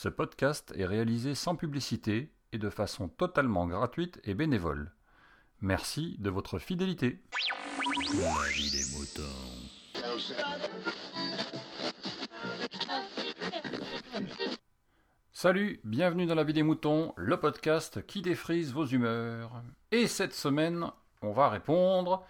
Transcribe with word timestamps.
Ce 0.00 0.08
podcast 0.08 0.72
est 0.76 0.86
réalisé 0.86 1.34
sans 1.34 1.56
publicité 1.56 2.30
et 2.52 2.58
de 2.58 2.70
façon 2.70 3.08
totalement 3.08 3.66
gratuite 3.66 4.20
et 4.22 4.32
bénévole. 4.32 4.92
Merci 5.60 6.14
de 6.20 6.30
votre 6.30 6.60
fidélité. 6.60 7.20
Salut, 15.32 15.80
bienvenue 15.82 16.26
dans 16.26 16.36
la 16.36 16.44
vie 16.44 16.52
des 16.52 16.62
moutons, 16.62 17.12
le 17.16 17.40
podcast 17.40 18.06
qui 18.06 18.22
défrise 18.22 18.72
vos 18.72 18.86
humeurs. 18.86 19.64
Et 19.90 20.06
cette 20.06 20.32
semaine, 20.32 20.92
on 21.22 21.32
va 21.32 21.48
répondre 21.48 22.24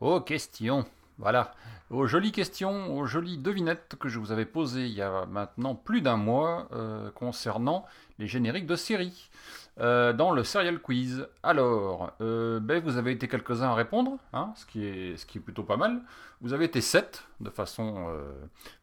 aux 0.00 0.20
questions. 0.20 0.84
Voilà, 1.18 1.54
aux 1.88 2.06
jolies 2.06 2.32
questions, 2.32 2.94
aux 2.96 3.06
jolies 3.06 3.38
devinettes 3.38 3.96
que 3.98 4.08
je 4.08 4.18
vous 4.18 4.32
avais 4.32 4.44
posées 4.44 4.86
il 4.86 4.92
y 4.92 5.02
a 5.02 5.24
maintenant 5.26 5.74
plus 5.74 6.02
d'un 6.02 6.16
mois 6.16 6.68
euh, 6.72 7.10
concernant 7.12 7.86
les 8.18 8.26
génériques 8.26 8.66
de 8.66 8.76
séries 8.76 9.30
euh, 9.78 10.12
dans 10.12 10.30
le 10.30 10.42
Serial 10.42 10.78
Quiz. 10.78 11.28
Alors, 11.42 12.12
euh, 12.20 12.60
ben, 12.60 12.82
vous 12.82 12.96
avez 12.96 13.12
été 13.12 13.28
quelques-uns 13.28 13.68
à 13.68 13.74
répondre, 13.74 14.18
hein, 14.32 14.52
ce, 14.56 14.64
qui 14.66 14.84
est, 14.86 15.16
ce 15.16 15.26
qui 15.26 15.38
est 15.38 15.40
plutôt 15.40 15.64
pas 15.64 15.76
mal. 15.76 16.00
Vous 16.40 16.54
avez 16.54 16.64
été 16.64 16.80
7 16.80 17.24
de 17.40 17.50
façon, 17.50 18.06
euh, 18.08 18.32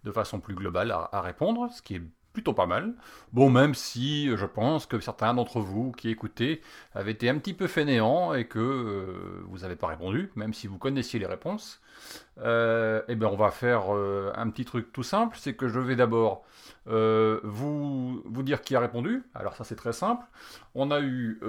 de 0.04 0.12
façon 0.12 0.40
plus 0.40 0.54
globale 0.56 0.92
à, 0.92 1.10
à 1.12 1.22
répondre, 1.22 1.70
ce 1.72 1.82
qui 1.82 1.96
est 1.96 2.02
plutôt 2.34 2.54
pas 2.54 2.66
mal. 2.66 2.96
Bon, 3.32 3.50
même 3.50 3.76
si 3.76 4.28
euh, 4.28 4.38
je 4.38 4.46
pense 4.46 4.88
que 4.88 5.00
certains 5.00 5.34
d'entre 5.36 5.60
vous 5.60 5.92
qui 5.92 6.10
écoutez 6.10 6.62
avaient 6.96 7.12
été 7.12 7.30
un 7.30 7.38
petit 7.38 7.54
peu 7.54 7.68
fainéants 7.68 8.34
et 8.34 8.46
que 8.46 8.60
euh, 8.60 9.44
vous 9.48 9.60
n'avez 9.60 9.76
pas 9.76 9.88
répondu, 9.88 10.32
même 10.36 10.54
si 10.54 10.68
vous 10.68 10.80
connaissiez 10.80 11.20
les 11.20 11.28
réponses. 11.28 11.80
Euh, 12.40 13.04
eh 13.08 13.16
bien, 13.16 13.28
on 13.30 13.38
va 13.38 13.52
faire 13.52 13.92
un 13.92 14.50
petit 14.50 14.66
truc 14.66 14.92
tout 14.92 15.04
simple, 15.04 15.38
c'est 15.40 15.54
que 15.54 15.68
je 15.68 15.80
vais 15.80 15.96
d'abord 15.96 16.44
vous, 16.88 18.22
vous 18.26 18.44
dire 18.44 18.62
qui 18.62 18.76
a 18.76 18.80
répondu. 18.80 19.24
Alors 19.36 19.56
ça 19.56 19.64
c'est 19.64 19.76
très 19.76 19.94
simple. 19.94 20.26
On 20.74 20.92
a 20.92 21.00
eu 21.00 21.40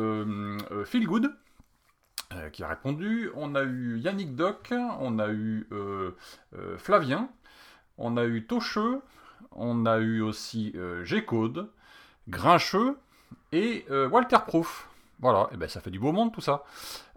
Phil 0.84 1.06
Good. 1.06 1.34
qui 2.52 2.62
a 2.62 2.68
répondu, 2.68 3.30
on 3.34 3.54
a 3.54 3.62
eu 3.62 3.98
Yannick 3.98 4.36
Doc, 4.36 4.72
on 5.00 5.18
a 5.18 5.28
eu 5.28 5.66
Flavien, 6.76 7.30
on 7.96 8.16
a 8.16 8.24
eu 8.24 8.46
Tocheux, 8.46 9.00
on 9.54 9.86
a 9.86 9.98
eu 9.98 10.20
aussi 10.20 10.72
euh, 10.76 11.04
G-Code, 11.04 11.68
Grincheux 12.28 12.96
et 13.52 13.84
euh, 13.90 14.08
Walter 14.08 14.38
Proof. 14.46 14.88
Voilà, 15.20 15.48
et 15.52 15.56
ben 15.56 15.68
ça 15.68 15.80
fait 15.80 15.90
du 15.90 15.98
beau 15.98 16.12
monde 16.12 16.32
tout 16.32 16.40
ça. 16.40 16.64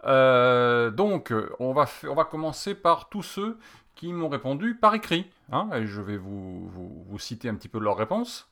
Euh, 0.05 0.91
donc, 0.91 1.33
on 1.59 1.73
va, 1.73 1.87
commencer 2.25 2.75
par 2.75 3.09
tous 3.09 3.23
ceux 3.23 3.57
qui 3.95 4.13
m'ont 4.13 4.29
répondu 4.29 4.75
par 4.75 4.93
écrit. 4.93 5.29
hein, 5.51 5.69
je 5.83 6.01
vais 6.01 6.17
vous, 6.17 6.71
citer 7.17 7.49
un 7.49 7.55
petit 7.55 7.67
peu 7.67 7.79
leurs 7.79 7.97
réponses. 7.97 8.47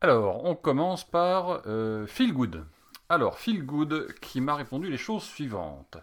Alors, 0.00 0.44
on 0.44 0.54
commence 0.54 1.04
par 1.04 1.62
euh, 1.66 2.06
Phil 2.06 2.32
Good. 2.32 2.64
Alors, 3.08 3.38
Phil 3.38 3.64
Good 3.64 4.14
qui 4.20 4.40
m'a 4.40 4.54
répondu 4.54 4.90
les 4.90 4.96
choses 4.96 5.22
suivantes. 5.22 5.96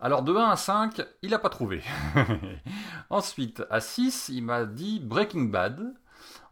Alors, 0.00 0.22
de 0.22 0.34
1 0.34 0.50
à 0.50 0.56
5, 0.56 1.02
il 1.22 1.30
n'a 1.30 1.38
pas 1.38 1.48
trouvé. 1.48 1.82
Ensuite, 3.10 3.62
à 3.70 3.80
6, 3.80 4.30
il 4.30 4.42
m'a 4.42 4.64
dit 4.64 5.00
Breaking 5.00 5.44
Bad. 5.44 5.94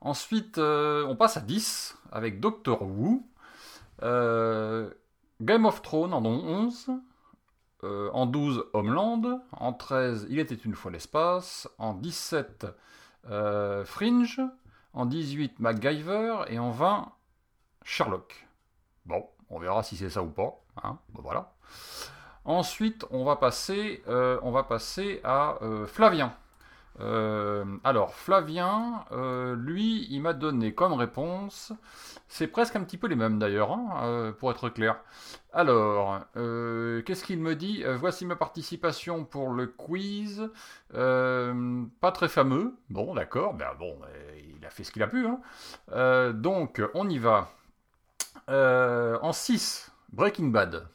Ensuite, 0.00 0.58
euh, 0.58 1.04
on 1.06 1.16
passe 1.16 1.36
à 1.36 1.40
10 1.40 1.96
avec 2.12 2.40
Doctor 2.40 2.82
Who. 2.82 3.26
Euh, 4.02 4.90
Game 5.40 5.66
of 5.66 5.82
Thrones 5.82 6.14
en 6.14 6.24
11. 6.24 6.90
Euh, 7.84 8.10
en 8.12 8.26
12, 8.26 8.64
Homeland. 8.72 9.40
En 9.52 9.72
13, 9.72 10.26
Il 10.30 10.38
était 10.38 10.54
une 10.54 10.74
fois 10.74 10.90
l'espace. 10.90 11.68
En 11.78 11.94
17, 11.94 12.66
euh, 13.30 13.84
Fringe. 13.84 14.40
En 14.92 15.06
18, 15.06 15.58
MacGyver. 15.60 16.44
Et 16.48 16.58
en 16.58 16.70
20, 16.70 17.12
Sherlock. 17.84 18.46
Bon, 19.06 19.26
on 19.50 19.58
verra 19.58 19.82
si 19.82 19.96
c'est 19.96 20.10
ça 20.10 20.22
ou 20.22 20.28
pas. 20.28 20.60
Hein. 20.82 20.98
Ensuite, 22.44 23.04
on 23.10 23.24
va 23.24 23.36
passer, 23.36 24.02
on 24.06 24.50
va 24.50 24.62
passer 24.62 25.20
à 25.24 25.58
Flavien. 25.86 26.32
Euh, 27.00 27.64
alors, 27.84 28.14
Flavien, 28.14 29.04
euh, 29.12 29.54
lui, 29.56 30.06
il 30.10 30.20
m'a 30.20 30.32
donné 30.32 30.74
comme 30.74 30.92
réponse, 30.94 31.72
c'est 32.26 32.48
presque 32.48 32.74
un 32.76 32.82
petit 32.82 32.98
peu 32.98 33.06
les 33.06 33.14
mêmes 33.14 33.38
d'ailleurs, 33.38 33.72
hein, 33.72 34.00
euh, 34.02 34.32
pour 34.32 34.50
être 34.50 34.68
clair. 34.68 34.96
Alors, 35.52 36.20
qu'est-ce 36.34 37.24
qu'il 37.24 37.38
me 37.40 37.54
dit? 37.56 37.82
Voici 37.96 38.26
ma 38.26 38.36
participation 38.36 39.24
pour 39.24 39.50
le 39.50 39.66
quiz. 39.66 40.50
Pas 40.92 42.12
très 42.12 42.28
fameux. 42.28 42.74
Bon, 42.90 43.14
d'accord, 43.14 43.54
ben 43.54 43.68
il 44.58 44.64
a 44.64 44.70
fait 44.70 44.84
ce 44.84 44.92
qu'il 44.92 45.02
a 45.02 45.08
pu. 45.08 45.26
hein. 45.26 46.32
Donc, 46.32 46.82
on 46.94 47.08
y 47.08 47.18
va. 47.18 47.48
En 48.48 49.32
6, 49.32 49.90
Breaking 50.12 50.48
Bad. 50.48 50.86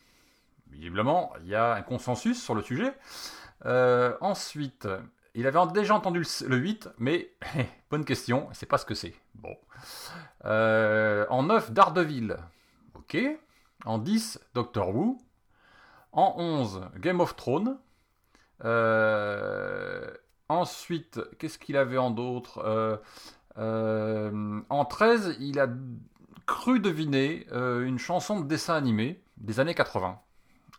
Visiblement, 0.72 1.34
il 1.42 1.48
y 1.50 1.56
a 1.56 1.74
un 1.74 1.82
consensus 1.82 2.42
sur 2.42 2.56
le 2.56 2.62
sujet. 2.62 2.94
Ensuite, 4.22 4.88
il 5.36 5.48
avait 5.48 5.60
déjà 5.74 5.96
entendu 5.96 6.20
le, 6.20 6.48
le 6.48 6.58
8, 6.58 6.90
mais 6.98 7.32
bonne 7.90 8.06
question, 8.06 8.48
c'est 8.54 8.66
pas 8.66 8.78
ce 8.78 8.86
que 8.86 8.94
c'est. 8.94 9.16
Bon. 9.36 9.56
Euh, 10.46 11.26
en 11.30 11.44
9, 11.44 11.72
Daredevil. 11.72 12.38
Ok. 12.96 13.18
En 13.86 13.98
10, 13.98 14.40
Doctor 14.54 14.96
Who. 14.96 15.18
En 16.12 16.36
11, 16.38 16.82
Game 16.98 17.20
of 17.20 17.36
Thrones. 17.36 17.78
Euh, 18.64 20.10
ensuite, 20.50 21.20
qu'est-ce 21.40 21.58
qu'il 21.58 21.78
avait 21.78 21.98
en 21.98 22.12
d'autre? 22.12 22.60
Euh, 22.60 22.98
euh, 23.58 24.62
En 24.70 24.86
13, 24.86 25.38
il 25.40 25.60
a 25.60 25.68
cru 26.46 26.80
deviner 26.80 27.48
une 27.52 27.98
chanson 27.98 28.40
de 28.40 28.46
dessin 28.48 28.76
animé 28.76 29.24
des 29.38 29.60
années 29.60 29.74
80. 29.76 30.20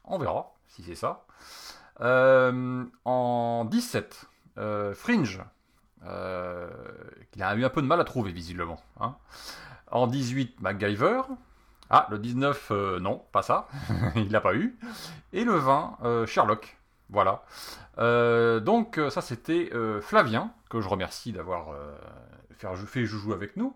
On 0.05 0.19
verra 0.19 0.55
si 0.69 0.83
c'est 0.83 0.95
ça. 0.95 1.27
En 2.01 3.65
17, 3.65 4.27
euh, 4.27 4.34
Fringe. 4.95 5.41
Euh, 6.07 6.69
qu'il 7.33 7.43
a 7.43 7.55
eu 7.55 7.65
un 7.65 7.71
peu 7.71 7.81
de 7.81 7.87
mal 7.87 8.01
à 8.01 8.05
trouver 8.05 8.31
visiblement. 8.33 8.79
hein. 9.01 9.17
En 9.91 10.07
18, 10.07 10.61
MacGyver. 10.61 11.23
Ah, 11.91 12.07
le 12.11 12.19
19, 12.19 12.69
euh, 12.71 13.01
non, 13.01 13.23
pas 13.33 13.43
ça. 13.43 13.69
Il 14.17 14.31
l'a 14.31 14.41
pas 14.41 14.55
eu. 14.55 14.77
Et 15.33 15.45
le 15.45 15.55
20, 15.57 15.99
euh, 16.05 16.27
Sherlock. 16.27 16.77
Voilà. 17.11 17.45
Euh, 17.99 18.61
donc 18.61 18.99
euh, 18.99 19.09
ça 19.11 19.21
c'était 19.21 19.71
euh, 19.73 20.01
Flavien, 20.01 20.51
que 20.69 20.81
je 20.81 20.89
remercie 20.89 21.33
d'avoir 21.33 21.71
euh, 21.73 21.95
fait 22.87 23.05
joujou 23.07 23.33
avec 23.33 23.57
nous. 23.57 23.75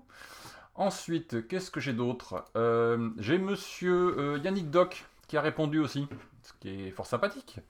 Ensuite, 0.75 1.47
qu'est-ce 1.49 1.71
que 1.71 1.81
j'ai 1.81 1.93
d'autre? 1.93 2.44
Euh, 2.56 3.11
J'ai 3.19 3.38
monsieur 3.38 4.15
euh, 4.19 4.38
Yannick 4.38 4.71
Doc 4.71 5.05
qui 5.28 5.37
a 5.37 5.41
répondu 5.41 5.78
aussi, 5.78 6.09
ce 6.43 6.53
qui 6.61 6.87
est 6.87 6.91
fort 6.91 7.06
sympathique. 7.06 7.61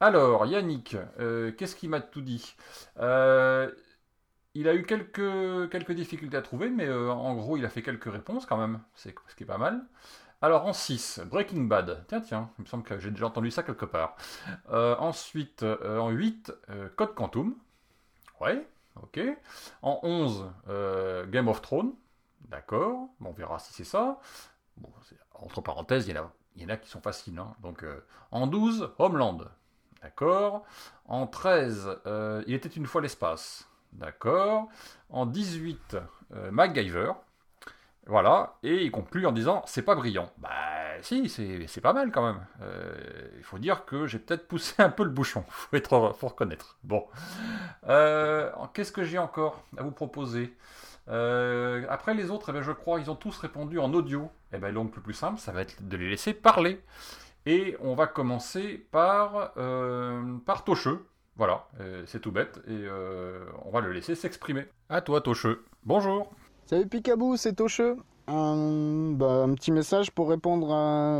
Alors, 0.00 0.46
Yannick, 0.46 0.96
euh, 1.18 1.52
qu'est-ce 1.52 1.76
qu'il 1.76 1.90
m'a 1.90 2.00
tout 2.00 2.22
dit? 2.22 2.54
Euh, 2.98 3.70
Il 4.54 4.68
a 4.68 4.74
eu 4.74 4.84
quelques, 4.84 5.90
difficultés 5.92 6.36
à 6.38 6.42
trouver, 6.42 6.70
mais 6.70 6.86
euh, 6.86 7.10
en 7.10 7.34
gros, 7.34 7.56
il 7.58 7.64
a 7.66 7.70
fait 7.70 7.82
quelques 7.82 8.12
réponses 8.12 8.46
quand 8.46 8.58
même, 8.58 8.80
ce 8.94 9.10
qui 9.36 9.44
est 9.44 9.46
pas 9.46 9.58
mal. 9.58 9.82
Alors, 10.42 10.66
en 10.66 10.72
6, 10.74 11.20
Breaking 11.26 11.62
Bad. 11.64 12.04
Tiens, 12.08 12.20
tiens, 12.22 12.50
il 12.58 12.62
me 12.62 12.66
semble 12.68 12.84
que 12.84 12.98
j'ai 13.00 13.10
déjà 13.10 13.26
entendu 13.26 13.50
ça 13.50 13.62
quelque 13.64 13.86
part. 13.86 14.16
Ensuite, 14.70 15.64
en 15.64 16.10
8, 16.10 16.52
euh, 16.70 16.88
Code 16.96 17.14
Quantum. 17.14 17.54
Ouais, 18.40 18.66
ok. 19.02 19.20
En 19.82 20.00
11, 20.04 20.46
euh, 20.68 21.26
Game 21.26 21.48
of 21.48 21.62
Thrones. 21.62 21.94
D'accord, 22.48 23.08
on 23.22 23.32
verra 23.32 23.58
si 23.60 23.72
c'est 23.74 23.84
ça. 23.84 24.20
Entre 25.34 25.60
parenthèses, 25.60 26.08
il 26.08 26.16
y, 26.56 26.64
en 26.64 26.68
a, 26.68 26.76
qui 26.76 26.88
sont 26.90 27.00
faciles. 27.00 27.38
hein. 27.38 27.54
Donc, 27.62 27.84
en 28.30 28.46
12, 28.46 28.90
Homeland. 28.98 29.38
D'accord. 30.02 30.64
En 31.06 31.26
13, 31.26 32.00
euh, 32.06 32.42
Il 32.46 32.54
était 32.54 32.68
une 32.68 32.86
fois 32.86 33.00
l'espace. 33.00 33.68
D'accord. 33.92 34.68
En 35.10 35.26
18, 35.26 35.96
euh, 36.34 36.50
MacGyver. 36.50 37.12
Voilà. 38.06 38.54
Et 38.62 38.84
il 38.84 38.90
conclut 38.90 39.26
en 39.26 39.32
disant 39.32 39.62
C'est 39.66 39.82
pas 39.82 39.94
brillant. 39.94 40.30
Bah, 40.38 40.48
si, 41.02 41.28
c'est 41.28 41.80
pas 41.80 41.92
mal 41.92 42.10
quand 42.12 42.24
même. 42.24 42.46
Euh, 42.62 42.94
Il 43.38 43.44
faut 43.44 43.58
dire 43.58 43.84
que 43.84 44.06
j'ai 44.06 44.18
peut-être 44.18 44.48
poussé 44.48 44.74
un 44.82 44.90
peu 44.90 45.04
le 45.04 45.10
bouchon. 45.10 45.44
Faut, 45.48 45.76
être, 45.76 46.14
faut 46.18 46.28
reconnaître. 46.28 46.78
Bon. 46.84 47.06
Euh, 47.88 48.50
Qu'est-ce 48.74 48.92
que 48.92 49.04
j'ai 49.04 49.18
encore 49.18 49.62
à 49.76 49.82
vous 49.82 49.92
proposer? 49.92 50.56
Après 51.08 52.14
les 52.14 52.30
autres, 52.30 52.50
eh 52.50 52.52
ben, 52.52 52.62
je 52.62 52.70
crois 52.70 53.00
ils 53.00 53.10
ont 53.10 53.16
tous 53.16 53.36
répondu 53.38 53.80
en 53.80 53.92
audio. 53.92 54.30
Et 54.52 54.58
ben 54.58 54.72
donc 54.72 54.94
le 54.94 55.02
plus 55.02 55.14
simple, 55.14 55.40
ça 55.40 55.50
va 55.50 55.62
être 55.62 55.82
de 55.88 55.96
les 55.96 56.08
laisser 56.08 56.34
parler. 56.34 56.80
Et 57.46 57.76
on 57.80 57.94
va 57.94 58.06
commencer 58.06 58.86
par, 58.90 59.52
euh, 59.56 60.36
par. 60.44 60.64
Voilà, 61.36 61.66
euh, 61.80 62.04
c'est 62.06 62.20
tout 62.20 62.32
bête. 62.32 62.60
Et 62.66 62.72
euh, 62.72 63.46
on 63.64 63.70
va 63.70 63.80
le 63.80 63.92
laisser 63.92 64.14
s'exprimer. 64.14 64.66
À 64.90 65.00
toi 65.00 65.22
Tocheux. 65.22 65.64
Bonjour. 65.84 66.30
Salut 66.66 66.86
Picabou, 66.86 67.36
c'est 67.36 67.54
Tocheux. 67.54 67.96
Un, 68.26 69.12
bah, 69.12 69.44
un 69.44 69.54
petit 69.54 69.72
message 69.72 70.10
pour 70.10 70.28
répondre 70.28 70.68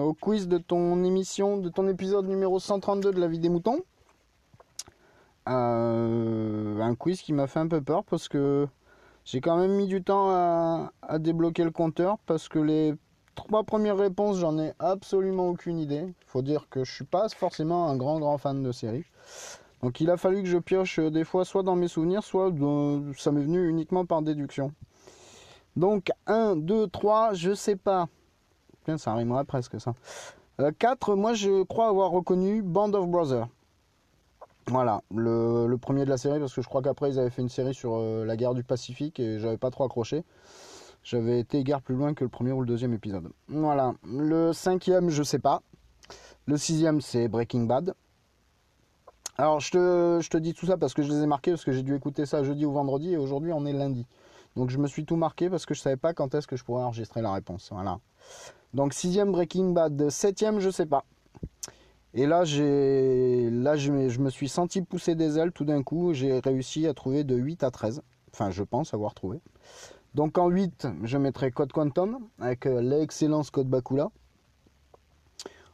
au 0.05 0.12
quiz 0.12 0.46
de 0.46 0.58
ton 0.58 1.02
émission, 1.05 1.56
de 1.56 1.70
ton 1.70 1.88
épisode 1.88 2.28
numéro 2.28 2.58
132 2.61 3.12
de 3.12 3.20
la 3.20 3.26
vie 3.26 3.38
des 3.38 3.49
moutons. 3.49 3.81
Euh, 5.49 6.81
un 6.81 6.94
quiz 6.94 7.22
qui 7.22 7.32
m'a 7.32 7.46
fait 7.46 7.61
un 7.61 7.67
peu 7.67 7.81
peur 7.81 8.05
parce 8.05 8.28
que 8.28 8.69
J'ai 9.25 9.40
quand 9.40 9.56
même 9.56 9.72
mis 9.72 9.87
du 9.87 10.02
temps 10.02 10.31
à 11.02 11.19
débloquer 11.19 11.64
le 11.64 11.70
compteur 11.70 12.19
parce 12.26 12.49
que 12.49 12.58
les 12.58 12.94
trois 13.45 13.65
premières 13.65 13.97
réponses, 13.97 14.39
j'en 14.39 14.59
ai 14.59 14.73
absolument 14.79 15.49
aucune 15.49 15.79
idée. 15.79 16.07
Faut 16.27 16.43
dire 16.43 16.69
que 16.71 16.85
je 16.85 16.93
suis 16.93 17.05
pas 17.05 17.29
forcément 17.29 17.89
un 17.89 17.97
grand 17.97 18.19
grand 18.19 18.39
fan 18.39 18.63
de 18.63 18.73
série. 18.73 19.05
Donc 19.83 20.01
il 20.01 20.11
a 20.11 20.17
fallu 20.17 20.43
que 20.43 20.49
je 20.49 20.59
pioche 20.59 20.99
euh, 20.99 21.11
des 21.11 21.25
fois 21.25 21.45
soit 21.45 21.63
dans 21.63 21.77
mes 21.77 21.89
souvenirs, 21.89 22.23
soit 22.23 22.51
de- 22.51 23.13
ça 23.17 23.33
m'est 23.33 23.43
venu 23.43 23.69
uniquement 23.69 24.05
par 24.05 24.23
déduction. 24.23 24.73
Donc 25.77 26.11
1, 26.27 26.57
2, 26.57 26.89
3, 26.89 27.35
je 27.35 27.55
sais 27.55 27.77
pas. 27.77 28.09
Ça 28.97 29.15
rimerait 29.15 29.45
presque 29.45 29.81
ça. 29.81 29.95
4, 30.79 31.15
moi 31.15 31.33
je 31.33 31.63
crois 31.63 31.89
avoir 31.89 32.11
reconnu 32.11 32.61
Band 32.63 32.93
of 32.93 33.09
Brothers. 33.09 33.49
Voilà, 34.67 35.01
le, 35.15 35.75
premier 35.77 36.05
de 36.05 36.11
la 36.11 36.19
série, 36.19 36.39
parce 36.39 36.55
que 36.55 36.61
je 36.61 36.69
crois 36.69 36.83
qu'après 36.83 37.11
ils 37.11 37.19
avaient 37.19 37.31
fait 37.31 37.43
une 37.43 37.49
série 37.49 37.75
sur 37.75 37.95
euh, 37.95 38.25
la 38.25 38.37
guerre 38.37 38.55
du 38.55 38.63
Pacifique 38.63 39.19
et 39.19 39.39
j'avais 39.39 39.57
pas 39.57 39.71
trop 39.71 39.85
accroché. 39.85 40.23
J'avais 41.02 41.41
été 41.41 41.58
égard 41.58 41.82
plus 41.82 41.94
loin 41.94 42.14
que 42.14 42.25
le 42.25 42.31
premier 42.31 42.52
ou 42.52 42.61
le 42.61 42.67
deuxième 42.67 42.93
épisode. 42.93 43.31
Voilà, 43.49 43.94
le 44.05 44.52
cinquième, 44.52 45.11
je 45.11 45.23
sais 45.23 45.38
pas. 45.38 45.62
Le 46.47 46.56
sixième, 46.56 47.00
c'est 47.00 47.29
Breaking 47.29 47.64
Bad. 47.64 47.94
Alors 49.38 49.61
je 49.61 49.70
te, 49.70 50.19
je 50.20 50.29
te 50.29 50.37
dis 50.37 50.52
tout 50.52 50.67
ça 50.67 50.76
parce 50.76 50.93
que 50.93 51.02
je 51.02 51.11
les 51.11 51.23
ai 51.23 51.26
marqués, 51.26 51.52
parce 51.52 51.64
que 51.64 51.73
j'ai 51.73 51.82
dû 51.82 51.94
écouter 51.94 52.26
ça 52.26 52.44
jeudi 52.44 52.67
ou 52.67 52.73
vendredi 52.73 53.14
et 53.14 53.17
aujourd'hui 53.17 53.52
on 53.52 53.64
est 53.64 53.73
lundi. 53.73 54.06
Donc 54.55 54.69
je 54.69 54.76
me 54.76 54.87
suis 54.87 55.06
tout 55.06 55.17
marqué 55.17 55.49
parce 55.49 55.64
que 55.64 55.73
je 55.73 55.81
savais 55.81 55.97
pas 55.97 56.12
quand 56.12 56.35
est-ce 56.35 56.47
que 56.47 56.56
je 56.56 56.64
pourrais 56.64 56.82
enregistrer 56.82 57.23
la 57.23 57.32
réponse. 57.32 57.70
Voilà. 57.73 58.00
Donc 58.75 58.93
sixième 58.93 59.32
Breaking 59.32 59.70
Bad, 59.70 60.11
septième 60.11 60.61
je 60.61 60.69
sais 60.69 60.85
pas. 60.85 61.05
Et 62.12 62.26
là 62.26 62.44
j'ai 62.44 63.49
là 63.50 63.76
je, 63.76 64.11
je 64.11 64.20
me 64.20 64.29
suis 64.29 64.49
senti 64.49 64.82
pousser 64.82 65.14
des 65.14 65.38
ailes 65.38 65.53
tout 65.53 65.64
d'un 65.64 65.82
coup. 65.82 66.12
J'ai 66.12 66.41
réussi 66.41 66.87
à 66.87 66.93
trouver 66.93 67.25
de 67.25 67.35
8 67.35 67.64
à 67.64 67.70
13. 67.70 68.03
Enfin 68.35 68.50
je 68.50 68.62
pense 68.62 68.93
avoir 68.93 69.14
trouvé. 69.14 69.41
Donc 70.15 70.39
en 70.39 70.49
8 70.49 70.89
je 71.05 71.19
mettrai 71.19 71.53
Code 71.53 71.73
Quantum 71.73 72.19
avec 72.41 72.67
euh, 72.67 72.81
l'excellent 72.81 73.43
Scott 73.43 73.69
Bakula. 73.69 74.11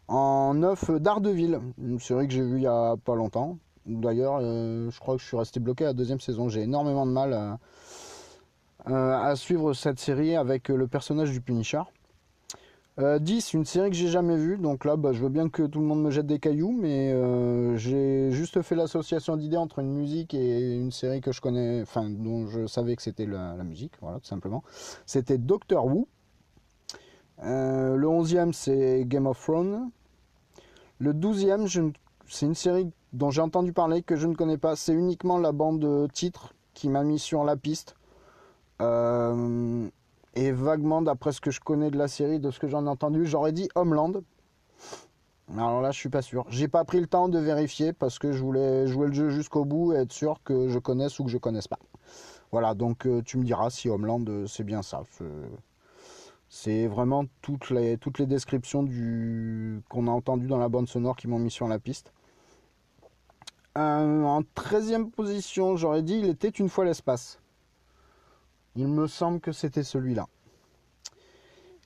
En 0.09 0.55
9 0.55 1.01
Daredevil, 1.01 1.59
une 1.79 1.99
série 1.99 2.29
que 2.29 2.35
j'ai 2.35 2.43
vue 2.43 2.59
il 2.59 2.63
y 2.63 2.67
a 2.67 2.97
pas 3.03 3.15
longtemps. 3.15 3.59
D'ailleurs 3.87 4.39
euh, 4.41 4.91
je 4.91 5.01
crois 5.01 5.17
que 5.17 5.23
je 5.23 5.27
suis 5.27 5.37
resté 5.37 5.59
bloqué 5.59 5.85
à 5.85 5.89
la 5.89 5.93
deuxième 5.95 6.21
saison. 6.21 6.49
J'ai 6.49 6.63
énormément 6.63 7.07
de 7.07 7.13
mal 7.13 7.33
à, 7.33 7.59
euh, 8.89 9.19
à 9.19 9.35
suivre 9.37 9.73
cette 9.73 9.99
série 9.99 10.37
avec 10.37 10.69
le 10.69 10.87
personnage 10.87 11.33
du 11.33 11.41
Punisher. 11.41 11.83
Euh, 12.99 13.19
10, 13.19 13.53
une 13.53 13.67
série 13.67 13.91
que 13.91 13.97
j'ai 13.97 14.09
jamais 14.09 14.37
vue, 14.37 14.57
donc 14.57 14.87
là 14.87 14.97
bah, 14.97 15.13
je 15.13 15.23
veux 15.23 15.29
bien 15.29 15.51
que 15.51 15.63
tout 15.65 15.81
le 15.81 15.87
monde 15.87 16.03
me 16.03 16.11
jette 16.11 16.27
des 16.27 16.39
cailloux, 16.39 16.73
mais 16.73 17.13
euh, 17.13 17.77
j'ai 17.77 18.31
juste 18.31 18.63
fait 18.63 18.75
l'association 18.75 19.37
d'idées 19.37 19.59
entre 19.59 19.81
une 19.81 19.93
musique 19.93 20.33
et 20.33 20.75
une 20.77 20.91
série 20.91 21.21
que 21.21 21.31
je 21.31 21.43
connais, 21.43 21.83
enfin 21.83 22.09
dont 22.09 22.47
je 22.47 22.67
savais 22.67 22.97
que 22.97 23.03
c'était 23.03 23.27
la, 23.27 23.55
musique, 23.65 23.93
voilà 24.01 24.19
tout 24.19 24.25
simplement. 24.25 24.65
C'était 25.05 25.37
Doctor 25.37 25.85
Who. 25.85 26.09
Euh, 27.43 27.97
le 27.97 28.07
11e 28.07 28.55
c'est 28.55 29.05
Game 29.07 29.27
of 29.27 29.39
Thrones. 29.43 29.91
Le 30.99 31.13
12e 31.13 31.67
je 31.67 31.83
ne- 31.83 31.91
c'est 32.27 32.47
une 32.47 32.55
série 32.55 32.91
dont 33.13 33.31
j'ai 33.31 33.43
entendu 33.43 33.75
parler 33.75 34.03
que 34.03 34.17
je 34.17 34.27
ne 34.27 34.35
connais 34.35 34.57
pas, 34.57 34.75
c'est 34.75 34.95
uniquement 34.95 35.37
la 35.37 35.53
bande 35.53 36.11
titre 36.15 36.55
qui 36.73 36.89
m'a 36.89 37.03
mis 37.03 37.19
sur 37.19 37.45
la 37.45 37.57
piste. 37.57 37.95
Euh, 38.81 39.89
et 40.37 40.53
vaguement, 40.53 41.03
d'après 41.03 41.33
ce 41.33 41.41
que 41.41 41.51
je 41.51 41.61
connais 41.61 41.91
de 41.91 41.99
la 41.99 42.09
série, 42.09 42.39
de 42.39 42.51
ce 42.51 42.61
que 42.61 42.69
j'en 42.69 42.87
ai 42.87 42.89
entendu, 42.89 43.27
j'aurais 43.27 43.53
dit 43.53 43.69
Homeland. 43.75 44.13
Alors 45.57 45.81
là, 45.81 45.91
je 45.93 45.99
suis 45.99 46.09
pas 46.09 46.23
sûr. 46.23 46.45
J'ai 46.49 46.69
pas 46.69 46.85
pris 46.85 47.01
le 47.01 47.07
temps 47.07 47.29
de 47.29 47.39
vérifier 47.39 47.93
parce 47.93 48.19
que 48.19 48.33
je 48.33 48.43
voulais 48.43 48.87
jouer 48.87 49.07
le 49.07 49.13
jeu 49.13 49.31
jusqu'au 49.31 49.65
bout 49.65 49.93
et 49.95 49.97
être 49.97 50.13
sûr 50.13 50.43
que 50.45 50.69
je 50.69 50.79
connaisse 50.79 51.19
ou 51.19 51.25
que 51.25 51.31
je 51.31 51.39
connaisse 51.39 51.69
pas. 51.69 51.79
Voilà, 52.53 52.75
donc 52.75 53.07
euh, 53.07 53.23
tu 53.23 53.39
me 53.39 53.45
diras 53.45 53.71
si 53.71 53.89
Homeland 53.89 54.25
euh, 54.29 54.47
c'est 54.47 54.65
bien 54.65 54.83
ça. 54.83 55.03
C'est- 56.49 56.87
vraiment 56.87 57.25
toutes 57.43 57.71
les, 57.71 57.97
descriptions 58.27 58.87
qu'on 59.89 60.07
a 60.07 60.11
entendues 60.11 60.47
dans 60.47 60.59
la 60.59 60.69
bande 60.69 60.89
sonore 60.89 61.17
qui 61.17 61.29
m'ont 61.29 61.39
mis 61.39 61.51
sur 61.51 61.67
la 61.69 61.79
piste. 61.79 62.13
Euh, 63.77 64.23
en 64.23 64.43
13e 64.43 65.11
position, 65.11 65.77
j'aurais 65.77 66.03
dit 66.03 66.19
Il 66.19 66.29
était 66.29 66.49
une 66.49 66.69
fois 66.69 66.85
l'espace. 66.85 67.39
Il 68.77 68.89
me 68.89 69.07
semble 69.07 69.41
que 69.41 69.53
c'était 69.53 69.83
celui-là. 69.83 70.27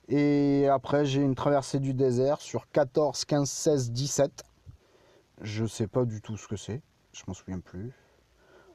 Et 0.09 0.67
après, 0.67 1.05
j'ai 1.05 1.21
une 1.21 1.35
traversée 1.35 1.79
du 1.79 1.93
désert 1.93 2.41
sur 2.41 2.69
14, 2.69 3.23
15, 3.23 3.49
16, 3.49 3.91
17. 3.91 4.43
Je 5.41 5.65
sais 5.65 5.87
pas 5.87 6.03
du 6.03 6.21
tout 6.21 6.35
ce 6.35 6.49
que 6.49 6.57
c'est. 6.57 6.81
Je 7.13 7.23
m'en 7.27 7.33
souviens 7.33 7.61
plus. 7.61 7.93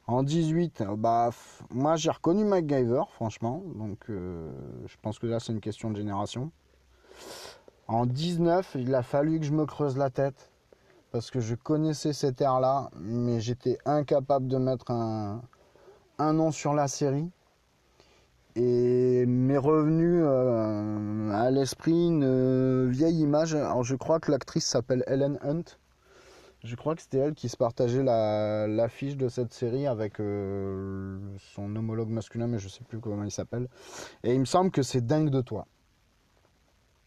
En 0.06 0.22
18, 0.22 0.80
euh, 0.80 0.96
bah, 0.96 1.30
moi 1.70 1.96
j'ai 1.96 2.10
reconnu 2.10 2.44
MacGyver, 2.44 3.02
franchement. 3.12 3.62
Donc 3.74 4.08
euh, 4.08 4.50
je 4.86 4.96
pense 5.02 5.18
que 5.18 5.26
là 5.26 5.38
c'est 5.38 5.52
une 5.52 5.60
question 5.60 5.90
de 5.90 5.96
génération. 5.96 6.52
En 7.86 8.06
19, 8.06 8.76
il 8.78 8.94
a 8.94 9.02
fallu 9.02 9.38
que 9.38 9.44
je 9.44 9.52
me 9.52 9.66
creuse 9.66 9.96
la 9.98 10.08
tête. 10.08 10.50
Parce 11.12 11.30
que 11.30 11.40
je 11.40 11.54
connaissais 11.54 12.12
cet 12.12 12.40
air-là, 12.40 12.90
mais 12.98 13.40
j'étais 13.40 13.78
incapable 13.84 14.48
de 14.48 14.58
mettre 14.58 14.90
un 14.90 15.42
nom 16.18 16.50
sur 16.50 16.74
la 16.74 16.88
série. 16.88 17.30
Et 18.58 19.26
m'est 19.26 19.58
revenu 19.58 20.22
euh, 20.24 21.30
à 21.30 21.50
l'esprit 21.50 22.06
une 22.06 22.24
euh, 22.24 22.88
vieille 22.90 23.20
image. 23.20 23.54
Alors 23.54 23.84
je 23.84 23.94
crois 23.96 24.18
que 24.18 24.30
l'actrice 24.30 24.64
s'appelle 24.64 25.04
Ellen 25.06 25.38
Hunt. 25.42 25.64
Je 26.64 26.74
crois 26.74 26.94
que 26.96 27.02
c'était 27.02 27.18
elle 27.18 27.34
qui 27.34 27.50
se 27.50 27.56
partageait 27.56 28.02
la- 28.02 28.66
l'affiche 28.66 29.16
de 29.16 29.28
cette 29.28 29.52
série 29.52 29.86
avec 29.86 30.20
euh, 30.20 31.18
son 31.54 31.76
homologue 31.76 32.08
masculin, 32.08 32.46
mais 32.46 32.58
je 32.58 32.68
sais 32.68 32.82
plus 32.82 32.98
comment 32.98 33.22
il 33.24 33.30
s'appelle. 33.30 33.68
Et 34.24 34.32
il 34.34 34.40
me 34.40 34.46
semble 34.46 34.70
que 34.70 34.82
c'est 34.82 35.06
dingue 35.06 35.28
de 35.28 35.42
toi. 35.42 35.66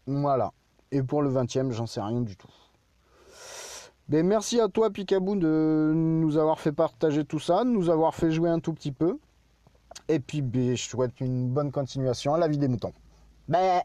Voilà. 0.06 0.52
Et 0.92 1.02
pour 1.02 1.20
le 1.20 1.30
20 1.30 1.56
e 1.56 1.70
j'en 1.72 1.86
sais 1.86 2.00
rien 2.00 2.20
du 2.20 2.36
tout. 2.36 2.50
Ben, 4.08 4.24
merci 4.26 4.60
à 4.60 4.68
toi, 4.68 4.90
Picaboo, 4.90 5.36
de 5.36 5.92
nous 5.94 6.36
avoir 6.36 6.58
fait 6.60 6.72
partager 6.72 7.24
tout 7.24 7.38
ça, 7.38 7.64
de 7.64 7.70
nous 7.70 7.90
avoir 7.90 8.14
fait 8.14 8.30
jouer 8.30 8.50
un 8.50 8.60
tout 8.60 8.72
petit 8.72 8.92
peu. 8.92 9.18
Et 10.10 10.18
puis, 10.18 10.42
je 10.52 10.88
souhaite 10.88 11.20
une 11.20 11.50
bonne 11.50 11.70
continuation 11.70 12.34
à 12.34 12.38
la 12.38 12.48
vie 12.48 12.58
des 12.58 12.66
moutons. 12.66 12.92
Ben. 13.46 13.80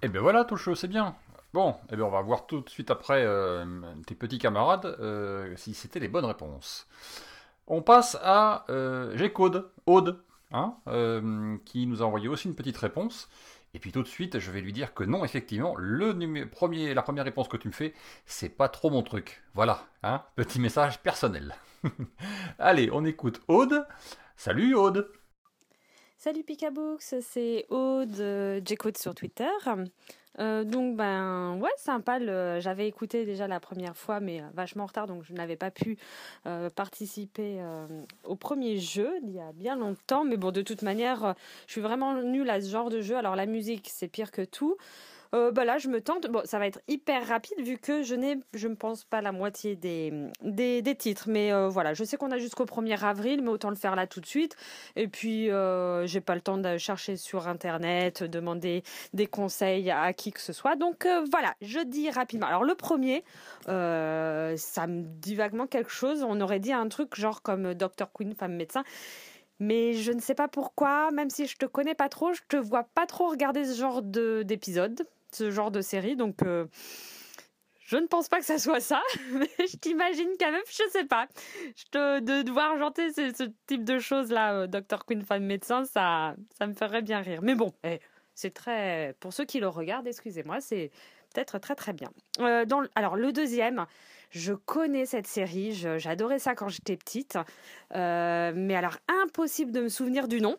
Et 0.00 0.08
ben 0.08 0.22
voilà, 0.22 0.46
Toucheux, 0.46 0.74
c'est 0.74 0.88
bien. 0.88 1.14
Bon, 1.52 1.74
et 1.92 1.96
ben 1.96 2.04
on 2.04 2.10
va 2.10 2.22
voir 2.22 2.46
tout 2.46 2.62
de 2.62 2.70
suite 2.70 2.90
après 2.90 3.26
euh, 3.26 3.82
tes 4.06 4.14
petits 4.14 4.38
camarades 4.38 4.86
euh, 5.00 5.54
si 5.56 5.74
c'était 5.74 6.00
les 6.00 6.08
bonnes 6.08 6.24
réponses. 6.24 6.86
On 7.66 7.82
passe 7.82 8.16
à 8.22 8.64
euh, 8.70 9.14
G-Code, 9.18 9.70
Aude, 9.84 10.22
hein, 10.50 10.76
euh, 10.88 11.58
qui 11.66 11.86
nous 11.86 12.02
a 12.02 12.06
envoyé 12.06 12.28
aussi 12.28 12.48
une 12.48 12.54
petite 12.54 12.78
réponse. 12.78 13.28
Et 13.74 13.78
puis 13.78 13.92
tout 13.92 14.02
de 14.02 14.08
suite, 14.08 14.38
je 14.38 14.50
vais 14.50 14.62
lui 14.62 14.72
dire 14.72 14.94
que 14.94 15.04
non, 15.04 15.26
effectivement, 15.26 15.74
le 15.76 16.46
premier, 16.46 16.94
la 16.94 17.02
première 17.02 17.24
réponse 17.24 17.48
que 17.48 17.58
tu 17.58 17.68
me 17.68 17.74
fais, 17.74 17.92
c'est 18.24 18.48
pas 18.48 18.70
trop 18.70 18.88
mon 18.88 19.02
truc. 19.02 19.42
Voilà, 19.52 19.84
hein, 20.02 20.22
petit 20.36 20.58
message 20.58 21.02
personnel. 21.02 21.54
Allez, 22.58 22.88
on 22.94 23.04
écoute 23.04 23.42
Aude. 23.46 23.86
Salut 24.38 24.74
Aude. 24.74 25.10
Salut 26.18 26.44
Picabooks, 26.44 27.02
c'est 27.20 27.66
Aude, 27.68 28.20
euh, 28.20 28.60
sur 28.96 29.14
Twitter. 29.14 29.44
Euh, 30.38 30.64
donc 30.64 30.96
ben 30.96 31.56
ouais 31.60 31.70
sympa 31.78 32.18
j'avais 32.60 32.86
écouté 32.88 33.24
déjà 33.24 33.48
la 33.48 33.58
première 33.58 33.96
fois 33.96 34.20
mais 34.20 34.42
euh, 34.42 34.44
vachement 34.52 34.84
en 34.84 34.86
retard 34.86 35.06
donc 35.06 35.22
je 35.24 35.32
n'avais 35.32 35.56
pas 35.56 35.70
pu 35.70 35.96
euh, 36.44 36.68
participer 36.68 37.58
au 38.22 38.36
premier 38.36 38.76
jeu 38.76 39.14
il 39.22 39.30
y 39.30 39.40
a 39.40 39.52
bien 39.52 39.76
longtemps. 39.76 40.24
Mais 40.24 40.36
bon 40.36 40.52
de 40.52 40.62
toute 40.62 40.82
manière 40.82 41.34
je 41.66 41.72
suis 41.72 41.80
vraiment 41.82 42.22
nulle 42.22 42.48
à 42.50 42.60
ce 42.60 42.70
genre 42.70 42.88
de 42.88 43.02
jeu. 43.02 43.16
Alors 43.16 43.36
la 43.36 43.46
musique 43.46 43.88
c'est 43.92 44.08
pire 44.08 44.30
que 44.30 44.42
tout 44.42 44.76
euh, 45.34 45.50
bah 45.50 45.64
là 45.64 45.78
je 45.78 45.88
me 45.88 46.00
tente 46.00 46.26
bon 46.28 46.42
ça 46.44 46.58
va 46.58 46.66
être 46.66 46.80
hyper 46.88 47.26
rapide 47.26 47.58
vu 47.60 47.78
que 47.78 48.02
je 48.02 48.14
n'ai 48.14 48.38
je 48.54 48.68
ne 48.68 48.74
pense 48.74 49.04
pas 49.04 49.20
la 49.20 49.32
moitié 49.32 49.76
des, 49.76 50.12
des, 50.42 50.82
des 50.82 50.94
titres 50.94 51.24
mais 51.28 51.52
euh, 51.52 51.68
voilà 51.68 51.94
je 51.94 52.04
sais 52.04 52.16
qu'on 52.16 52.30
a 52.30 52.38
jusqu'au 52.38 52.64
1er 52.64 53.02
avril 53.04 53.42
mais 53.42 53.48
autant 53.50 53.70
le 53.70 53.76
faire 53.76 53.96
là 53.96 54.06
tout 54.06 54.20
de 54.20 54.26
suite 54.26 54.56
et 54.94 55.08
puis 55.08 55.50
euh, 55.50 56.06
j'ai 56.06 56.20
pas 56.20 56.34
le 56.34 56.40
temps 56.40 56.58
de 56.58 56.78
chercher 56.78 57.16
sur 57.16 57.48
internet 57.48 58.22
demander 58.22 58.82
des 59.12 59.26
conseils 59.26 59.90
à 59.90 60.12
qui 60.12 60.32
que 60.32 60.40
ce 60.40 60.52
soit. 60.52 60.76
Donc 60.76 61.06
euh, 61.06 61.24
voilà, 61.30 61.54
je 61.60 61.80
dis 61.80 62.10
rapidement. 62.10 62.46
Alors 62.46 62.64
le 62.64 62.74
premier, 62.74 63.24
euh, 63.68 64.56
ça 64.56 64.86
me 64.86 65.02
dit 65.02 65.34
vaguement 65.34 65.66
quelque 65.66 65.90
chose. 65.90 66.22
On 66.22 66.40
aurait 66.40 66.60
dit 66.60 66.72
un 66.72 66.88
truc 66.88 67.14
genre 67.14 67.42
comme 67.42 67.74
Dr 67.74 68.10
Queen, 68.12 68.34
femme 68.34 68.54
médecin. 68.54 68.84
Mais 69.58 69.94
je 69.94 70.12
ne 70.12 70.20
sais 70.20 70.34
pas 70.34 70.48
pourquoi, 70.48 71.10
même 71.12 71.30
si 71.30 71.46
je 71.46 71.56
te 71.56 71.64
connais 71.64 71.94
pas 71.94 72.08
trop, 72.10 72.32
je 72.34 72.42
te 72.46 72.56
vois 72.56 72.84
pas 72.94 73.06
trop 73.06 73.28
regarder 73.30 73.64
ce 73.64 73.78
genre 73.78 74.02
de- 74.02 74.42
d'épisode, 74.42 75.02
ce 75.36 75.50
genre 75.50 75.70
de 75.70 75.80
série. 75.80 76.16
Donc 76.16 76.42
euh, 76.42 76.66
je 77.86 77.96
ne 77.96 78.06
pense 78.06 78.28
pas 78.28 78.38
que 78.40 78.44
ça 78.44 78.58
soit 78.58 78.80
ça, 78.80 79.02
mais 79.32 79.48
je 79.58 79.76
t'imagine 79.76 80.30
quand 80.40 80.50
même, 80.50 80.62
je 80.68 80.82
sais 80.90 81.04
pas. 81.04 81.28
Je 81.76 81.84
te, 81.90 82.20
de 82.20 82.42
devoir 82.42 82.76
chanter 82.78 83.12
ce, 83.12 83.50
type 83.66 83.84
de 83.84 83.98
choses 83.98 84.30
là, 84.30 84.66
Dr 84.66 85.04
Queen, 85.06 85.22
femme 85.22 85.44
médecin, 85.44 85.84
ça, 85.84 86.34
ça 86.58 86.66
me 86.66 86.74
ferait 86.74 87.02
bien 87.02 87.20
rire. 87.20 87.40
Mais 87.42 87.54
bon, 87.54 87.72
eh, 87.84 88.00
c'est 88.34 88.52
très. 88.52 89.14
Pour 89.20 89.32
ceux 89.32 89.44
qui 89.44 89.60
le 89.60 89.68
regardent, 89.68 90.08
excusez-moi, 90.08 90.60
c'est 90.60 90.90
peut-être 91.32 91.58
très 91.58 91.74
très 91.74 91.92
bien. 91.92 92.10
Euh, 92.40 92.64
dans, 92.64 92.82
alors, 92.94 93.16
le 93.16 93.32
deuxième, 93.32 93.86
je 94.30 94.52
connais 94.52 95.06
cette 95.06 95.26
série, 95.26 95.72
j'adorais 95.72 96.38
ça 96.38 96.54
quand 96.54 96.68
j'étais 96.68 96.96
petite, 96.96 97.38
Euh, 97.94 98.52
mais 98.54 98.74
alors, 98.74 98.96
impossible 99.22 99.70
de 99.70 99.80
me 99.80 99.88
souvenir 99.88 100.28
du 100.28 100.40
nom. 100.40 100.58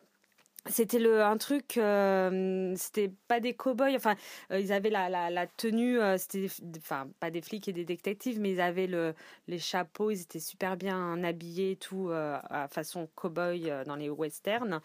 C'était 0.69 0.99
le 0.99 1.23
un 1.23 1.37
truc 1.37 1.77
euh, 1.77 2.73
c'était 2.75 3.11
pas 3.27 3.39
des 3.39 3.53
cow-boys 3.53 3.95
enfin 3.95 4.15
euh, 4.51 4.59
ils 4.59 4.71
avaient 4.71 4.89
la, 4.89 5.09
la, 5.09 5.47
tenue 5.47 5.99
euh, 5.99 6.17
c'était 6.17 6.47
enfin 6.77 7.07
pas 7.19 7.31
des 7.31 7.41
flics 7.41 7.67
et 7.67 7.73
des 7.73 7.85
détectives 7.85 8.39
mais 8.39 8.51
ils 8.51 8.61
avaient 8.61 8.87
le 8.87 9.13
les 9.47 9.59
chapeaux 9.59 10.11
ils 10.11 10.21
étaient 10.21 10.39
super 10.39 10.77
bien 10.77 11.23
habillés 11.23 11.75
tout 11.75 12.09
à 12.11 12.67
façon 12.69 13.07
cow-boy 13.15 13.83
dans 13.85 13.95
les 13.95 14.09
westerns. 14.09 14.81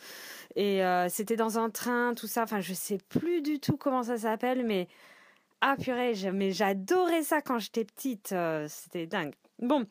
Et 0.57 0.83
c'était 1.09 1.37
dans 1.37 1.59
un 1.59 1.71
train 1.71 2.15
tout 2.15 2.27
ça 2.27 2.43
enfin 2.43 2.61
je 2.61 2.75
sais 2.75 2.99
plus 3.09 3.43
du 3.43 3.61
tout 3.61 3.77
comment 3.77 4.03
ça 4.03 4.19
s'appelle 4.19 4.65
mais 4.65 4.89
ah 5.61 5.77
purée 5.81 6.15
mais 6.33 6.53
j'adorais 6.53 7.23
ça 7.23 7.41
quand 7.43 7.59
j'étais 7.59 7.85
petite 7.85 8.35
c'était 8.69 9.07
dingue. 9.07 9.35
Bon 9.59 9.87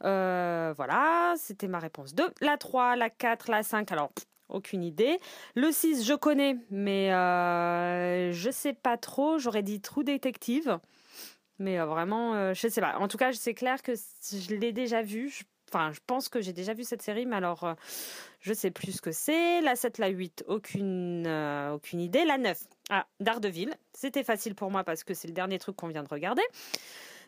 voilà 0.00 1.34
c'était 1.36 1.68
ma 1.68 1.78
réponse 1.78 2.14
2 2.14 2.24
la 2.40 2.56
3 2.56 2.96
la 2.96 3.10
4 3.10 3.50
la 3.50 3.62
5 3.62 3.92
alors 3.92 4.10
aucune 4.48 4.82
idée. 4.84 5.18
Le 5.54 5.72
6, 5.72 6.04
je 6.06 6.14
connais, 6.14 6.56
mais 6.70 7.12
euh, 7.12 8.32
je 8.32 8.50
sais 8.50 8.74
pas 8.74 8.96
trop. 8.96 9.38
J'aurais 9.38 9.62
dit 9.62 9.80
True 9.80 10.04
Detective. 10.04 10.78
Mais 11.58 11.78
euh, 11.78 11.86
vraiment, 11.86 12.34
euh, 12.34 12.54
je 12.54 12.68
sais 12.68 12.80
pas. 12.80 12.98
En 12.98 13.08
tout 13.08 13.16
cas, 13.16 13.32
c'est 13.32 13.54
clair 13.54 13.82
que 13.82 13.92
je 13.94 14.54
l'ai 14.54 14.72
déjà 14.72 15.02
vu. 15.02 15.42
Enfin, 15.68 15.92
je 15.92 16.00
pense 16.06 16.28
que 16.28 16.40
j'ai 16.40 16.52
déjà 16.52 16.74
vu 16.74 16.84
cette 16.84 17.02
série, 17.02 17.26
mais 17.26 17.36
alors, 17.36 17.64
euh, 17.64 17.74
je 18.40 18.52
sais 18.52 18.70
plus 18.70 18.92
ce 18.92 19.02
que 19.02 19.12
c'est. 19.12 19.60
La 19.60 19.76
7, 19.76 19.98
la 19.98 20.08
8, 20.08 20.44
aucune, 20.46 21.26
aucune 21.72 22.00
idée. 22.00 22.24
La 22.24 22.38
9, 22.38 22.58
ah, 22.90 23.06
Daredevil. 23.20 23.74
C'était 23.92 24.24
facile 24.24 24.54
pour 24.54 24.70
moi 24.70 24.84
parce 24.84 25.04
que 25.04 25.14
c'est 25.14 25.28
le 25.28 25.34
dernier 25.34 25.58
truc 25.58 25.76
qu'on 25.76 25.88
vient 25.88 26.02
de 26.02 26.08
regarder. 26.08 26.42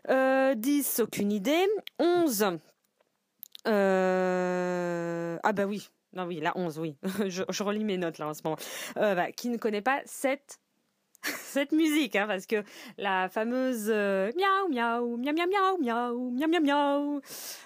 10, 0.08 1.00
aucune 1.00 1.32
idée. 1.32 1.66
11, 1.98 2.58
ah 3.64 5.52
bah 5.52 5.64
oui, 5.66 5.90
non, 6.16 6.24
oui, 6.24 6.40
la 6.40 6.56
11, 6.56 6.78
oui. 6.78 6.96
je, 7.28 7.62
relis 7.62 7.84
mes 7.84 7.98
notes 7.98 8.18
là 8.18 8.28
en 8.28 8.34
ce 8.34 8.42
moment. 8.42 8.56
Euh, 8.96 9.14
bah, 9.14 9.30
qui 9.32 9.48
ne 9.48 9.58
connaît 9.58 9.82
pas 9.82 10.00
cette 10.06 10.58
cette 11.22 11.72
musique, 11.72 12.16
hein, 12.16 12.26
parce 12.26 12.46
que 12.46 12.62
la 12.98 13.28
fameuse 13.28 13.86
euh, 13.88 14.30
miaou 14.36 14.68
miaou 14.68 15.16
miaou 15.16 15.34
miaou 15.34 15.78
miaou 15.80 16.30
miaou 16.30 16.48
miaou 16.48 17.20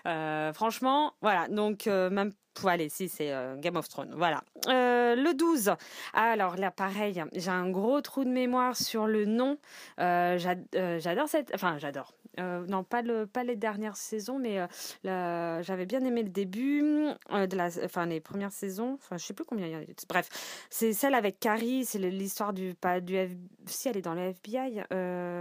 miaou. 0.04 0.52
Franchement, 0.54 1.14
voilà. 1.20 1.48
Donc 1.48 1.86
euh, 1.86 2.10
même 2.10 2.32
allez, 2.64 2.88
si 2.88 3.08
c'est 3.08 3.32
euh, 3.32 3.56
Game 3.56 3.76
of 3.76 3.88
Thrones, 3.88 4.14
voilà. 4.16 4.42
Le 4.66 5.32
12. 5.32 5.74
Alors 6.12 6.56
là, 6.56 6.70
pareil, 6.70 7.22
j'ai 7.32 7.50
un 7.50 7.70
gros 7.70 8.00
trou 8.00 8.24
de 8.24 8.30
mémoire 8.30 8.76
sur 8.76 9.06
le 9.06 9.24
nom. 9.24 9.58
J'adore 9.98 11.28
cette, 11.28 11.52
enfin 11.54 11.78
j'adore. 11.78 12.12
Non, 12.38 12.84
pas 12.84 13.02
le, 13.02 13.26
pas 13.26 13.44
les 13.44 13.56
dernières 13.56 13.96
saisons, 13.96 14.38
mais 14.38 14.66
j'avais 15.04 15.86
bien 15.86 16.04
aimé 16.04 16.22
le 16.22 16.30
début 16.30 16.82
la, 17.30 17.68
enfin 17.84 18.06
les 18.06 18.20
premières 18.20 18.52
saisons. 18.52 18.94
Enfin, 18.94 19.16
je 19.16 19.24
sais 19.24 19.34
plus 19.34 19.44
combien 19.44 19.66
il 19.66 19.72
y 19.72 19.74
a. 19.74 19.80
Bref, 20.08 20.28
c'est 20.70 20.92
celle 20.92 21.14
avec 21.14 21.40
Carrie. 21.40 21.84
C'est 21.84 21.98
l'histoire 21.98 22.52
du, 22.52 22.74
pas 22.74 23.00
du, 23.00 23.16
si 23.66 23.88
elle 23.88 23.96
est 23.96 24.02
dans 24.02 24.14
le 24.14 24.22
FBI. 24.22 24.82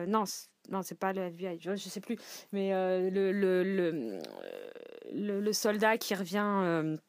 non 0.07 0.23
non, 0.71 0.83
c'est 0.83 0.99
pas 0.99 1.13
le 1.13 1.21
FBI, 1.21 1.57
je, 1.59 1.75
sais 1.75 1.99
plus, 1.99 2.15
mais 2.51 2.69
le, 2.69 3.31
le, 3.31 3.63
le, 3.63 5.39
le, 5.39 5.53
soldat 5.53 5.97
qui 5.97 6.13
revient 6.13 6.99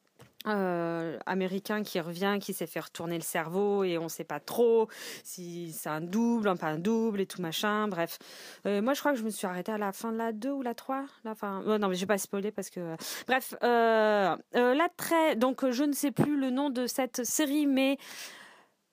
euh, 0.47 1.19
américain 1.25 1.83
qui 1.83 1.99
revient, 1.99 2.39
qui 2.41 2.53
s'est 2.53 2.65
fait 2.65 2.79
retourner 2.79 3.15
le 3.15 3.23
cerveau 3.23 3.83
et 3.83 3.97
on 3.97 4.09
sait 4.09 4.23
pas 4.23 4.39
trop 4.39 4.87
si 5.23 5.71
c'est 5.71 5.89
un 5.89 6.01
double, 6.01 6.47
un 6.47 6.55
pas 6.55 6.67
un 6.67 6.79
double 6.79 7.21
et 7.21 7.25
tout 7.25 7.41
machin. 7.41 7.87
Bref, 7.87 8.17
euh, 8.65 8.81
moi 8.81 8.93
je 8.93 8.99
crois 8.99 9.11
que 9.11 9.19
je 9.19 9.23
me 9.23 9.29
suis 9.29 9.45
arrêtée 9.45 9.71
à 9.71 9.77
la 9.77 9.91
fin 9.91 10.11
de 10.11 10.17
la 10.17 10.31
2 10.31 10.49
ou 10.49 10.61
la 10.61 10.73
3. 10.73 11.05
La 11.23 11.35
fin... 11.35 11.61
non, 11.61 11.87
mais 11.87 11.95
je 11.95 12.01
vais 12.01 12.07
pas 12.07 12.17
spoiler 12.17 12.51
parce 12.51 12.69
que. 12.69 12.95
Bref, 13.27 13.53
euh, 13.63 14.35
la 14.53 14.89
très. 14.97 15.35
Donc 15.35 15.69
je 15.69 15.83
ne 15.83 15.93
sais 15.93 16.11
plus 16.11 16.37
le 16.39 16.49
nom 16.49 16.69
de 16.69 16.87
cette 16.87 17.23
série, 17.23 17.67
mais 17.67 17.97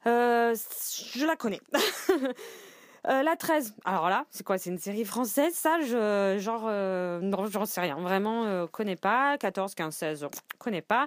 je 0.05 1.27
la 1.27 1.37
connais. 1.37 1.61
la 3.05 3.37
13, 3.37 3.75
alors 3.85 4.09
là, 4.09 4.27
c'est 4.31 4.45
quoi? 4.45 4.59
C'est 4.59 4.71
une 4.71 4.79
série 4.79 5.05
française, 5.05 5.55
ça? 5.55 5.81
Je, 5.81 6.39
Genre, 6.39 6.71
non, 7.23 7.47
j'en 7.47 7.67
sais 7.67 7.81
rien, 7.81 7.97
vraiment, 7.97 8.67
connais 8.69 8.97
pas. 8.97 9.39
14, 9.39 9.75
15, 9.75 9.95
16, 9.95 10.27
connais 10.59 10.83
pas. 10.83 11.07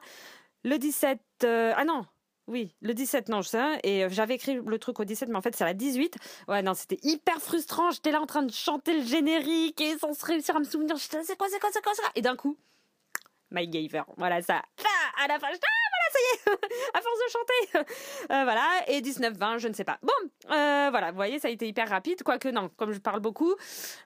Le 0.64 0.78
17, 0.78 1.20
euh, 1.44 1.74
ah 1.76 1.86
non, 1.86 2.06
oui, 2.48 2.76
le 2.82 2.94
17, 2.94 3.30
non, 3.30 3.42
je 3.42 3.50
sais. 3.50 3.80
Et 3.84 4.04
euh, 4.04 4.10
j'avais 4.12 4.36
écrit 4.36 4.60
le 4.64 4.80
truc 4.80 5.00
au 5.00 5.06
17, 5.06 5.30
mais 5.30 5.36
en 5.36 5.42
fait, 5.42 5.56
c'est 5.56 5.64
la 5.64 5.74
18. 5.74 6.18
Ouais, 6.48 6.62
non, 6.62 6.76
c'était 6.76 7.00
hyper 7.02 7.42
frustrant. 7.42 7.90
J'étais 7.90 8.12
là 8.12 8.22
en 8.22 8.28
train 8.28 8.44
de 8.44 8.52
chanter 8.52 9.00
le 9.00 9.04
générique 9.06 9.82
et 9.82 9.98
sans 9.98 10.14
se 10.14 10.24
réussir 10.24 10.56
à 10.56 10.60
me 10.60 10.64
souvenir. 10.64 10.98
J'étais 10.98 11.18
là, 11.18 11.24
c'est 11.26 11.38
quoi, 11.38 11.48
c'est 11.50 11.60
quoi, 11.60 11.70
c'est 11.74 11.82
quoi, 11.82 11.94
c'est 11.96 12.02
quoi? 12.02 12.12
Et 12.16 12.22
d'un 12.22 12.36
coup, 12.36 12.58
My 13.50 13.68
Gaver. 13.68 14.04
Voilà 14.18 14.42
ça. 14.42 14.62
à 15.24 15.28
la 15.28 15.40
fin, 15.40 15.48
je 15.52 15.60
ça 16.12 16.20
y 16.20 16.52
est, 16.52 16.54
à 16.94 17.02
force 17.02 17.20
de 17.20 17.32
chanter. 17.32 17.88
Euh, 18.32 18.44
voilà, 18.44 18.66
et 18.88 19.02
19-20, 19.02 19.58
je 19.58 19.68
ne 19.68 19.74
sais 19.74 19.84
pas. 19.84 19.98
Bon, 20.04 20.14
euh, 20.52 20.88
voilà, 20.90 21.10
vous 21.12 21.16
voyez, 21.16 21.40
ça 21.40 21.48
a 21.48 21.52
été 21.52 21.68
hyper 21.68 21.90
rapide, 21.90 22.24
quoique 22.24 22.48
non, 22.48 22.70
comme 22.78 22.92
je 22.92 23.00
parle 23.00 23.20
beaucoup, 23.20 23.56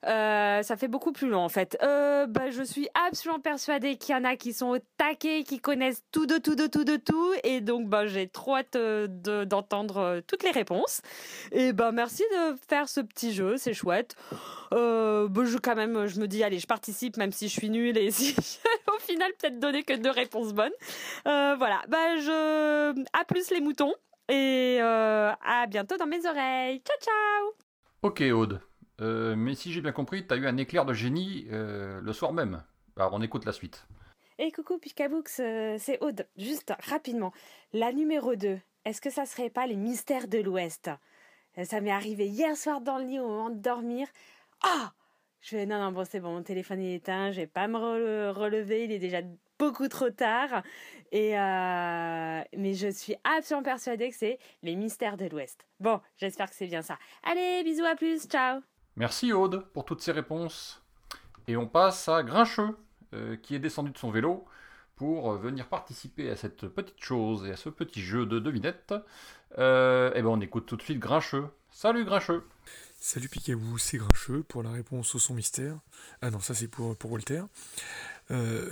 euh, 0.05 0.63
ça 0.63 0.77
fait 0.77 0.87
beaucoup 0.87 1.11
plus 1.11 1.27
long 1.27 1.41
en 1.41 1.49
fait. 1.49 1.77
bah, 1.81 2.49
je 2.49 2.63
suis 2.63 2.87
absolument 2.93 3.39
persuadée 3.39 3.97
qu'il 3.97 4.15
y 4.15 4.17
en 4.17 4.23
a 4.23 4.35
qui 4.35 4.53
sont 4.53 4.67
au 4.67 4.77
taquet, 4.97 5.43
qui 5.43 5.59
connaissent 5.59 6.03
tout 6.11 6.25
de 6.25 6.37
tout 6.37 6.55
de 6.55 6.67
tout 6.67 6.83
de 6.83 6.95
tout, 6.95 7.33
et 7.43 7.61
donc 7.61 7.87
bah, 7.87 8.07
j'ai 8.07 8.27
trop 8.27 8.55
hâte 8.55 8.77
d'entendre 8.77 10.21
toutes 10.27 10.43
les 10.43 10.51
réponses. 10.51 11.01
Et 11.51 11.73
bah, 11.73 11.91
merci 11.91 12.23
de 12.31 12.55
faire 12.67 12.89
ce 12.89 13.01
petit 13.01 13.33
jeu, 13.33 13.57
c'est 13.57 13.73
chouette. 13.73 14.15
bah, 14.71 15.27
je, 15.43 15.57
quand 15.57 15.75
même, 15.75 16.07
je 16.07 16.19
me 16.19 16.27
dis, 16.27 16.43
allez, 16.43 16.59
je 16.59 16.67
participe 16.67 17.17
même 17.17 17.31
si 17.31 17.47
je 17.47 17.53
suis 17.53 17.69
nulle 17.69 17.97
et 17.97 18.11
si 18.11 18.35
au 18.95 18.99
final 18.99 19.31
peut-être 19.39 19.59
donner 19.59 19.83
que 19.83 19.93
deux 19.93 20.11
réponses 20.11 20.53
bonnes. 20.53 20.73
voilà. 21.25 21.81
Bah, 21.95 22.17
je. 22.17 23.05
À 23.13 23.23
plus 23.23 23.51
les 23.51 23.61
moutons. 23.61 23.93
Et 24.27 24.79
euh, 24.81 25.31
à 25.41 25.65
bientôt 25.65 25.95
dans 25.95 26.05
mes 26.05 26.25
oreilles. 26.25 26.81
Ciao, 26.81 26.97
ciao 26.99 27.53
Ok, 28.01 28.19
Aude. 28.33 28.59
Euh, 28.99 29.37
mais 29.37 29.55
si 29.55 29.71
j'ai 29.71 29.79
bien 29.79 29.93
compris, 29.93 30.27
t'as 30.27 30.35
eu 30.35 30.45
un 30.45 30.57
éclair 30.57 30.83
de 30.85 30.91
génie 30.91 31.47
euh, 31.53 32.01
le 32.01 32.11
soir 32.11 32.33
même. 32.33 32.61
Alors, 32.97 33.13
on 33.13 33.21
écoute 33.21 33.45
la 33.45 33.53
suite. 33.53 33.87
Et 34.39 34.51
coucou, 34.51 34.77
Pikaboux, 34.77 35.23
c'est 35.25 35.97
Aude. 36.01 36.27
Juste 36.35 36.73
rapidement. 36.83 37.31
La 37.71 37.93
numéro 37.93 38.35
2, 38.35 38.59
est-ce 38.83 38.99
que 38.99 39.09
ça 39.09 39.25
serait 39.25 39.49
pas 39.49 39.65
les 39.65 39.77
mystères 39.77 40.27
de 40.27 40.39
l'Ouest? 40.39 40.89
Ça 41.63 41.79
m'est 41.79 41.91
arrivé 41.91 42.27
hier 42.27 42.57
soir 42.57 42.81
dans 42.81 42.97
le 42.97 43.05
lit 43.05 43.19
au 43.19 43.27
moment 43.29 43.51
de 43.51 43.61
dormir. 43.61 44.05
Ah 44.61 44.91
Je 45.39 45.55
vais, 45.55 45.65
non, 45.65 45.79
non, 45.79 45.93
bon, 45.93 46.03
c'est 46.03 46.19
bon, 46.19 46.33
mon 46.33 46.43
téléphone 46.43 46.81
est 46.81 46.95
éteint, 46.95 47.31
je 47.31 47.37
vais 47.37 47.47
pas 47.47 47.69
me 47.69 47.77
relever, 48.31 48.83
il 48.83 48.91
est 48.91 48.99
déjà 48.99 49.21
beaucoup 49.59 49.87
trop 49.87 50.09
tard. 50.09 50.63
Et 51.11 51.37
euh, 51.39 52.41
mais 52.57 52.73
je 52.73 52.89
suis 52.91 53.15
absolument 53.23 53.63
persuadée 53.63 54.09
que 54.09 54.15
c'est 54.15 54.39
les 54.63 54.75
mystères 54.75 55.17
de 55.17 55.25
l'Ouest. 55.25 55.65
Bon, 55.79 56.01
j'espère 56.17 56.49
que 56.49 56.55
c'est 56.55 56.67
bien 56.67 56.81
ça. 56.81 56.97
Allez, 57.23 57.63
bisous, 57.63 57.85
à 57.85 57.95
plus, 57.95 58.25
ciao. 58.27 58.61
Merci 58.95 59.33
Aude 59.33 59.65
pour 59.73 59.85
toutes 59.85 60.01
ces 60.01 60.11
réponses. 60.11 60.81
Et 61.47 61.57
on 61.57 61.67
passe 61.67 62.09
à 62.09 62.23
Grincheux, 62.23 62.75
euh, 63.13 63.35
qui 63.37 63.55
est 63.55 63.59
descendu 63.59 63.91
de 63.91 63.97
son 63.97 64.09
vélo 64.09 64.45
pour 64.95 65.31
euh, 65.31 65.37
venir 65.37 65.67
participer 65.67 66.29
à 66.29 66.35
cette 66.35 66.67
petite 66.67 67.03
chose 67.03 67.45
et 67.45 67.51
à 67.51 67.55
ce 67.55 67.69
petit 67.69 68.01
jeu 68.01 68.25
de 68.25 68.39
devinette. 68.39 68.93
et 69.51 69.57
ben 69.57 70.25
on 70.25 70.41
écoute 70.41 70.65
tout 70.65 70.75
de 70.75 70.81
suite 70.81 70.99
Grincheux. 70.99 71.47
Salut 71.69 72.05
Grincheux 72.05 72.43
Salut 72.99 73.29
Picabou, 73.29 73.77
c'est 73.77 73.97
Grincheux 73.97 74.43
pour 74.47 74.63
la 74.63 74.71
réponse 74.71 75.13
au 75.13 75.19
son 75.19 75.35
mystère. 75.35 75.77
Ah 76.21 76.31
non, 76.31 76.39
ça 76.39 76.55
c'est 76.55 76.67
pour, 76.67 76.95
pour 76.97 77.11
Walter. 77.11 77.43
Euh, 78.31 78.71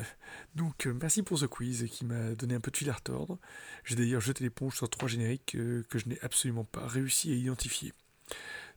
donc 0.55 0.87
euh, 0.87 0.97
merci 0.99 1.21
pour 1.21 1.37
ce 1.37 1.45
quiz 1.45 1.85
qui 1.91 2.05
m'a 2.05 2.33
donné 2.33 2.55
un 2.55 2.59
peu 2.59 2.71
de 2.71 2.77
fil 2.77 2.89
à 2.89 2.93
retordre. 2.93 3.39
J'ai 3.83 3.95
d'ailleurs 3.95 4.21
jeté 4.21 4.43
l'éponge 4.43 4.75
sur 4.75 4.89
trois 4.89 5.07
génériques 5.07 5.55
euh, 5.55 5.83
que 5.89 5.99
je 5.99 6.09
n'ai 6.09 6.19
absolument 6.21 6.63
pas 6.63 6.87
réussi 6.87 7.31
à 7.31 7.35
identifier. 7.35 7.93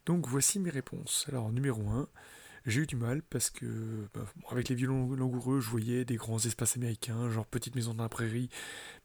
Donc 0.04 0.26
voici 0.28 0.58
mes 0.58 0.70
réponses. 0.70 1.24
Alors 1.28 1.50
numéro 1.50 1.88
1, 1.88 2.08
j'ai 2.66 2.82
eu 2.82 2.86
du 2.86 2.96
mal 2.96 3.22
parce 3.22 3.50
que 3.50 4.08
bah, 4.14 4.26
avec 4.50 4.68
les 4.68 4.74
violons 4.74 5.14
langoureux, 5.14 5.60
je 5.60 5.70
voyais 5.70 6.04
des 6.04 6.16
grands 6.16 6.38
espaces 6.38 6.76
américains, 6.76 7.30
genre 7.30 7.46
Petite 7.46 7.74
Maison 7.74 7.94
dans 7.94 8.02
la 8.02 8.08
Prairie, 8.08 8.50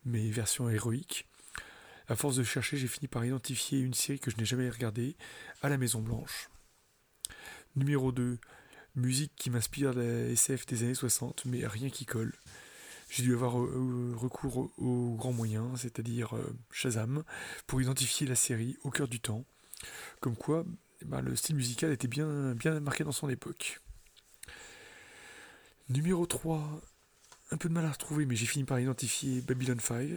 mais 0.06 0.30
version 0.30 0.70
héroïque. 0.70 1.28
À 2.08 2.16
force 2.16 2.36
de 2.36 2.44
chercher, 2.44 2.76
j'ai 2.76 2.88
fini 2.88 3.08
par 3.08 3.24
identifier 3.24 3.80
une 3.80 3.94
série 3.94 4.20
que 4.20 4.32
je 4.32 4.38
n'ai 4.38 4.46
jamais 4.46 4.70
regardée, 4.70 5.16
à 5.62 5.70
la 5.70 5.78
Maison 5.78 6.02
Blanche. 6.02 6.50
Numéro 7.78 8.12
2, 8.12 8.38
musique 8.96 9.32
qui 9.36 9.50
m'inspire 9.50 9.94
la 9.94 10.04
SF 10.04 10.66
des 10.66 10.84
années 10.84 10.94
60, 10.94 11.46
mais 11.46 11.66
rien 11.66 11.90
qui 11.90 12.06
colle. 12.06 12.34
J'ai 13.10 13.24
dû 13.24 13.34
avoir 13.34 13.60
euh, 13.60 14.14
recours 14.16 14.72
aux 14.78 15.16
grands 15.16 15.34
moyens, 15.34 15.82
c'est-à-dire 15.82 16.36
euh, 16.36 16.56
Shazam, 16.72 17.24
pour 17.68 17.82
identifier 17.82 18.26
la 18.26 18.36
série 18.36 18.78
au 18.84 18.90
cœur 18.90 19.10
du 19.10 19.20
temps. 19.20 19.44
Comme 20.22 20.38
quoi, 20.38 20.66
eh 21.02 21.06
ben, 21.06 21.22
le 21.22 21.36
style 21.36 21.56
musical 21.56 21.92
était 21.92 22.08
bien, 22.08 22.56
marqué 22.80 23.04
dans 23.04 23.12
son 23.12 23.30
époque. 23.30 23.82
Numéro 25.90 26.26
3, 26.26 26.82
un 27.52 27.58
peu 27.58 27.68
de 27.68 27.74
mal 27.74 27.86
à 27.86 27.92
retrouver, 27.92 28.26
mais 28.26 28.38
j'ai 28.38 28.46
fini 28.46 28.64
par 28.64 28.80
identifier 28.80 29.42
Babylon 29.42 29.80
5. 29.80 30.08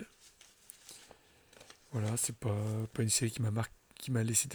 Voilà, 1.90 2.16
c'est 2.16 2.36
pas, 2.36 2.56
pas 2.92 3.02
une 3.02 3.10
série 3.10 3.32
qui 3.32 4.10
m'a 4.10 4.22
laissé 4.22 4.48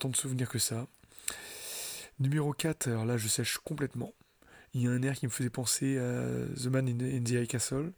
tant 0.00 0.08
de 0.08 0.16
souvenirs 0.16 0.48
que 0.48 0.58
ça. 0.58 0.88
Numéro 2.20 2.52
4, 2.52 2.88
alors 2.88 3.04
là 3.04 3.16
je 3.16 3.28
sèche 3.28 3.58
complètement. 3.58 4.12
Il 4.72 4.82
y 4.82 4.88
a 4.88 4.90
un 4.90 5.02
air 5.02 5.14
qui 5.14 5.26
me 5.26 5.30
faisait 5.30 5.50
penser 5.50 5.98
à 5.98 6.46
The 6.56 6.66
Man 6.66 6.88
in, 6.88 7.22
the 7.22 7.30
High 7.30 7.46
Castle, 7.46 7.92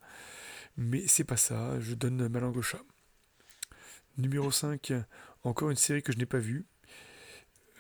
mais 0.77 1.07
c'est 1.07 1.25
pas 1.25 1.37
ça, 1.37 1.79
je 1.81 1.95
donne 1.95 2.29
ma 2.29 2.41
langue 2.41 2.57
au 2.57 2.63
chat. 2.63 2.81
Numéro 4.19 4.51
5, 4.51 4.93
encore 5.43 5.71
une 5.71 5.77
série 5.77 6.03
que 6.03 6.13
je 6.13 6.19
n'ai 6.19 6.27
pas 6.27 6.39
vue. 6.39 6.65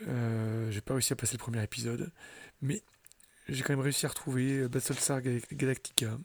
Euh, 0.08 0.70
j'ai 0.70 0.82
pas 0.82 0.94
réussi 0.94 1.12
à 1.12 1.16
passer 1.16 1.34
le 1.34 1.38
premier 1.38 1.62
épisode, 1.62 2.12
mais 2.60 2.82
j'ai 3.48 3.62
quand 3.62 3.72
même 3.72 3.80
réussi 3.80 4.04
à 4.04 4.10
retrouver 4.10 4.68
Battlestar 4.68 5.20
Galactica. 5.22 6.18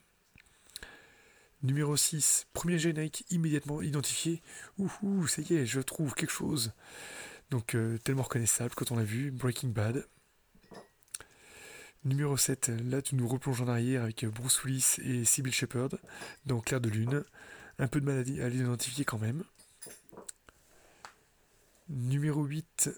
Numéro 1.64 1.96
6, 1.96 2.48
premier 2.54 2.80
générique 2.80 3.24
immédiatement 3.30 3.82
identifié. 3.82 4.42
Ouh, 4.80 5.28
ça 5.28 5.42
y 5.44 5.54
est, 5.54 5.66
je 5.66 5.80
trouve 5.80 6.16
quelque 6.16 6.32
chose. 6.32 6.74
Donc 7.52 7.76
euh, 7.76 7.98
tellement 7.98 8.24
reconnaissable 8.24 8.74
quand 8.76 8.92
on 8.92 8.96
l'a 8.96 9.04
vu, 9.04 9.30
Breaking 9.30 9.70
Bad. 9.70 10.08
Numéro 12.06 12.36
7, 12.38 12.72
là 12.90 13.02
tu 13.02 13.16
nous 13.16 13.28
replonges 13.28 13.62
en 13.62 13.68
arrière 13.68 14.04
avec 14.04 14.26
Bruce 14.26 14.64
Willis 14.64 14.96
et 15.04 15.26
Sybil 15.26 15.54
Shepard 15.54 15.90
dans 16.46 16.62
Clair 16.62 16.80
de 16.80 16.90
Lune. 16.90 17.26
Un 17.78 17.88
peu 17.88 18.00
de 18.00 18.06
maladie 18.06 18.42
à 18.42 18.48
l'identifier 18.48 19.04
quand 19.04 19.20
même. 19.20 19.44
Numéro 21.90 22.44
8, 22.46 22.90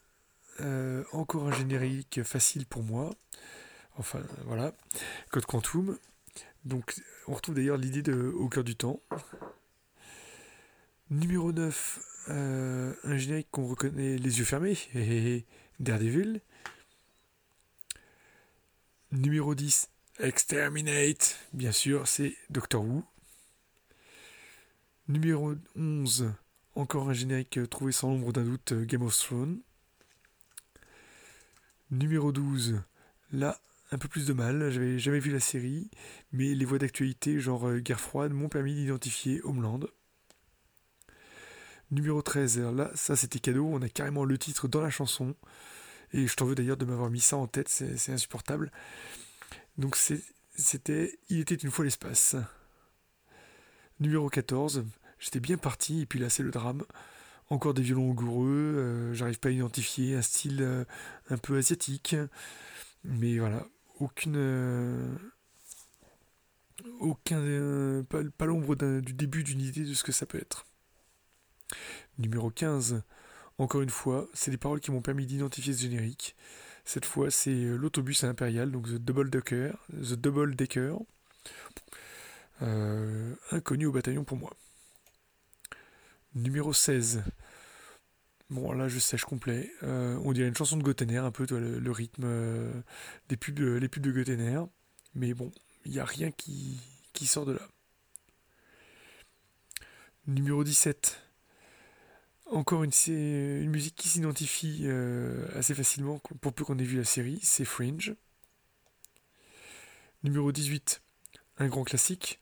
euh, 0.61 1.03
encore 1.13 1.47
un 1.47 1.51
générique 1.51 2.21
facile 2.23 2.67
pour 2.67 2.83
moi. 2.83 3.09
Enfin 3.97 4.21
voilà, 4.45 4.71
Code 5.31 5.47
Quantum. 5.47 5.97
Donc 6.63 7.01
on 7.27 7.33
retrouve 7.33 7.55
d'ailleurs 7.55 7.77
l'idée 7.77 8.03
de 8.03 8.31
Au 8.37 8.49
cœur 8.49 8.63
du 8.63 8.75
temps. 8.75 9.01
Numéro 11.09 11.51
9, 11.51 11.99
euh, 12.29 12.93
un 13.03 13.17
générique 13.17 13.47
qu'on 13.51 13.67
reconnaît 13.67 14.17
les 14.17 14.39
yeux 14.39 14.45
fermés, 14.45 14.77
Daredevil. 15.79 16.41
Numéro 19.11 19.53
10, 19.53 19.89
Exterminate, 20.19 21.37
bien 21.53 21.71
sûr, 21.71 22.07
c'est 22.07 22.35
Doctor 22.49 22.83
Who. 22.83 23.03
Numéro 25.07 25.53
11, 25.75 26.33
encore 26.75 27.09
un 27.09 27.13
générique 27.13 27.59
trouvé 27.69 27.91
sans 27.91 28.09
l'ombre 28.09 28.33
d'un 28.33 28.43
doute, 28.43 28.73
Game 28.73 29.01
of 29.03 29.17
Thrones. 29.17 29.59
Numéro 31.91 32.31
12, 32.31 32.81
là, 33.33 33.59
un 33.91 33.97
peu 33.97 34.07
plus 34.07 34.25
de 34.25 34.33
mal, 34.33 34.71
j'avais 34.71 34.97
jamais 34.97 35.19
vu 35.19 35.31
la 35.31 35.39
série, 35.39 35.91
mais 36.31 36.55
les 36.55 36.65
voix 36.65 36.79
d'actualité, 36.79 37.39
genre 37.39 37.67
euh, 37.67 37.79
Guerre 37.79 37.99
froide, 37.99 38.31
m'ont 38.31 38.49
permis 38.49 38.73
d'identifier 38.73 39.41
Homeland. 39.43 39.81
Numéro 41.93 42.23
13, 42.23 42.59
là, 42.59 42.89
ça 42.95 43.15
c'était 43.15 43.37
cadeau, 43.37 43.69
on 43.71 43.79
a 43.83 43.87
carrément 43.87 44.25
le 44.25 44.35
titre 44.39 44.67
dans 44.67 44.81
la 44.81 44.89
chanson. 44.89 45.35
Et 46.11 46.25
je 46.25 46.35
t'en 46.35 46.45
veux 46.45 46.55
d'ailleurs 46.55 46.77
de 46.77 46.85
m'avoir 46.85 47.11
mis 47.11 47.19
ça 47.19 47.37
en 47.37 47.45
tête, 47.45 47.69
c'est 47.69 48.11
insupportable. 48.11 48.71
Donc 49.77 49.95
c'était 49.95 51.19
Il 51.29 51.39
était 51.39 51.53
une 51.53 51.69
fois 51.69 51.85
l'espace. 51.85 52.35
Numéro 53.99 54.27
14, 54.27 54.85
j'étais 55.19 55.39
bien 55.39 55.57
parti, 55.57 56.01
et 56.01 56.05
puis 56.07 56.17
là 56.17 56.31
c'est 56.31 56.41
le 56.41 56.49
drame. 56.49 56.83
Encore 57.51 57.75
des 57.75 57.83
violons 57.83 58.11
goureux, 58.13 58.47
euh, 58.49 59.13
j'arrive 59.13 59.39
pas 59.39 59.49
à 59.49 59.51
identifier 59.51 60.15
un 60.15 60.23
style 60.23 60.63
euh, 60.63 60.85
un 61.29 61.37
peu 61.37 61.57
asiatique. 61.57 62.15
Mais 63.03 63.37
voilà, 63.37 63.67
aucune. 63.99 64.35
Euh, 64.35 65.15
aucun. 66.99 68.03
pas 68.37 68.45
l'ombre 68.47 68.75
du 68.75 69.13
début 69.13 69.43
d'une 69.43 69.61
idée 69.61 69.83
de 69.85 69.93
ce 69.93 70.03
que 70.03 70.11
ça 70.11 70.25
peut 70.25 70.39
être. 70.39 70.65
Numéro 72.17 72.49
15, 72.49 73.03
encore 73.57 73.81
une 73.81 73.89
fois, 73.89 74.27
c'est 74.33 74.51
les 74.51 74.57
paroles 74.57 74.79
qui 74.79 74.91
m'ont 74.91 75.01
permis 75.01 75.25
d'identifier 75.25 75.73
ce 75.73 75.81
générique. 75.81 76.35
Cette 76.85 77.05
fois, 77.05 77.31
c'est 77.31 77.51
euh, 77.51 77.75
l'autobus 77.77 78.23
à 78.23 78.27
l'impérial, 78.27 78.71
donc 78.71 78.87
The 78.87 78.95
Double 78.95 79.29
Decker. 79.29 79.73
The 79.91 80.13
Double 80.13 80.55
Decker. 80.55 80.97
Euh, 82.61 83.35
inconnu 83.51 83.85
au 83.85 83.91
bataillon 83.91 84.23
pour 84.23 84.37
moi. 84.37 84.51
Numéro 86.35 86.73
16. 86.73 87.23
Bon, 88.49 88.71
là, 88.73 88.87
je 88.87 88.99
sèche 88.99 89.23
complet. 89.23 89.71
Euh, 89.83 90.19
on 90.23 90.33
dirait 90.33 90.47
une 90.47 90.55
chanson 90.55 90.77
de 90.77 90.83
Gotener, 90.83 91.17
un 91.17 91.31
peu, 91.31 91.45
le, 91.49 91.91
rythme 91.91 92.27
des 93.29 93.37
pubs, 93.37 93.59
les 93.59 93.87
pubs 93.87 94.03
de 94.03 94.11
Gotener. 94.11 94.61
Mais 95.15 95.33
bon, 95.33 95.51
il 95.85 95.91
n'y 95.91 95.99
a 95.99 96.05
rien 96.05 96.31
qui, 96.31 96.79
qui 97.13 97.27
sort 97.27 97.45
de 97.45 97.53
là. 97.53 97.67
Numéro 100.27 100.63
17. 100.63 101.22
Encore 102.53 102.83
une, 102.83 102.91
musique 103.67 103.95
qui 103.95 104.09
s'identifie 104.09 104.81
euh, 104.83 105.47
assez 105.57 105.73
facilement 105.73 106.19
pour 106.39 106.53
peu 106.53 106.63
qu'on 106.63 106.77
ait 106.77 106.83
vu 106.83 106.97
la 106.97 107.03
série, 107.03 107.39
c'est 107.41 107.65
Fringe. 107.65 108.13
Numéro 110.23 110.51
18, 110.51 111.01
un 111.57 111.67
grand 111.67 111.83
classique, 111.83 112.39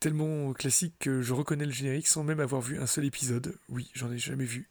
tellement 0.00 0.52
classique 0.52 0.94
que 0.98 1.22
je 1.22 1.32
reconnais 1.32 1.64
le 1.64 1.72
générique 1.72 2.08
sans 2.08 2.24
même 2.24 2.40
avoir 2.40 2.60
vu 2.60 2.78
un 2.78 2.86
seul 2.86 3.06
épisode. 3.06 3.56
Oui, 3.70 3.90
j'en 3.94 4.12
ai 4.12 4.18
jamais 4.18 4.44
vu. 4.44 4.68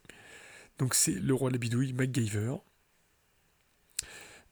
Donc 0.78 0.94
c'est 0.94 1.14
Le 1.14 1.34
Roi 1.34 1.50
de 1.50 1.56
la 1.56 1.60
Bidouille, 1.60 1.94
MacGyver. 1.94 2.58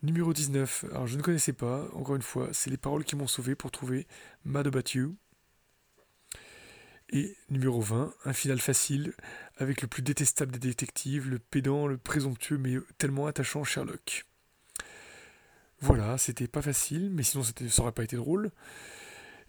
Numéro 0.01 0.33
19, 0.33 0.85
alors 0.89 1.05
je 1.05 1.17
ne 1.17 1.21
connaissais 1.21 1.53
pas, 1.53 1.87
encore 1.93 2.15
une 2.15 2.23
fois, 2.23 2.49
c'est 2.51 2.71
les 2.71 2.77
paroles 2.77 3.03
qui 3.03 3.15
m'ont 3.15 3.27
sauvé 3.27 3.53
pour 3.53 3.69
trouver 3.69 4.07
Mad 4.43 4.65
About 4.65 4.89
You. 4.95 5.15
Et 7.11 7.35
numéro 7.49 7.81
20, 7.81 8.13
un 8.23 8.33
final 8.33 8.59
facile, 8.59 9.13
avec 9.57 9.81
le 9.81 9.87
plus 9.87 10.01
détestable 10.01 10.53
des 10.53 10.59
détectives, 10.69 11.29
le 11.29 11.39
pédant, 11.39 11.85
le 11.87 11.97
présomptueux, 11.97 12.57
mais 12.57 12.75
tellement 12.97 13.27
attachant 13.27 13.65
Sherlock. 13.65 14.25
Voilà, 15.81 16.17
c'était 16.17 16.47
pas 16.47 16.61
facile, 16.61 17.09
mais 17.11 17.23
sinon 17.23 17.43
ça 17.43 17.81
aurait 17.81 17.91
pas 17.91 18.03
été 18.03 18.15
drôle. 18.15 18.51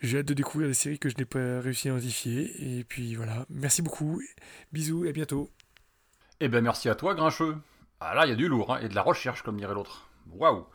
J'ai 0.01 0.19
hâte 0.19 0.27
de 0.27 0.35
découvrir 0.35 0.69
des 0.69 0.75
séries 0.75 0.99
que 0.99 1.09
je 1.09 1.17
n'ai 1.17 1.25
pas 1.25 1.61
réussi 1.61 1.89
à 1.89 1.93
identifier. 1.93 2.79
Et 2.79 2.85
puis 2.85 3.15
voilà, 3.15 3.47
merci 3.49 3.83
beaucoup, 3.83 4.21
bisous 4.73 5.05
et 5.05 5.11
à 5.11 5.13
bientôt. 5.13 5.49
Eh 6.41 6.49
ben 6.49 6.61
merci 6.63 6.89
à 6.89 6.97
toi, 6.97 7.15
Grincheux. 7.15 7.57
Ah 8.01 8.15
là, 8.17 8.27
il 8.27 8.31
y 8.31 8.33
a 8.33 8.37
du 8.37 8.49
lourd, 8.49 8.75
hein, 8.75 8.81
et 8.83 8.89
de 8.89 8.97
la 8.97 9.03
recherche, 9.03 9.43
comme 9.43 9.59
dirait 9.59 9.75
l'autre. 9.75 10.09
Waouh 10.33 10.67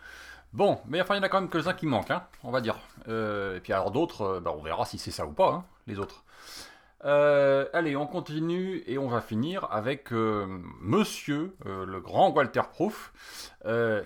Bon, 0.54 0.80
mais 0.88 1.02
enfin, 1.02 1.15
il 1.15 1.17
y 1.17 1.19
en 1.19 1.23
a 1.23 1.30
quand 1.30 1.41
même 1.41 1.50
quelques-uns 1.50 1.73
qui 1.73 1.86
manquent, 1.86 2.12
hein, 2.12 2.23
on 2.43 2.52
va 2.52 2.62
dire. 2.62 2.80
Euh, 3.10 3.58
et 3.58 3.60
puis 3.60 3.73
alors 3.73 3.91
d'autres, 3.91 4.21
euh, 4.21 4.39
bah, 4.39 4.54
on 4.58 4.63
verra 4.63 4.86
si 4.86 4.97
c'est 4.97 5.12
ça 5.12 5.26
ou 5.26 5.34
pas, 5.34 5.52
hein, 5.52 5.65
les 5.88 6.00
autres. 6.00 6.23
Euh, 7.05 7.65
allez, 7.73 7.95
on 7.95 8.07
continue 8.07 8.83
et 8.88 8.97
on 8.97 9.07
va 9.07 9.21
finir 9.21 9.67
avec 9.71 10.12
euh, 10.12 10.47
Monsieur, 10.81 11.55
euh, 11.65 11.86
le 11.86 11.99
grand 12.01 12.31
Walter 12.31 12.63
Proof, 12.71 13.13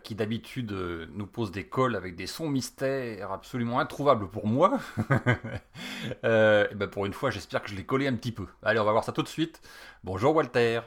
qui 0.04 0.16
d'habitude 0.16 0.72
nous 1.14 1.28
pose 1.28 1.52
des 1.52 1.68
calls 1.70 1.96
avec 1.96 2.16
des 2.16 2.26
sons 2.26 2.50
mystères 2.50 3.32
absolument 3.32 3.80
introuvables 3.80 4.28
pour 4.28 4.48
moi. 4.48 4.80
et 6.24 6.76
ben 6.76 6.88
pour 6.90 7.06
une 7.06 7.14
fois, 7.14 7.30
j'espère 7.30 7.62
que 7.62 7.70
je 7.70 7.76
l'ai 7.76 7.86
collé 7.86 8.08
un 8.08 8.16
petit 8.16 8.32
peu. 8.32 8.48
Allez, 8.64 8.80
on 8.80 8.86
va 8.86 8.92
voir 8.92 9.04
ça 9.04 9.12
tout 9.12 9.22
de 9.22 9.28
suite. 9.28 9.62
Bonjour 10.04 10.36
Walter. 10.36 10.82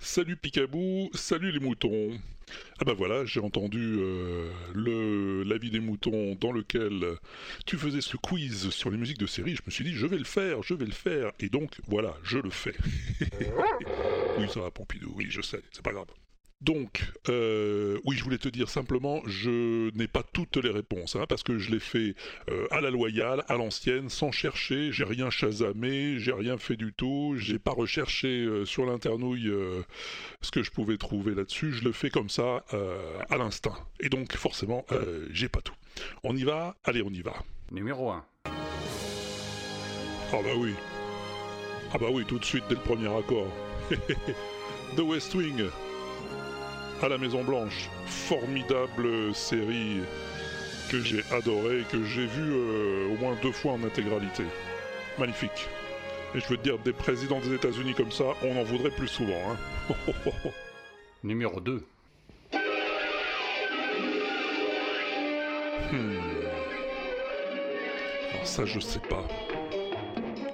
Salut 0.00 0.36
Picabou, 0.36 1.10
salut 1.12 1.50
les 1.50 1.58
moutons. 1.58 2.10
Ah 2.78 2.84
bah 2.84 2.94
voilà, 2.94 3.24
j'ai 3.24 3.40
entendu 3.40 3.96
euh, 3.98 4.50
le 4.72 5.42
l'avis 5.42 5.70
des 5.70 5.80
moutons 5.80 6.36
dans 6.40 6.52
lequel 6.52 7.04
tu 7.66 7.76
faisais 7.76 8.00
ce 8.00 8.16
quiz 8.16 8.70
sur 8.70 8.90
les 8.90 8.96
musiques 8.96 9.18
de 9.18 9.26
série. 9.26 9.56
Je 9.56 9.62
me 9.66 9.70
suis 9.70 9.84
dit, 9.84 9.92
je 9.92 10.06
vais 10.06 10.16
le 10.16 10.24
faire, 10.24 10.62
je 10.62 10.74
vais 10.74 10.86
le 10.86 10.92
faire. 10.92 11.32
Et 11.40 11.48
donc, 11.48 11.80
voilà, 11.88 12.16
je 12.22 12.38
le 12.38 12.50
fais. 12.50 12.76
oui, 14.38 14.46
ça 14.48 14.60
va, 14.60 14.70
Pompidou, 14.70 15.12
oui, 15.16 15.26
je 15.28 15.42
sais, 15.42 15.60
c'est 15.72 15.82
pas 15.82 15.92
grave. 15.92 16.06
Donc, 16.60 17.04
euh, 17.28 18.00
oui, 18.04 18.16
je 18.16 18.24
voulais 18.24 18.38
te 18.38 18.48
dire 18.48 18.68
simplement, 18.68 19.22
je 19.26 19.94
n'ai 19.96 20.08
pas 20.08 20.24
toutes 20.24 20.56
les 20.56 20.70
réponses, 20.70 21.14
hein, 21.14 21.24
parce 21.28 21.44
que 21.44 21.56
je 21.56 21.70
l'ai 21.70 21.78
fait 21.78 22.16
euh, 22.50 22.66
à 22.72 22.80
la 22.80 22.90
loyale, 22.90 23.44
à 23.48 23.56
l'ancienne, 23.56 24.08
sans 24.08 24.32
chercher, 24.32 24.90
j'ai 24.90 25.04
rien 25.04 25.30
chasamé, 25.30 26.18
j'ai 26.18 26.32
rien 26.32 26.58
fait 26.58 26.76
du 26.76 26.92
tout, 26.92 27.36
j'ai 27.38 27.60
pas 27.60 27.70
recherché 27.70 28.28
euh, 28.28 28.64
sur 28.64 28.86
l'internouille 28.86 29.52
ce 30.40 30.50
que 30.50 30.64
je 30.64 30.72
pouvais 30.72 30.96
trouver 30.96 31.34
là-dessus, 31.34 31.72
je 31.72 31.84
le 31.84 31.92
fais 31.92 32.10
comme 32.10 32.28
ça, 32.28 32.64
à 33.30 33.36
l'instinct. 33.36 33.76
Et 34.00 34.08
donc, 34.08 34.34
forcément, 34.36 34.84
j'ai 35.30 35.48
pas 35.48 35.60
tout. 35.60 35.74
On 36.24 36.36
y 36.36 36.44
va? 36.44 36.76
Allez, 36.84 37.02
on 37.02 37.10
y 37.10 37.22
va. 37.22 37.34
Numéro 37.70 38.10
1. 38.10 38.24
Ah 38.46 38.52
bah 40.32 40.50
oui. 40.56 40.74
Ah 41.92 41.98
bah 41.98 42.08
oui, 42.10 42.24
tout 42.26 42.38
de 42.38 42.44
suite, 42.44 42.64
dès 42.68 42.74
le 42.74 42.80
premier 42.80 43.08
accord. 43.08 43.48
The 44.96 45.00
West 45.00 45.34
Wing 45.34 45.68
à 47.02 47.08
la 47.08 47.18
Maison 47.18 47.44
Blanche. 47.44 47.88
Formidable 48.06 49.34
série 49.34 50.00
que 50.90 51.00
j'ai 51.00 51.22
adorée, 51.32 51.84
que 51.90 52.02
j'ai 52.02 52.26
vue 52.26 52.52
euh, 52.52 53.12
au 53.12 53.16
moins 53.18 53.36
deux 53.42 53.52
fois 53.52 53.72
en 53.72 53.84
intégralité. 53.84 54.44
Magnifique. 55.18 55.68
Et 56.34 56.40
je 56.40 56.48
veux 56.48 56.56
te 56.56 56.62
dire, 56.62 56.78
des 56.78 56.92
présidents 56.92 57.40
des 57.40 57.54
États-Unis 57.54 57.94
comme 57.94 58.12
ça, 58.12 58.24
on 58.42 58.58
en 58.58 58.62
voudrait 58.62 58.90
plus 58.90 59.08
souvent. 59.08 59.40
Hein. 59.50 59.96
Numéro 61.24 61.60
2. 61.60 61.84
Hmm. 65.92 66.18
Alors 68.32 68.46
ça, 68.46 68.64
je 68.64 68.80
sais 68.80 69.00
pas. 69.00 69.26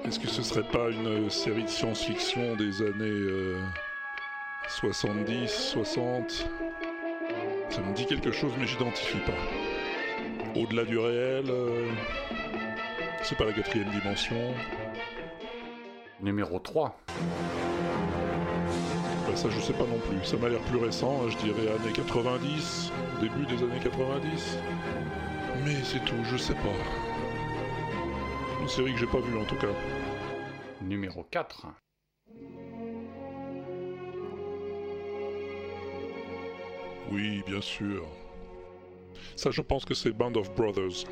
Est-ce 0.04 0.18
que 0.18 0.28
ce 0.28 0.42
serait 0.42 0.68
pas 0.68 0.90
une 0.90 1.30
série 1.30 1.64
de 1.64 1.68
science-fiction 1.68 2.56
des 2.56 2.82
années... 2.82 3.04
Euh, 3.04 3.58
70, 4.68 5.48
60. 5.48 6.48
Ça 7.70 7.80
me 7.80 7.94
dit 7.94 8.06
quelque 8.06 8.32
chose, 8.32 8.52
mais 8.58 8.66
j'identifie 8.66 9.18
pas. 9.18 10.60
Au-delà 10.60 10.84
du 10.84 10.98
réel, 10.98 11.46
euh, 11.50 11.90
c'est 13.22 13.36
pas 13.36 13.44
la 13.44 13.52
quatrième 13.52 13.90
dimension. 13.90 14.54
Numéro 16.20 16.58
3. 16.58 16.96
Après 19.22 19.36
ça, 19.36 19.48
je 19.50 19.60
sais 19.60 19.72
pas 19.72 19.84
non 19.84 19.98
plus. 19.98 20.24
Ça 20.24 20.36
m'a 20.36 20.48
l'air 20.48 20.60
plus 20.62 20.78
récent, 20.78 21.22
hein, 21.22 21.30
je 21.30 21.36
dirais 21.38 21.68
années 21.68 21.92
90, 21.92 22.92
début 23.20 23.46
des 23.46 23.62
années 23.62 23.80
90. 23.82 24.58
Mais 25.64 25.76
c'est 25.82 26.04
tout, 26.04 26.22
je 26.24 26.36
sais 26.36 26.54
pas. 26.54 26.60
Une 28.60 28.68
série 28.68 28.92
que 28.92 28.98
j'ai 28.98 29.06
pas 29.06 29.20
vue 29.20 29.38
en 29.38 29.44
tout 29.44 29.56
cas. 29.56 29.72
Numéro 30.82 31.24
4. 31.24 31.66
Oui, 37.14 37.44
bien 37.46 37.60
sûr. 37.60 38.04
Ça, 39.36 39.52
je 39.52 39.62
pense 39.62 39.84
que 39.84 39.94
c'est 39.94 40.10
Band 40.10 40.34
of 40.34 40.52
Brothers. 40.56 41.06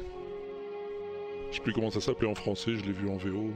Je 1.51 1.57
sais 1.57 1.63
plus 1.63 1.73
comment 1.73 1.93
ça 1.93 2.01
s'appelait 2.01 2.29
en 2.29 2.35
français, 2.35 2.75
je 2.75 2.85
l'ai 2.85 2.93
vu 2.93 3.09
en 3.09 3.17
VO. 3.19 3.51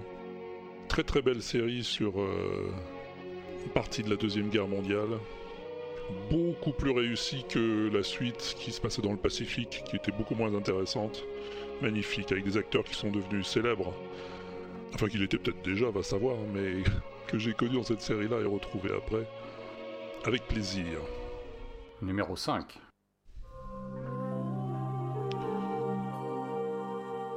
Très 0.87 1.03
très 1.03 1.23
belle 1.23 1.43
série 1.43 1.83
sur 1.83 2.21
euh, 2.21 2.71
une 3.65 3.73
partie 3.73 4.05
de 4.05 4.11
la 4.11 4.17
Deuxième 4.17 4.49
Guerre 4.49 4.69
mondiale. 4.69 5.19
Beaucoup 6.31 6.71
plus 6.71 6.93
réussie 6.93 7.45
que 7.49 7.91
la 7.93 8.05
suite 8.05 8.55
qui 8.61 8.71
se 8.71 8.81
passait 8.81 9.03
dans 9.03 9.11
le 9.11 9.19
Pacifique, 9.19 9.83
qui 9.85 9.97
était 9.97 10.13
beaucoup 10.13 10.37
moins 10.37 10.55
intéressante. 10.55 11.25
Magnifique, 11.83 12.31
avec 12.31 12.45
des 12.45 12.57
acteurs 12.57 12.85
qui 12.85 12.95
sont 12.95 13.11
devenus 13.11 13.45
célèbres. 13.49 13.93
Enfin, 14.95 15.09
qu'il 15.09 15.23
était 15.25 15.39
peut-être 15.39 15.63
déjà, 15.63 15.91
va 15.91 16.05
savoir, 16.05 16.37
mais 16.55 16.85
que 17.27 17.41
j'ai 17.41 17.55
connu 17.55 17.75
dans 17.75 17.83
cette 17.83 18.03
série-là 18.03 18.39
et 18.39 18.45
retrouvé 18.47 18.91
après. 18.97 19.27
Avec 20.25 20.47
plaisir. 20.47 21.01
Numéro 22.03 22.37
5. 22.37 22.79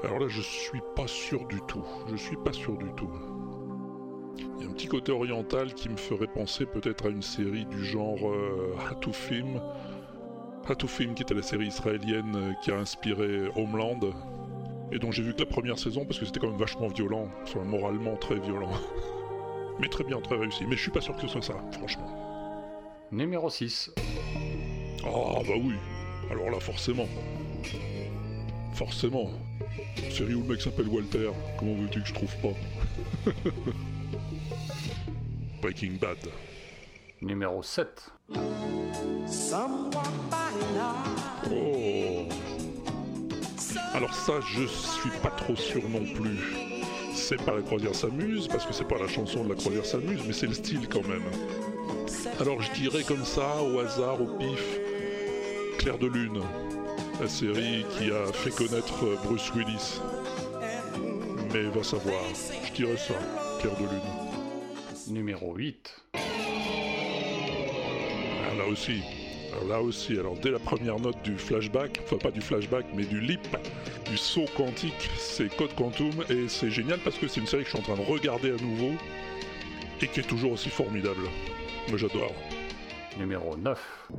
Alors 0.03 0.19
là, 0.19 0.27
je 0.27 0.41
suis 0.41 0.81
pas 0.97 1.07
sûr 1.07 1.45
du 1.47 1.61
tout. 1.61 1.85
Je 2.11 2.17
suis 2.17 2.35
pas 2.35 2.51
sûr 2.51 2.77
du 2.77 2.91
tout. 2.97 3.09
Il 4.37 4.63
y 4.63 4.67
a 4.67 4.69
un 4.69 4.73
petit 4.73 4.87
côté 4.87 5.13
oriental 5.13 5.73
qui 5.73 5.87
me 5.87 5.95
ferait 5.95 6.27
penser 6.27 6.65
peut-être 6.65 7.05
à 7.05 7.09
une 7.09 7.21
série 7.21 7.65
du 7.65 7.85
genre 7.85 8.29
euh, 8.29 8.75
Hatufim. 8.89 9.61
Hatufim 10.67 11.13
qui 11.13 11.23
était 11.23 11.33
la 11.33 11.41
série 11.41 11.67
israélienne 11.67 12.35
euh, 12.35 12.53
qui 12.61 12.71
a 12.71 12.75
inspiré 12.77 13.49
Homeland. 13.55 13.99
Et 14.91 14.99
dont 14.99 15.11
j'ai 15.11 15.23
vu 15.23 15.33
que 15.33 15.39
la 15.39 15.45
première 15.45 15.79
saison 15.79 16.05
parce 16.05 16.19
que 16.19 16.25
c'était 16.25 16.41
quand 16.41 16.49
même 16.49 16.59
vachement 16.59 16.87
violent. 16.87 17.29
Enfin, 17.43 17.63
moralement 17.63 18.17
très 18.17 18.39
violent. 18.39 18.71
Mais 19.79 19.87
très 19.87 20.03
bien, 20.03 20.19
très 20.19 20.35
réussi. 20.35 20.65
Mais 20.65 20.75
je 20.75 20.81
suis 20.81 20.91
pas 20.91 21.01
sûr 21.01 21.15
que 21.15 21.21
ce 21.21 21.27
soit 21.29 21.41
ça, 21.41 21.55
franchement. 21.71 22.29
Numéro 23.11 23.49
6. 23.49 23.91
Ah 25.11 25.41
bah 25.47 25.53
oui. 25.59 25.73
Alors 26.31 26.49
là, 26.51 26.59
forcément. 26.59 27.07
Forcément. 28.73 29.29
Série 30.11 30.35
où 30.35 30.43
le 30.43 30.49
mec 30.49 30.61
s'appelle 30.61 30.87
Walter. 30.87 31.31
Comment 31.57 31.73
veux-tu 31.73 32.01
que 32.01 32.07
je 32.07 32.13
trouve 32.13 32.35
pas? 32.37 33.31
Breaking 35.61 35.97
Bad. 35.99 36.17
Numéro 37.21 37.63
7. 37.63 38.11
Oh. 41.51 42.27
Alors 43.93 44.13
ça, 44.13 44.33
je 44.41 44.65
suis 44.65 45.09
pas 45.21 45.31
trop 45.31 45.55
sûr 45.55 45.81
non 45.89 46.05
plus. 46.13 46.39
C'est 47.13 47.43
pas 47.43 47.55
la 47.55 47.61
croisière 47.61 47.95
s'amuse, 47.95 48.47
parce 48.47 48.65
que 48.65 48.73
c'est 48.73 48.87
pas 48.87 48.99
la 48.99 49.07
chanson 49.07 49.43
de 49.43 49.49
la 49.49 49.55
croisière 49.55 49.85
s'amuse, 49.85 50.21
mais 50.25 50.33
c'est 50.33 50.47
le 50.47 50.53
style 50.53 50.87
quand 50.87 51.05
même. 51.07 51.23
Alors 52.39 52.61
je 52.61 52.71
dirais 52.71 53.03
comme 53.03 53.25
ça, 53.25 53.61
au 53.61 53.79
hasard, 53.79 54.21
au 54.21 54.37
pif, 54.37 54.79
Claire 55.79 55.97
de 55.97 56.07
Lune, 56.07 56.41
la 57.21 57.29
série 57.29 57.85
qui 57.97 58.11
a 58.11 58.25
fait 58.33 58.53
connaître 58.53 59.05
Bruce 59.23 59.49
Willis. 59.55 60.01
Mais 61.53 61.63
va 61.63 61.81
savoir, 61.83 62.21
je 62.67 62.73
dirais 62.73 62.97
ça, 62.97 63.13
Claire 63.61 63.77
de 63.77 63.83
Lune. 63.83 64.01
Numéro 65.07 65.55
8. 65.55 66.01
Ah, 66.15 66.19
là 68.57 68.65
aussi, 68.67 69.01
alors 69.53 69.67
là 69.69 69.81
aussi, 69.81 70.19
alors 70.19 70.35
dès 70.35 70.51
la 70.51 70.59
première 70.59 70.99
note 70.99 71.21
du 71.23 71.37
flashback, 71.37 72.01
enfin 72.03 72.17
pas 72.17 72.31
du 72.31 72.41
flashback, 72.41 72.85
mais 72.93 73.05
du 73.05 73.21
leap, 73.21 73.47
du 74.09 74.17
saut 74.17 74.47
quantique, 74.57 75.09
c'est 75.17 75.47
Code 75.55 75.73
Quantum, 75.75 76.25
et 76.29 76.49
c'est 76.49 76.71
génial 76.71 76.99
parce 76.99 77.17
que 77.17 77.29
c'est 77.29 77.39
une 77.39 77.47
série 77.47 77.63
que 77.63 77.69
je 77.69 77.77
suis 77.77 77.79
en 77.79 77.95
train 77.95 78.03
de 78.03 78.05
regarder 78.05 78.51
à 78.51 78.61
nouveau, 78.61 78.91
et 80.01 80.07
qui 80.07 80.19
est 80.19 80.27
toujours 80.27 80.51
aussi 80.51 80.69
formidable. 80.69 81.21
Moi 81.87 81.97
j'adore. 81.97 82.33
Numéro 83.17 83.55
9. 83.55 84.09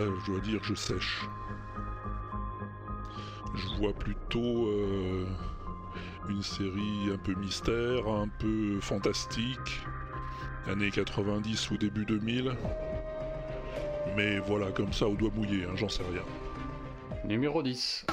Là, 0.00 0.06
je 0.20 0.30
dois 0.30 0.40
dire, 0.40 0.60
je 0.62 0.74
sèche. 0.74 1.20
Je 3.54 3.66
vois 3.78 3.92
plutôt 3.92 4.68
euh, 4.68 5.26
une 6.28 6.42
série 6.42 7.10
un 7.12 7.18
peu 7.18 7.34
mystère, 7.34 8.08
un 8.08 8.28
peu 8.38 8.80
fantastique, 8.80 9.82
années 10.66 10.90
90 10.90 11.70
ou 11.70 11.76
début 11.76 12.04
2000. 12.04 12.52
Mais 14.16 14.38
voilà, 14.38 14.72
comme 14.72 14.92
ça, 14.92 15.06
au 15.06 15.14
doigt 15.14 15.30
mouillé, 15.34 15.64
hein, 15.64 15.72
j'en 15.76 15.88
sais 15.88 16.02
rien. 16.10 16.22
Numéro 17.24 17.62
10. 17.62 18.06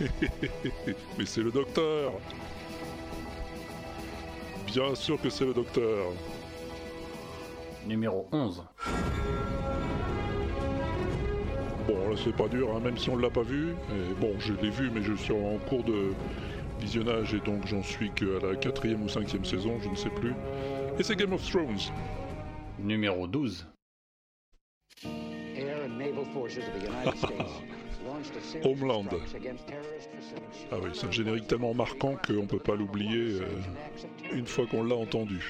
Mais 1.18 1.26
c'est 1.26 1.42
le 1.42 1.50
docteur 1.52 2.12
Bien 4.66 4.94
sûr 4.94 5.20
que 5.20 5.28
c'est 5.28 5.44
le 5.44 5.52
docteur 5.52 6.06
Numéro 7.86 8.28
11. 8.32 8.64
Bon, 11.86 12.10
là 12.10 12.16
c'est 12.22 12.36
pas 12.36 12.48
dur, 12.48 12.74
hein, 12.74 12.80
même 12.80 12.96
si 12.96 13.10
on 13.10 13.16
l'a 13.16 13.30
pas 13.30 13.42
vu. 13.42 13.70
Et 13.70 14.14
bon, 14.20 14.34
je 14.38 14.52
l'ai 14.54 14.70
vu, 14.70 14.90
mais 14.90 15.02
je 15.02 15.14
suis 15.14 15.32
en 15.32 15.58
cours 15.68 15.84
de 15.84 16.12
visionnage 16.80 17.34
et 17.34 17.40
donc 17.40 17.66
j'en 17.66 17.82
suis 17.82 18.10
qu'à 18.10 18.38
la 18.42 18.56
quatrième 18.56 19.02
ou 19.02 19.08
cinquième 19.08 19.44
saison, 19.44 19.78
je 19.82 19.88
ne 19.88 19.96
sais 19.96 20.10
plus. 20.10 20.32
Et 20.98 21.02
c'est 21.02 21.16
Game 21.16 21.32
of 21.32 21.42
Thrones. 21.48 21.78
Numéro 22.78 23.26
12. 23.26 23.66
Air 25.56 25.84
and 25.84 25.98
naval 25.98 26.24
forces 26.32 26.58
of 26.58 26.64
the 26.78 26.86
United 26.86 27.18
States 27.18 27.62
launched 28.06 28.36
a 28.36 28.40
series 28.40 28.64
of 28.64 28.80
Homeland. 28.80 29.08
Ah 30.72 30.76
oui, 30.82 30.90
c'est 30.94 31.06
un 31.06 31.10
générique 31.10 31.46
tellement 31.46 31.74
marquant 31.74 32.16
qu'on 32.26 32.46
peut 32.46 32.58
pas 32.58 32.74
l'oublier 32.76 33.40
euh, 33.40 33.46
une 34.32 34.46
fois 34.46 34.66
qu'on 34.66 34.84
l'a 34.84 34.96
entendu. 34.96 35.42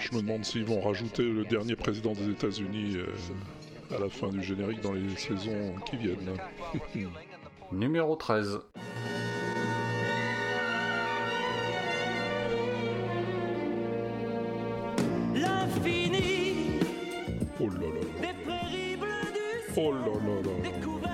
Je 0.00 0.14
me 0.16 0.22
demande 0.22 0.44
s'ils 0.44 0.64
vont 0.64 0.80
rajouter 0.80 1.22
le 1.22 1.44
dernier 1.44 1.76
président 1.76 2.12
des 2.12 2.30
États-Unis 2.30 2.96
euh, 2.96 3.94
à 3.94 3.98
la 4.00 4.08
fin 4.08 4.28
du 4.28 4.42
générique 4.42 4.80
dans 4.80 4.92
les 4.92 5.14
saisons 5.16 5.74
qui 5.86 5.96
viennent. 5.96 6.36
Numéro 7.72 8.16
13. 8.16 8.60
L'infini 15.34 16.80
Oh 17.60 17.68
là 17.68 17.74
là 17.80 17.86
là. 17.86 18.00
des 18.20 18.44
prairies 18.44 18.96
bleues 18.96 19.32
du 19.32 19.76
Oh 19.76 19.92
là 19.92 19.98
là 20.00 20.34
là 20.34 20.40
là. 20.42 20.70
découvert 20.70 21.10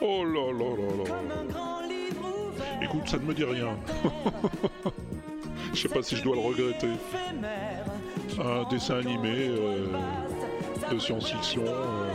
Oh 0.00 0.24
là 0.24 0.52
là 0.52 0.76
là 0.76 0.96
là. 0.96 1.04
comme 1.04 1.30
un 1.32 1.44
grand 1.52 1.80
livre 1.86 2.48
ouvert. 2.48 2.82
Écoute, 2.82 3.08
ça 3.08 3.16
ne 3.18 3.22
me 3.24 3.34
dit 3.34 3.44
rien. 3.44 3.76
Je 5.74 5.80
sais 5.80 5.88
pas 5.88 6.02
si 6.02 6.14
je 6.16 6.22
dois 6.22 6.36
le 6.36 6.42
regretter. 6.42 6.86
Éphémère, 6.86 7.84
Un 8.38 8.64
dessin 8.68 8.96
animé 8.96 9.48
euh, 9.48 9.86
de 10.90 10.98
science-fiction, 10.98 11.62
euh, 11.66 12.10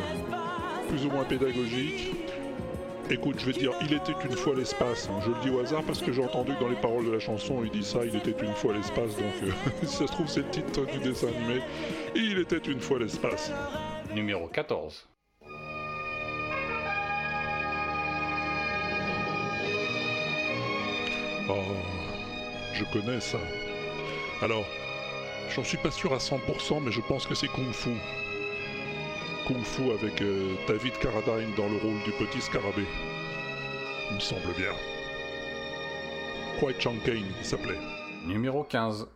plus 0.90 1.06
ou 1.06 1.10
moins 1.12 1.24
pédagogique. 1.24 2.12
Écoute, 3.10 3.36
je 3.40 3.46
vais 3.46 3.54
te 3.54 3.60
dire, 3.60 3.72
il 3.82 3.94
était 3.94 4.14
une 4.26 4.36
fois 4.36 4.54
l'espace. 4.56 5.10
hein. 5.10 5.20
Je 5.26 5.30
le 5.30 5.36
dis 5.42 5.50
au 5.50 5.60
hasard 5.60 5.82
parce 5.84 6.00
que 6.02 6.12
j'ai 6.12 6.24
entendu 6.24 6.54
que 6.54 6.60
dans 6.60 6.68
les 6.68 6.76
paroles 6.76 7.06
de 7.06 7.12
la 7.12 7.20
chanson, 7.20 7.62
il 7.64 7.72
dit 7.72 7.84
ça, 7.84 8.00
il 8.06 8.16
était 8.16 8.36
une 8.46 8.54
fois 8.54 8.74
l'espace. 8.74 9.16
Donc, 9.16 9.34
euh, 9.44 9.52
si 9.84 9.88
ça 9.96 10.08
se 10.08 10.12
trouve, 10.12 10.28
c'est 10.28 10.42
le 10.42 10.50
titre 10.50 10.86
du 10.92 11.00
dessin 11.00 11.28
animé. 11.28 11.62
Il 12.16 12.38
était 12.40 12.58
une 12.58 12.80
fois 12.82 13.00
l'espace. 13.00 13.52
Numéro 14.14 14.48
14. 14.48 15.08
Oh, 21.50 21.54
je 22.74 22.84
connais 22.94 23.20
ça. 23.20 23.40
Alors, 24.42 24.66
j'en 25.50 25.64
suis 25.64 25.78
pas 25.78 25.92
sûr 25.92 26.14
à 26.14 26.18
100%, 26.18 26.82
mais 26.84 26.92
je 26.92 27.02
pense 27.02 27.26
que 27.26 27.36
c'est 27.36 27.48
Kung 27.48 27.72
Fu. 27.72 27.92
Kung 29.48 29.64
Fu 29.64 29.92
avec 29.92 30.22
euh, 30.22 30.56
David 30.68 30.98
Carradine 31.00 31.54
dans 31.58 31.68
le 31.68 31.78
rôle 31.78 32.02
du 32.04 32.12
petit 32.12 32.42
scarabée. 32.42 32.88
Il 34.10 34.16
me 34.16 34.20
semble 34.20 34.54
bien. 34.58 34.72
Kwai 36.60 36.76
Chang 36.80 36.98
Kane, 37.04 37.26
il 37.40 37.46
s'appelait. 37.46 37.80
Numéro 38.26 38.64
15. 38.64 39.08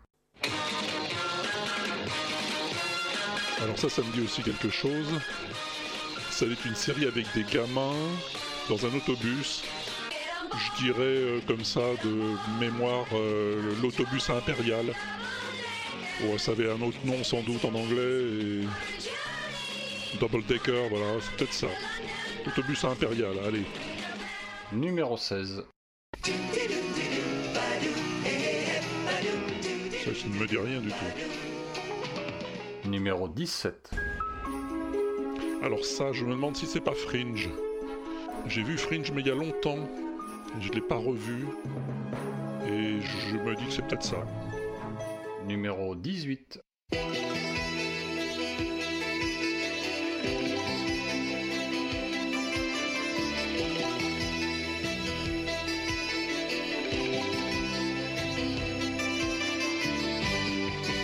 Alors 3.62 3.78
ça, 3.78 3.90
ça 3.90 4.02
me 4.02 4.12
dit 4.12 4.22
aussi 4.22 4.42
quelque 4.42 4.70
chose. 4.70 5.20
Ça 6.32 6.46
est 6.46 6.66
une 6.66 6.76
série 6.76 7.06
avec 7.06 7.26
des 7.34 7.44
gamins 7.44 7.94
dans 8.70 8.86
un 8.86 8.96
autobus. 8.96 9.64
Je 10.56 10.84
dirais 10.84 11.00
euh, 11.00 11.40
comme 11.48 11.64
ça 11.64 11.82
de 12.04 12.36
mémoire 12.60 13.06
euh, 13.14 13.74
l'autobus 13.82 14.30
impérial. 14.30 14.94
Bon, 16.24 16.38
ça 16.38 16.52
avait 16.54 16.72
un 16.72 16.82
autre 16.82 16.98
nom 17.04 17.22
sans 17.22 17.42
doute 17.42 17.66
en 17.66 17.76
anglais 17.76 18.00
et 18.02 18.62
double 20.20 20.46
decker, 20.46 20.88
voilà, 20.90 21.06
c'est 21.20 21.36
peut-être 21.36 21.54
ça. 21.54 21.68
Autobus 22.48 22.86
impérial, 22.86 23.34
allez. 23.46 23.66
Numéro 24.72 25.18
16. 25.18 25.66
Ça, 26.24 26.32
ça 30.16 30.28
ne 30.28 30.40
me 30.40 30.48
dit 30.48 30.58
rien 30.58 30.80
du 30.80 30.90
tout. 30.90 30.96
Numéro 32.86 33.28
17. 33.28 33.92
Alors 35.62 35.84
ça, 35.84 36.14
je 36.14 36.24
me 36.24 36.32
demande 36.32 36.56
si 36.56 36.68
c'est 36.68 36.80
pas 36.80 36.94
Fringe. 36.94 37.50
J'ai 38.48 38.64
vu 38.64 38.78
Fringe 38.78 39.12
mais 39.12 39.22
il 39.22 39.28
y 39.28 39.32
a 39.32 39.36
longtemps. 39.36 39.90
Je 40.62 40.72
l'ai 40.72 40.82
pas 40.82 40.96
revu. 40.96 41.48
Et 42.66 43.02
je 43.02 43.38
me 43.38 43.56
dis 43.56 43.66
que 43.66 43.72
c'est 43.72 43.86
peut-être 43.88 44.04
ça. 44.04 44.26
Numéro 45.46 45.96
18. 45.96 46.62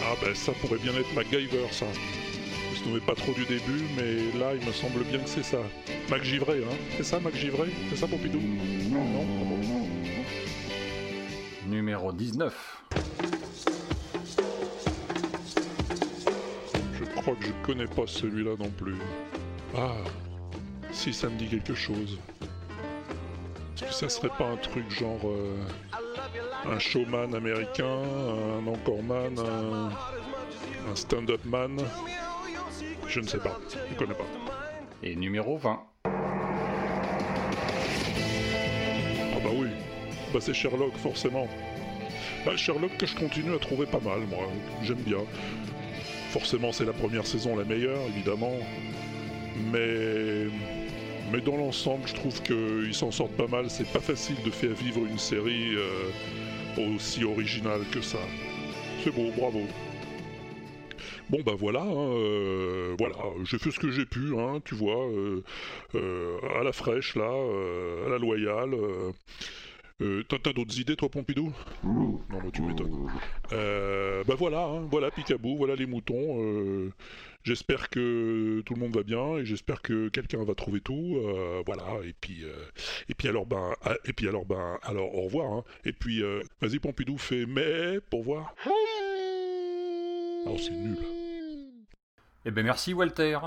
Ah 0.02 0.16
ben 0.22 0.34
ça 0.34 0.54
pourrait 0.54 0.78
bien 0.78 0.94
être 0.96 1.14
MacGyver 1.14 1.68
ça. 1.72 1.86
Je 2.74 2.80
ne 2.80 2.84
souviens 2.86 3.00
pas 3.06 3.16
trop 3.16 3.34
du 3.34 3.46
début, 3.46 3.84
mais 3.98 4.40
là 4.40 4.56
il 4.56 4.66
me 4.66 4.72
semble 4.72 5.04
bien 5.04 5.20
que 5.20 5.30
c'est 5.30 5.44
ça. 5.44 5.60
Mac 6.10 6.24
Givray, 6.24 6.64
hein 6.64 6.76
C'est 6.98 7.04
ça 7.04 7.20
Mac 7.20 7.36
Givray 7.36 7.70
C'est 7.90 7.98
ça 7.98 8.08
Pompidou? 8.08 8.40
Non, 8.40 9.04
non. 9.04 9.26
Numéro 11.68 12.12
19. 12.12 12.79
Crois 17.20 17.36
que 17.36 17.46
je 17.46 17.52
connais 17.64 17.88
pas 17.88 18.08
celui-là 18.08 18.52
non 18.58 18.70
plus. 18.70 18.96
Ah, 19.76 19.98
si 20.92 21.14
ça 21.14 21.28
me 21.30 21.38
dit 21.38 21.48
quelque 21.48 21.76
chose. 21.76 22.18
Est-ce 23.76 23.84
que 23.86 23.94
ça 23.94 24.10
serait 24.10 24.30
pas 24.38 24.46
un 24.46 24.58
truc 24.58 24.90
genre 24.90 25.20
euh, 25.26 25.58
un 26.66 26.80
showman 26.80 27.34
américain, 27.34 27.86
un 27.86 28.68
encoreman, 28.68 29.38
un, 29.38 29.90
un 30.90 30.96
stand-up 30.96 31.44
man 31.46 31.78
Je 33.08 33.20
ne 33.20 33.28
sais 33.28 33.40
pas, 33.40 33.58
je 33.70 33.94
ne 33.94 34.00
connais 34.00 34.16
pas. 34.16 34.28
Et 35.04 35.16
numéro 35.16 35.58
20. 35.58 35.80
Ah 36.06 36.10
bah 39.44 39.50
oui, 39.54 39.70
bah 40.34 40.40
c'est 40.42 40.54
Sherlock 40.54 40.96
forcément. 40.98 41.48
Bah 42.46 42.56
Sherlock 42.56 42.98
que 42.98 43.06
je 43.06 43.16
continue 43.16 43.54
à 43.54 43.60
trouver 43.60 43.86
pas 43.86 44.00
mal, 44.00 44.22
moi, 44.30 44.48
j'aime 44.84 45.02
bien. 45.04 45.20
Forcément 46.30 46.72
c'est 46.72 46.86
la 46.86 46.94
première 46.94 47.26
saison 47.26 47.56
la 47.56 47.66
meilleure, 47.66 48.02
évidemment. 48.08 48.54
Mais... 49.72 50.48
Dans 51.38 51.58
l'ensemble, 51.58 52.08
je 52.08 52.16
trouve 52.16 52.42
qu'ils 52.42 52.94
s'en 52.94 53.12
sortent 53.12 53.38
pas 53.38 53.48
mal. 53.48 53.70
C'est 53.70 53.88
pas 53.88 54.00
facile 54.00 54.36
de 54.44 54.50
faire 54.50 54.74
vivre 54.74 55.06
une 55.06 55.20
série 55.20 55.76
euh, 55.76 56.96
aussi 56.96 57.24
originale 57.24 57.82
que 57.92 58.02
ça. 58.02 58.18
C'est 59.04 59.14
beau, 59.14 59.32
bravo. 59.38 59.62
Bon 61.30 61.38
bah 61.46 61.54
voilà, 61.56 61.82
hein, 61.82 62.14
euh, 62.16 62.96
voilà, 62.98 63.16
j'ai 63.44 63.60
fait 63.60 63.70
ce 63.70 63.80
que 63.80 63.92
j'ai 63.92 64.08
pu, 64.08 64.34
hein, 64.36 64.62
tu 64.66 64.74
vois, 64.74 65.08
euh, 65.94 66.38
à 66.60 66.64
la 66.64 66.72
fraîche 66.72 67.16
là, 67.16 67.32
à 68.08 68.10
la 68.10 68.18
loyale. 68.18 68.76
Euh. 70.02 70.24
T'as 70.28 70.54
d'autres 70.54 70.80
idées 70.80 70.96
toi 70.96 71.10
Pompidou? 71.10 71.52
Non 71.84 72.20
bah 72.30 72.40
tu 72.54 72.62
m'étonnes. 72.62 73.10
Euh, 73.52 74.24
bah 74.26 74.36
voilà, 74.38 74.66
hein, 74.66 74.88
voilà 74.90 75.12
Picabou, 75.12 75.58
voilà 75.58 75.76
les 75.76 75.86
moutons. 75.86 76.42
euh, 76.42 76.92
j'espère 77.44 77.90
que 77.90 78.62
tout 78.66 78.74
le 78.76 78.80
monde 78.80 78.96
va 78.96 79.04
bien 79.04 79.38
et 79.38 79.46
j'espère 79.46 79.82
que 79.82 80.10
quelqu'un 80.10 80.44
va 80.44 80.56
trouver 80.56 80.82
tout. 80.82 81.18
euh, 81.18 81.62
voilà, 81.66 81.86
et 82.06 82.14
puis 82.20 82.44
euh, 82.44 82.54
et 83.10 83.14
puis 83.14 83.28
alors 83.28 83.46
ben 83.46 83.74
ah, 83.84 83.96
et 84.06 84.14
puis 84.14 84.28
alors 84.28 84.46
ben 84.46 84.78
alors 84.84 85.14
au 85.16 85.22
revoir. 85.22 85.52
hein. 85.52 85.64
Et 85.86 85.94
puis 85.94 86.24
euh, 86.24 86.42
vas-y 86.62 86.80
Pompidou 86.80 87.18
fais 87.18 87.46
mais 87.46 88.00
pour 88.10 88.24
voir. 88.24 88.54
Oh 90.46 90.56
c'est 90.58 90.72
nul. 90.72 90.98
Eh 92.46 92.52
ben 92.52 92.64
merci 92.64 92.94
Walter. 92.94 93.40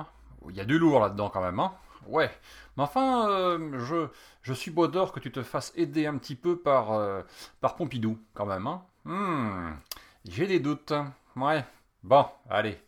Il 0.50 0.56
y 0.56 0.60
a 0.60 0.64
du 0.64 0.78
lourd 0.78 1.00
là-dedans 1.00 1.30
quand 1.30 1.40
même, 1.42 1.58
hein 1.60 1.72
Ouais. 2.06 2.30
Mais 2.76 2.82
enfin, 2.82 3.28
euh, 3.30 3.78
je, 3.78 4.08
je 4.42 4.52
suis 4.52 4.70
beau 4.70 4.88
d'or 4.88 5.12
que 5.12 5.20
tu 5.20 5.30
te 5.32 5.42
fasses 5.42 5.72
aider 5.76 6.06
un 6.06 6.16
petit 6.18 6.34
peu 6.34 6.56
par, 6.58 6.92
euh, 6.92 7.22
par 7.60 7.76
Pompidou, 7.76 8.18
quand 8.34 8.46
même, 8.46 8.66
hein 8.66 8.82
Hmm, 9.04 9.72
J'ai 10.24 10.46
des 10.46 10.60
doutes. 10.60 10.92
Ouais. 11.36 11.64
Bon, 12.02 12.26
allez, 12.48 12.78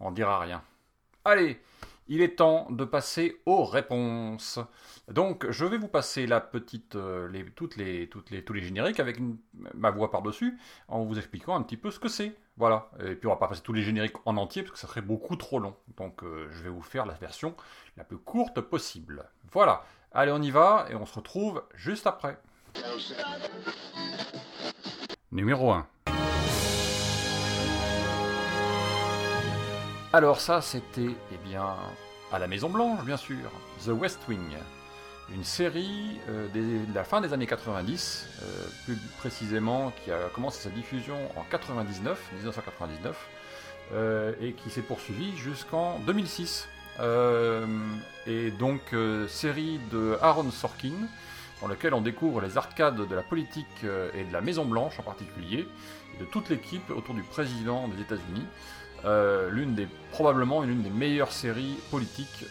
on 0.00 0.10
dira 0.10 0.38
rien. 0.40 0.62
Allez, 1.24 1.60
il 2.08 2.22
est 2.22 2.36
temps 2.36 2.68
de 2.70 2.84
passer 2.84 3.40
aux 3.46 3.64
réponses. 3.64 4.60
Donc, 5.08 5.50
je 5.50 5.64
vais 5.64 5.78
vous 5.78 5.88
passer 5.88 6.26
la 6.26 6.40
petite, 6.40 6.96
euh, 6.96 7.44
toutes 7.56 7.76
les, 7.76 8.08
toutes 8.08 8.30
les, 8.30 8.44
tous 8.44 8.52
les 8.54 8.62
génériques 8.62 9.00
avec 9.00 9.18
ma 9.74 9.90
voix 9.90 10.10
par-dessus, 10.10 10.58
en 10.88 11.04
vous 11.04 11.18
expliquant 11.18 11.56
un 11.56 11.62
petit 11.62 11.76
peu 11.78 11.90
ce 11.90 12.00
que 12.00 12.08
c'est. 12.08 12.34
Voilà. 12.56 12.90
Et 13.00 13.14
puis, 13.14 13.26
on 13.26 13.30
va 13.30 13.36
pas 13.36 13.48
passer 13.48 13.62
tous 13.62 13.72
les 13.72 13.82
génériques 13.82 14.16
en 14.24 14.36
entier, 14.36 14.62
parce 14.62 14.72
que 14.72 14.78
ça 14.78 14.86
serait 14.86 15.00
beaucoup 15.00 15.36
trop 15.36 15.58
long. 15.58 15.74
Donc, 15.96 16.22
euh, 16.22 16.48
je 16.50 16.62
vais 16.62 16.70
vous 16.70 16.82
faire 16.82 17.06
la 17.06 17.14
version 17.14 17.54
la 17.96 18.04
plus 18.04 18.18
courte 18.18 18.60
possible. 18.60 19.24
Voilà. 19.50 19.84
Allez, 20.12 20.32
on 20.32 20.42
y 20.42 20.50
va, 20.50 20.86
et 20.90 20.94
on 20.94 21.06
se 21.06 21.14
retrouve 21.14 21.62
juste 21.74 22.06
après. 22.06 22.38
Numéro 25.30 25.72
1. 25.72 25.86
Alors 30.12 30.40
ça, 30.40 30.60
c'était, 30.60 31.16
eh 31.32 31.48
bien, 31.48 31.74
à 32.30 32.38
la 32.38 32.46
Maison 32.46 32.68
Blanche, 32.68 33.02
bien 33.04 33.16
sûr, 33.16 33.50
The 33.84 33.88
West 33.88 34.20
Wing. 34.28 34.56
Une 35.34 35.44
série 35.44 36.20
euh, 36.28 36.48
de 36.48 36.94
la 36.94 37.04
fin 37.04 37.22
des 37.22 37.32
années 37.32 37.46
90, 37.46 38.26
euh, 38.42 38.44
plus 38.84 38.96
précisément, 39.18 39.92
qui 40.04 40.10
a 40.10 40.28
commencé 40.34 40.62
sa 40.62 40.68
diffusion 40.68 41.16
en 41.36 41.44
99, 41.50 42.18
1999, 42.34 43.16
euh, 43.94 44.34
et 44.42 44.52
qui 44.52 44.68
s'est 44.68 44.82
poursuivie 44.82 45.34
jusqu'en 45.36 45.98
2006. 46.00 46.68
Euh, 47.00 47.66
et 48.26 48.50
donc, 48.50 48.94
série 49.28 49.80
de 49.90 50.18
Aaron 50.20 50.50
Sorkin, 50.50 50.92
dans 51.62 51.68
laquelle 51.68 51.94
on 51.94 52.02
découvre 52.02 52.42
les 52.42 52.58
arcades 52.58 53.08
de 53.08 53.14
la 53.14 53.22
politique 53.22 53.84
et 54.14 54.24
de 54.24 54.32
la 54.32 54.42
Maison 54.42 54.66
Blanche 54.66 54.98
en 54.98 55.02
particulier, 55.02 55.66
et 56.14 56.20
de 56.20 56.26
toute 56.26 56.50
l'équipe 56.50 56.90
autour 56.90 57.14
du 57.14 57.22
président 57.22 57.88
des 57.88 58.02
États-Unis. 58.02 58.46
L'une 59.50 59.74
des 59.74 59.88
probablement 60.10 60.62
l'une 60.62 60.82
des 60.82 60.90
meilleures 60.90 61.32
séries 61.32 61.76
politiques 61.90 62.44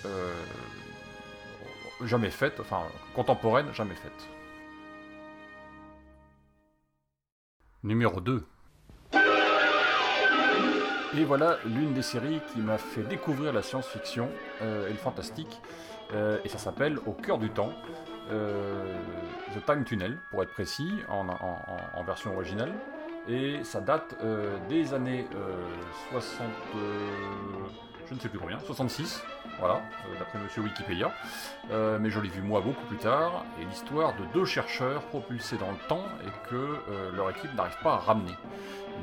jamais 2.05 2.29
faites, 2.31 2.59
enfin 2.59 2.83
contemporaines 3.15 3.73
jamais 3.73 3.95
faites. 3.95 4.27
Numéro 7.83 8.19
2. 8.21 8.43
Et 11.17 11.25
voilà 11.25 11.57
l'une 11.65 11.93
des 11.93 12.01
séries 12.03 12.39
qui 12.53 12.59
m'a 12.59 12.77
fait 12.77 13.03
découvrir 13.03 13.51
la 13.51 13.61
science-fiction 13.61 14.29
euh, 14.61 14.87
et 14.87 14.91
le 14.91 14.97
fantastique, 14.97 15.59
euh, 16.13 16.39
et 16.45 16.49
ça 16.49 16.57
s'appelle 16.57 16.99
Au 17.05 17.11
cœur 17.11 17.37
du 17.37 17.49
temps, 17.49 17.73
euh, 18.31 18.85
The 19.55 19.65
Time 19.65 19.83
Tunnel 19.83 20.17
pour 20.29 20.41
être 20.43 20.51
précis, 20.53 20.89
en, 21.09 21.27
en- 21.27 21.33
en- 21.33 21.99
en 21.99 22.03
version 22.03 22.33
originale. 22.33 22.71
Et 23.27 23.63
ça 23.63 23.81
date 23.81 24.15
des 24.69 24.93
années 24.93 25.27
euh, 25.35 25.53
60, 26.11 26.47
euh, 26.75 27.09
je 28.11 28.15
ne 28.17 28.19
sais 28.19 28.27
plus 28.27 28.39
combien, 28.39 28.59
66, 28.59 29.23
voilà, 29.57 29.75
euh, 29.75 30.19
d'après 30.19 30.37
monsieur 30.37 30.61
Wikipédia. 30.61 31.13
Euh, 31.71 31.97
mais 31.97 32.09
je 32.09 32.19
l'ai 32.19 32.27
vu 32.27 32.41
moi 32.41 32.59
beaucoup 32.59 32.85
plus 32.87 32.97
tard, 32.97 33.45
et 33.59 33.63
l'histoire 33.63 34.13
de 34.17 34.25
deux 34.33 34.43
chercheurs 34.43 35.01
propulsés 35.03 35.57
dans 35.57 35.71
le 35.71 35.77
temps 35.87 36.03
et 36.25 36.49
que 36.49 36.55
euh, 36.55 37.11
leur 37.15 37.29
équipe 37.29 37.53
n'arrive 37.55 37.77
pas 37.81 37.93
à 37.93 37.97
ramener. 37.97 38.33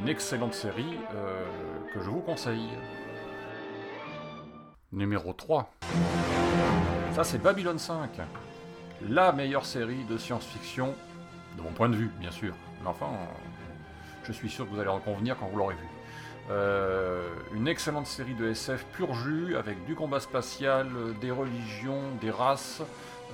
Une 0.03 0.09
excellente 0.09 0.53
série 0.53 0.99
que 1.93 2.01
je 2.01 2.11
vous 2.11 2.21
conseille. 2.21 2.69
Numéro 4.93 5.33
3. 5.33 5.73
Ça 7.13 7.25
c'est 7.25 7.39
Babylon 7.39 7.79
5. 7.79 8.11
La 9.09 9.33
meilleure 9.33 9.65
série 9.65 10.05
de 10.05 10.19
science-fiction, 10.19 10.95
de 11.57 11.63
mon 11.63 11.71
point 11.71 11.89
de 11.89 11.97
vue 11.97 12.11
bien 12.21 12.31
sûr. 12.31 12.55
Mais 12.83 12.89
enfin, 12.89 13.09
je 14.23 14.33
suis 14.33 14.51
sûr 14.51 14.67
que 14.69 14.75
vous 14.75 14.81
allez 14.81 14.91
en 14.91 15.01
convenir 15.01 15.37
quand 15.39 15.47
vous 15.47 15.59
l'aurez 15.59 15.75
vu. 15.75 15.98
Euh, 16.51 17.29
une 17.55 17.69
excellente 17.69 18.07
série 18.07 18.35
de 18.35 18.49
SF 18.49 18.85
pur 18.93 19.13
jus 19.15 19.57
avec 19.57 19.85
du 19.85 19.95
combat 19.95 20.21
spatial, 20.21 20.89
des 21.21 21.31
religions, 21.31 22.03
des 22.21 22.31
races, 22.31 22.83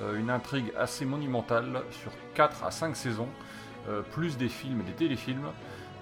euh, 0.01 0.19
une 0.19 0.31
intrigue 0.31 0.73
assez 0.77 1.05
monumentale 1.05 1.83
sur 1.91 2.11
4 2.35 2.65
à 2.65 2.71
5 2.71 2.97
saisons, 2.97 3.29
euh, 3.89 4.03
plus 4.03 4.37
des 4.37 4.49
films 4.49 4.81
et 4.81 4.85
des 4.85 4.93
téléfilms. 4.93 5.47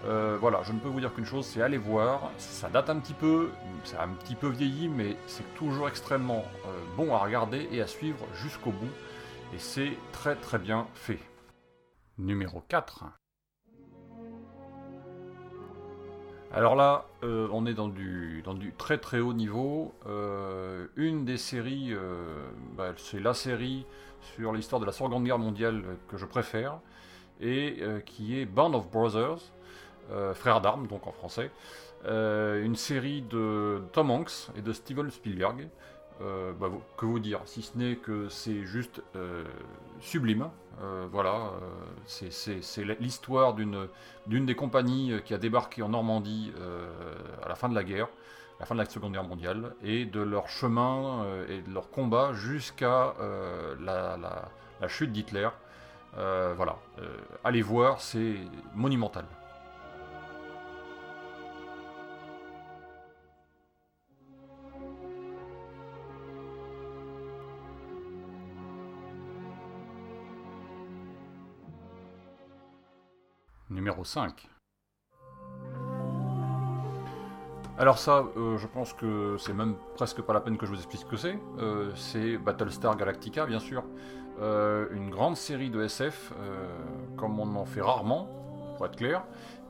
Euh, 0.04 0.36
voilà, 0.40 0.62
je 0.62 0.72
ne 0.72 0.80
peux 0.80 0.88
vous 0.88 1.00
dire 1.00 1.12
qu'une 1.14 1.26
chose, 1.26 1.46
c'est 1.46 1.62
aller 1.62 1.78
voir. 1.78 2.32
Ça 2.38 2.68
date 2.68 2.90
un 2.90 2.98
petit 2.98 3.12
peu, 3.12 3.50
ça 3.84 4.00
a 4.00 4.04
un 4.04 4.14
petit 4.14 4.34
peu 4.34 4.48
vieilli, 4.48 4.88
mais 4.88 5.16
c'est 5.26 5.54
toujours 5.54 5.88
extrêmement 5.88 6.44
bon 6.96 7.14
à 7.14 7.18
regarder 7.18 7.68
et 7.70 7.82
à 7.82 7.86
suivre 7.86 8.26
jusqu'au 8.34 8.70
bout. 8.70 8.90
Et 9.54 9.58
c'est 9.58 9.92
très 10.12 10.34
très 10.34 10.58
bien 10.58 10.88
fait. 10.94 11.20
Numéro 12.18 12.62
4. 12.68 13.21
Alors 16.54 16.76
là, 16.76 17.06
euh, 17.24 17.48
on 17.50 17.64
est 17.64 17.72
dans 17.72 17.88
du, 17.88 18.44
très 18.76 18.98
très 18.98 19.20
haut 19.20 19.32
niveau. 19.32 19.94
Euh, 20.06 20.86
une 20.96 21.24
des 21.24 21.38
séries, 21.38 21.94
euh, 21.94 22.44
bah, 22.76 22.92
c'est 22.98 23.20
la 23.20 23.32
série 23.32 23.86
sur 24.20 24.52
l'histoire 24.52 24.78
de 24.78 24.84
la 24.84 24.92
Seconde 24.92 25.24
Guerre 25.24 25.38
mondiale 25.38 25.82
que 26.08 26.18
je 26.18 26.26
préfère, 26.26 26.78
et 27.40 27.82
qui 28.06 28.38
est 28.38 28.44
Band 28.44 28.72
of 28.74 28.88
Brothers, 28.88 29.40
frères 30.34 30.60
d'armes 30.60 30.86
donc 30.86 31.08
en 31.08 31.12
français. 31.12 31.50
Une 32.06 32.76
série 32.76 33.22
de 33.22 33.82
Tom 33.92 34.12
Hanks 34.12 34.50
et 34.56 34.60
de 34.62 34.72
Steven 34.72 35.10
Spielberg. 35.10 35.68
Euh, 36.22 36.52
bah, 36.52 36.68
que 36.96 37.04
vous 37.06 37.18
dire, 37.18 37.40
si 37.46 37.62
ce 37.62 37.76
n'est 37.76 37.96
que 37.96 38.28
c'est 38.28 38.62
juste 38.64 39.02
euh, 39.16 39.44
sublime. 40.00 40.48
Euh, 40.82 41.06
voilà, 41.12 41.50
c'est- 42.06 42.30
l'histoire 42.98 43.54
d'une 43.54 44.46
des 44.46 44.54
compagnies 44.54 45.20
qui 45.24 45.34
a 45.34 45.38
débarqué 45.38 45.82
en 45.82 45.90
Normandie 45.90 46.52
à 47.44 47.48
la 47.48 47.54
fin 47.54 47.68
de 47.68 47.74
la 47.74 47.84
guerre, 47.84 48.06
à 48.06 48.60
la 48.60 48.66
fin 48.66 48.74
de 48.74 48.80
la 48.80 48.86
Seconde 48.88 49.12
Guerre 49.12 49.24
mondiale, 49.24 49.74
et 49.84 50.06
de 50.06 50.20
leur 50.20 50.48
chemin 50.48 51.26
et 51.48 51.60
de 51.60 51.72
leur 51.72 51.90
combat 51.90 52.32
jusqu'à 52.32 53.14
la, 53.80 54.16
la- 54.16 54.88
chute 54.88 55.12
d'Hitler. 55.12 55.48
Voilà, 56.16 56.78
allez 57.44 57.62
voir, 57.62 58.00
c'est 58.00 58.36
monumental. 58.74 59.24
Numéro 73.82 74.04
5. 74.04 74.48
Alors 77.76 77.98
ça, 77.98 78.26
euh, 78.36 78.56
je 78.56 78.68
pense 78.68 78.92
que 78.92 79.34
c'est 79.40 79.52
même 79.52 79.74
presque 79.96 80.22
pas 80.22 80.32
la 80.32 80.40
peine 80.40 80.56
que 80.56 80.66
je 80.66 80.70
vous 80.70 80.76
explique 80.76 81.00
ce 81.00 81.06
que 81.06 81.16
c'est. 81.16 81.36
Euh, 81.58 81.90
c'est 81.96 82.38
Battlestar 82.38 82.96
Galactica, 82.96 83.44
bien 83.44 83.58
sûr. 83.58 83.82
Euh, 84.40 84.86
une 84.92 85.10
grande 85.10 85.36
série 85.36 85.68
de 85.68 85.82
SF, 85.82 86.32
comme 87.16 87.40
on 87.40 87.56
en 87.56 87.64
fait 87.64 87.80
rarement, 87.80 88.28
pour 88.76 88.86
être 88.86 88.94
clair, 88.94 89.24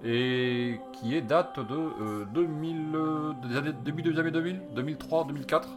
et 0.05 0.81
qui 0.92 1.16
est 1.16 1.22
date 1.22 1.61
de 1.61 1.75
euh, 1.75 2.25
2000, 2.35 2.94
euh, 2.94 3.33
des 3.46 3.57
années- 3.57 3.72
début 3.72 4.03
des 4.03 4.18
années 4.18 4.31
2000, 4.31 4.61
2003, 4.75 5.25
2004, 5.25 5.68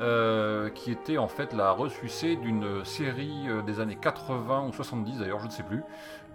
euh, 0.00 0.70
qui 0.70 0.90
était 0.92 1.18
en 1.18 1.28
fait 1.28 1.52
la 1.52 1.72
ressucée 1.72 2.36
d'une 2.36 2.84
série 2.84 3.46
des 3.66 3.80
années 3.80 3.98
80 4.00 4.68
ou 4.68 4.72
70 4.72 5.18
d'ailleurs, 5.18 5.40
je 5.40 5.46
ne 5.46 5.50
sais 5.50 5.64
plus, 5.64 5.82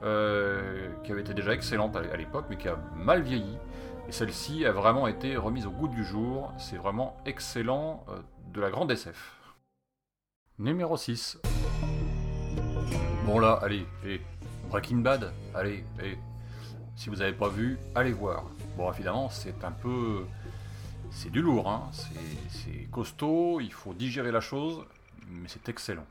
qui 0.01 1.11
avait 1.11 1.21
été 1.21 1.33
déjà 1.33 1.53
excellente 1.53 1.95
à 1.95 2.17
l'époque, 2.17 2.45
mais 2.49 2.57
qui 2.57 2.67
a 2.67 2.77
mal 2.95 3.21
vieilli. 3.21 3.57
Et 4.09 4.11
celle-ci 4.11 4.65
a 4.65 4.71
vraiment 4.71 5.05
été 5.05 5.37
remise 5.37 5.67
au 5.67 5.69
goût 5.69 5.87
du 5.87 6.03
jour. 6.03 6.51
C'est 6.57 6.77
vraiment 6.77 7.15
excellent 7.27 8.03
euh, 8.09 8.19
de 8.51 8.59
la 8.59 8.71
grande 8.71 8.89
SF. 8.89 9.35
Numéro 10.57 10.97
6. 10.97 11.37
Bon 13.27 13.37
là, 13.37 13.59
allez, 13.61 13.85
eh, 14.03 14.19
Breaking 14.71 14.97
Bad, 14.97 15.31
allez, 15.53 15.85
eh. 16.01 16.17
si 16.95 17.09
vous 17.09 17.17
n'avez 17.17 17.33
pas 17.33 17.49
vu, 17.49 17.77
allez 17.93 18.11
voir. 18.11 18.45
Bon, 18.75 18.91
évidemment, 18.91 19.29
c'est 19.29 19.63
un 19.63 19.71
peu... 19.71 20.25
C'est 21.11 21.29
du 21.29 21.43
lourd, 21.43 21.69
hein. 21.69 21.91
c'est 22.49 22.89
costaud, 22.89 23.59
il 23.61 23.71
faut 23.71 23.93
digérer 23.93 24.31
la 24.31 24.41
chose, 24.41 24.85
mais 25.27 25.47
c'est 25.47 25.69
excellent. 25.69 26.07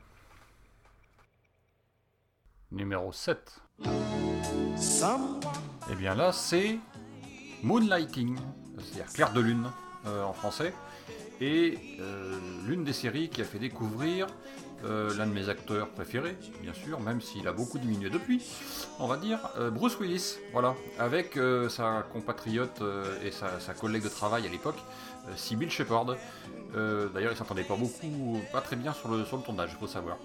Numéro 2.71 3.11
7. 3.11 3.61
Et 5.91 5.95
bien 5.95 6.13
là, 6.13 6.31
c'est 6.31 6.77
Moonlighting, 7.63 8.37
c'est-à-dire 8.77 9.11
clair 9.13 9.33
de 9.33 9.39
lune 9.39 9.65
euh, 10.05 10.23
en 10.23 10.33
français, 10.33 10.73
et 11.41 11.77
euh, 11.99 12.37
l'une 12.67 12.83
des 12.83 12.93
séries 12.93 13.29
qui 13.29 13.41
a 13.41 13.45
fait 13.45 13.59
découvrir 13.59 14.27
euh, 14.85 15.15
l'un 15.17 15.25
de 15.25 15.31
mes 15.31 15.49
acteurs 15.49 15.89
préférés, 15.89 16.37
bien 16.61 16.73
sûr, 16.73 16.99
même 16.99 17.21
s'il 17.21 17.47
a 17.47 17.53
beaucoup 17.53 17.79
diminué 17.79 18.09
depuis, 18.09 18.41
on 18.99 19.07
va 19.07 19.17
dire, 19.17 19.39
Bruce 19.71 19.97
Willis, 19.99 20.37
voilà, 20.51 20.75
avec 20.99 21.39
sa 21.69 22.05
compatriote 22.13 22.81
et 23.23 23.31
sa 23.31 23.73
collègue 23.73 24.03
de 24.03 24.09
travail 24.09 24.45
à 24.45 24.49
l'époque, 24.49 24.77
euh, 25.29 25.35
Sybil 25.35 25.69
Shepherd. 25.69 26.17
Euh, 26.75 27.09
D'ailleurs, 27.09 27.31
ils 27.31 27.37
s'entendaient 27.37 27.63
pas 27.63 27.75
beaucoup, 27.75 28.39
pas 28.51 28.61
très 28.61 28.75
bien 28.75 28.93
sur 28.93 29.09
le, 29.09 29.25
sur 29.25 29.37
le 29.37 29.43
tournage, 29.43 29.71
il 29.73 29.79
faut 29.79 29.87
savoir. 29.87 30.17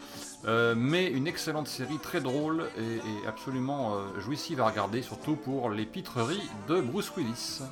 Euh, 0.47 0.75
mais 0.77 1.11
une 1.11 1.27
excellente 1.27 1.69
série, 1.69 1.99
très 1.99 2.21
drôle 2.21 2.65
et, 2.79 3.27
absolument 3.27 3.97
jouissive 4.19 4.61
à 4.61 4.67
regarder, 4.69 5.01
surtout 5.01 5.37
pour 5.37 5.71
les 5.71 5.87
pitreries 5.87 6.43
de 6.69 6.81
Bruce 6.81 7.11
Willis. 7.17 7.63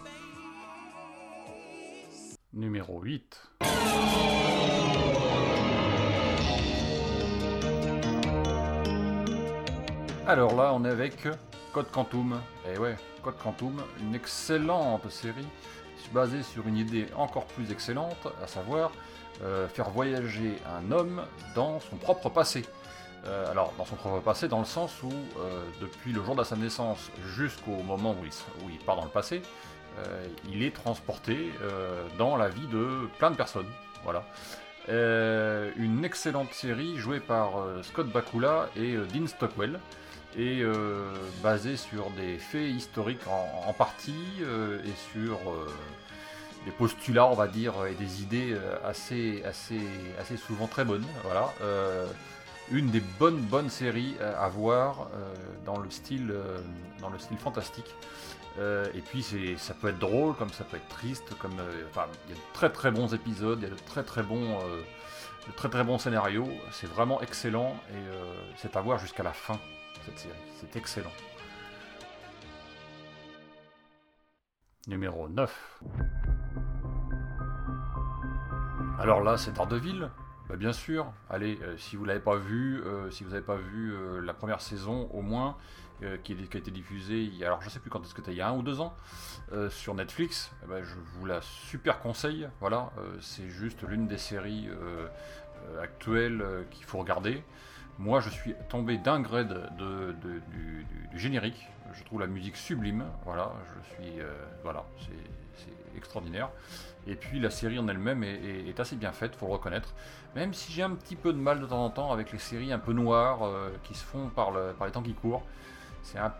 Numéro 2.54 3.00
8. 3.00 3.52
Alors 10.26 10.54
là, 10.54 10.72
on 10.72 10.84
est 10.84 10.88
avec 10.88 11.28
Code 11.72 11.90
Quantum. 11.90 12.40
Et 12.72 12.78
ouais, 12.78 12.96
Code 13.22 13.36
Quantum, 13.42 13.82
une 14.00 14.14
excellente 14.14 15.10
série 15.10 15.46
basée 16.12 16.42
sur 16.42 16.66
une 16.68 16.76
idée 16.76 17.06
encore 17.16 17.46
plus 17.46 17.70
excellente, 17.70 18.28
à 18.42 18.46
savoir 18.46 18.92
euh, 19.42 19.66
faire 19.66 19.90
voyager 19.90 20.56
un 20.78 20.92
homme 20.92 21.22
dans 21.54 21.80
son 21.80 21.96
propre 21.96 22.28
passé. 22.28 22.64
Euh, 23.26 23.50
alors, 23.50 23.72
dans 23.78 23.84
son 23.84 23.96
propre 23.96 24.20
passé, 24.20 24.46
dans 24.46 24.58
le 24.58 24.64
sens 24.64 25.02
où, 25.02 25.10
euh, 25.10 25.64
depuis 25.80 26.12
le 26.12 26.22
jour 26.22 26.36
de 26.36 26.44
sa 26.44 26.54
naissance 26.54 27.10
jusqu'au 27.34 27.82
moment 27.82 28.12
où 28.12 28.24
il, 28.24 28.30
où 28.64 28.70
il 28.70 28.78
part 28.78 28.96
dans 28.96 29.04
le 29.04 29.10
passé, 29.10 29.42
il 30.48 30.62
est 30.62 30.74
transporté 30.74 31.52
dans 32.16 32.34
la 32.36 32.48
vie 32.48 32.66
de 32.68 33.10
plein 33.18 33.30
de 33.30 33.36
personnes. 33.36 33.66
Voilà. 34.04 34.24
Une 34.88 36.02
excellente 36.02 36.50
série 36.54 36.96
jouée 36.96 37.20
par 37.20 37.50
Scott 37.82 38.10
Bakula 38.10 38.70
et 38.74 38.96
Dean 38.96 39.26
Stockwell 39.26 39.78
et 40.38 40.62
basée 41.42 41.76
sur 41.76 42.08
des 42.12 42.38
faits 42.38 42.70
historiques 42.70 43.20
en, 43.28 43.74
partie 43.74 44.40
et 44.40 45.12
sur 45.12 45.36
des 46.64 46.70
postulats, 46.70 47.26
on 47.26 47.34
va 47.34 47.48
dire, 47.48 47.74
et 47.86 47.94
des 47.94 48.22
idées 48.22 48.52
euh, 48.52 48.76
assez, 48.84 49.42
assez, 49.44 49.80
assez 50.20 50.36
souvent 50.36 50.66
très 50.66 50.84
bonnes. 50.84 51.06
Voilà. 51.24 51.52
Euh, 51.62 52.06
une 52.70 52.90
des 52.90 53.00
bonnes 53.00 53.40
bonnes 53.40 53.70
séries 53.70 54.14
euh, 54.20 54.34
à 54.38 54.48
voir 54.48 55.08
dans 55.66 55.78
le 55.78 55.90
style 55.90 56.32
dans 57.00 57.10
le 57.10 57.18
style 57.18 57.36
fantastique. 57.36 57.94
Et 58.58 59.00
puis 59.00 59.24
ça 59.56 59.74
peut 59.74 59.88
être 59.88 59.98
drôle 59.98 60.34
comme 60.36 60.50
ça 60.50 60.64
peut 60.64 60.76
être 60.76 60.88
triste 60.88 61.34
comme 61.38 61.54
enfin 61.88 62.06
il 62.26 62.34
y 62.34 62.34
a 62.34 62.36
de 62.36 62.52
très 62.52 62.70
très 62.70 62.90
bons 62.90 63.14
épisodes, 63.14 63.58
il 63.60 63.64
y 63.64 63.66
a 63.66 63.74
de 63.74 63.80
très 63.80 64.02
très 64.02 64.22
bons 64.22 64.58
de 65.46 65.52
très 65.56 65.70
très 65.70 65.84
bons 65.84 65.98
scénarios, 65.98 66.48
c'est 66.70 66.86
vraiment 66.86 67.20
excellent 67.22 67.74
et 67.90 68.58
c'est 68.58 68.76
à 68.76 68.80
voir 68.82 68.98
jusqu'à 68.98 69.22
la 69.22 69.32
fin 69.32 69.58
cette 70.04 70.18
série, 70.18 70.34
c'est 70.60 70.76
excellent. 70.76 71.12
Numéro 74.86 75.28
9. 75.28 75.82
Alors 79.02 79.20
là, 79.22 79.36
c'est 79.36 79.52
Daredevil. 79.52 80.08
Bah, 80.48 80.56
bien 80.56 80.72
sûr, 80.72 81.12
allez, 81.30 81.58
euh, 81.62 81.76
si 81.76 81.96
vous 81.96 82.04
l'avez 82.04 82.20
pas 82.20 82.36
vu, 82.36 82.80
euh, 82.84 83.10
si 83.10 83.24
vous 83.24 83.30
n'avez 83.30 83.42
pas 83.44 83.56
vu 83.56 83.92
euh, 83.92 84.20
la 84.20 84.32
première 84.34 84.60
saison 84.60 85.08
au 85.12 85.22
moins, 85.22 85.56
qui, 86.24 86.32
a 86.32 86.58
été 86.58 86.72
diffusée, 86.72 87.22
il 87.22 87.36
y 87.36 87.44
a, 87.44 87.46
alors 87.46 87.62
je 87.62 87.70
sais 87.70 87.78
plus 87.78 87.88
quand 87.88 88.02
est-ce 88.02 88.12
que 88.12 88.20
c'était, 88.22 88.32
il 88.32 88.36
y 88.38 88.40
a 88.40 88.48
un 88.48 88.56
ou 88.56 88.62
deux 88.62 88.80
ans, 88.80 88.92
sur 89.70 89.94
Netflix, 89.94 90.50
ben, 90.68 90.82
je 90.82 90.96
vous 90.96 91.26
la 91.26 91.40
super 91.42 92.00
conseille. 92.00 92.48
Voilà, 92.58 92.90
c'est 93.20 93.48
juste 93.48 93.84
l'une 93.84 94.08
des 94.08 94.18
séries 94.18 94.68
actuelles 95.80 96.44
qu'il 96.72 96.84
faut 96.86 96.98
regarder. 96.98 97.44
Moi, 98.00 98.18
je 98.20 98.30
suis 98.30 98.52
tombé 98.68 98.98
d'un 98.98 99.20
grade 99.20 99.70
de, 99.78 100.10
de- 100.20 100.40
du, 100.50 100.84
du- 100.90 101.06
du 101.12 101.18
générique. 101.20 101.68
Je 101.92 102.02
trouve 102.02 102.18
la 102.18 102.26
musique 102.26 102.56
sublime. 102.56 103.04
Voilà, 103.24 103.52
je 103.68 103.94
suis, 103.94 104.18
voilà, 104.64 104.84
c'est 104.98 105.96
extraordinaire. 105.96 106.48
Et 107.06 107.16
puis 107.16 107.40
la 107.40 107.50
série 107.50 107.78
en 107.78 107.88
elle-même 107.88 108.22
est, 108.22 108.78
assez 108.78 108.94
bien 108.96 109.12
faite, 109.12 109.34
faut 109.34 109.46
le 109.46 109.52
reconnaître. 109.52 109.92
Même 110.36 110.54
si 110.54 110.72
j'ai 110.72 110.82
un 110.82 110.90
petit 110.94 111.16
peu 111.16 111.32
de 111.32 111.38
mal 111.38 111.60
de 111.60 111.66
temps 111.66 111.84
en 111.84 111.90
temps 111.90 112.12
avec 112.12 112.32
les 112.32 112.38
séries 112.38 112.72
un 112.72 112.78
peu 112.78 112.92
noires 112.92 113.42
euh, 113.44 113.70
qui 113.82 113.94
se 113.94 114.04
font 114.04 114.28
par, 114.28 114.50
le- 114.52 114.72
par 114.78 114.86
les 114.86 114.92
temps 114.92 115.02
qui 115.02 115.14
courent. 115.14 115.42
C'est 116.02 116.18
un 116.18 116.32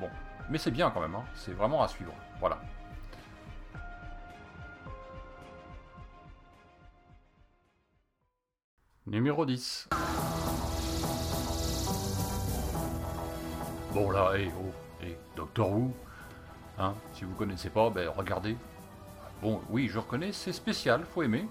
bon, 0.00 0.08
mais 0.50 0.58
c'est 0.58 0.70
bien 0.70 0.90
quand 0.90 1.00
même. 1.00 1.14
hein. 1.14 1.24
C'est 1.34 1.52
vraiment 1.52 1.82
à 1.82 1.88
suivre. 1.88 2.12
Voilà. 2.40 2.58
Numéro 9.06 9.44
10. 9.44 9.88
Bon 13.92 14.10
là, 14.10 14.32
eh, 14.36 14.50
oh, 14.58 14.72
eh, 15.02 15.16
Doctor 15.36 15.70
Who, 15.70 15.92
hein, 16.78 16.94
si 17.12 17.24
vous 17.24 17.34
connaissez 17.34 17.68
pas, 17.68 17.90
ben 17.90 18.08
regardez. 18.08 18.56
Bon, 19.42 19.60
oui, 19.70 19.88
je 19.88 19.98
reconnais, 19.98 20.30
c'est 20.30 20.52
spécial, 20.52 21.04
faut 21.04 21.24
aimer. 21.24 21.48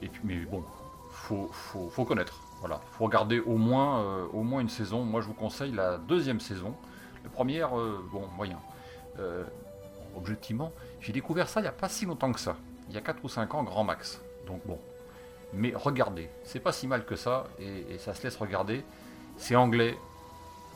Et 0.00 0.08
puis, 0.08 0.22
mais 0.24 0.46
bon, 0.46 0.64
faut, 1.10 1.50
faut, 1.52 1.90
faut 1.90 2.06
connaître. 2.06 2.40
Voilà, 2.60 2.80
faut 2.92 3.04
regarder 3.04 3.38
au 3.38 3.58
moins, 3.58 4.00
euh, 4.00 4.26
au 4.32 4.42
moins 4.42 4.62
une 4.62 4.70
saison. 4.70 5.04
Moi, 5.04 5.20
je 5.20 5.26
vous 5.26 5.34
conseille 5.34 5.72
la 5.72 5.98
deuxième 5.98 6.40
saison. 6.40 6.74
La 7.22 7.28
première, 7.28 7.78
euh, 7.78 8.02
bon, 8.10 8.26
moyen. 8.34 8.58
Euh, 9.18 9.44
objectivement, 10.16 10.72
j'ai 11.02 11.12
découvert 11.12 11.50
ça 11.50 11.60
il 11.60 11.64
n'y 11.64 11.68
a 11.68 11.72
pas 11.72 11.90
si 11.90 12.06
longtemps 12.06 12.32
que 12.32 12.40
ça. 12.40 12.56
Il 12.88 12.94
y 12.94 12.98
a 12.98 13.02
4 13.02 13.22
ou 13.22 13.28
5 13.28 13.54
ans, 13.54 13.62
grand 13.62 13.84
max. 13.84 14.22
Donc 14.46 14.66
bon. 14.66 14.78
Mais 15.52 15.74
regardez, 15.74 16.30
c'est 16.44 16.60
pas 16.60 16.72
si 16.72 16.86
mal 16.86 17.04
que 17.04 17.14
ça, 17.14 17.44
et, 17.58 17.94
et 17.94 17.98
ça 17.98 18.14
se 18.14 18.22
laisse 18.22 18.36
regarder. 18.36 18.84
C'est 19.36 19.54
anglais, 19.54 19.98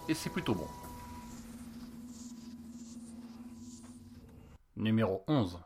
et 0.06 0.14
c'est 0.14 0.30
plutôt 0.30 0.54
bon. 0.54 0.68
Numéro 4.76 5.24
11. 5.28 5.58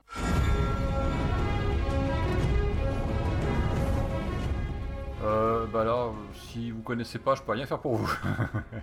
Bah 5.67 5.85
là, 5.85 5.93
euh, 6.07 6.11
si 6.35 6.71
vous 6.71 6.83
connaissez 6.83 7.19
pas, 7.19 7.35
je 7.35 7.43
peux 7.43 7.53
rien 7.53 7.67
faire 7.67 7.79
pour 7.81 7.97
vous. 7.97 8.13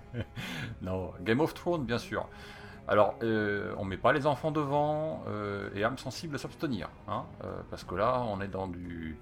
non, 0.82 1.12
Game 1.22 1.40
of 1.40 1.54
Thrones, 1.54 1.86
bien 1.86 1.98
sûr. 1.98 2.28
Alors, 2.88 3.16
euh, 3.24 3.74
on 3.78 3.86
met 3.86 3.98
pas 3.98 4.14
les 4.14 4.28
enfants 4.28 4.52
devant 4.52 5.24
euh, 5.28 5.70
et 5.76 5.84
âmes 5.84 5.98
sensibles 5.98 6.36
à 6.36 6.38
s'abstenir, 6.38 6.90
hein, 7.08 7.26
euh, 7.44 7.62
parce 7.70 7.84
que 7.84 7.96
là, 7.96 8.22
on 8.28 8.42
est 8.42 8.48
dans 8.50 8.68
du, 8.68 9.18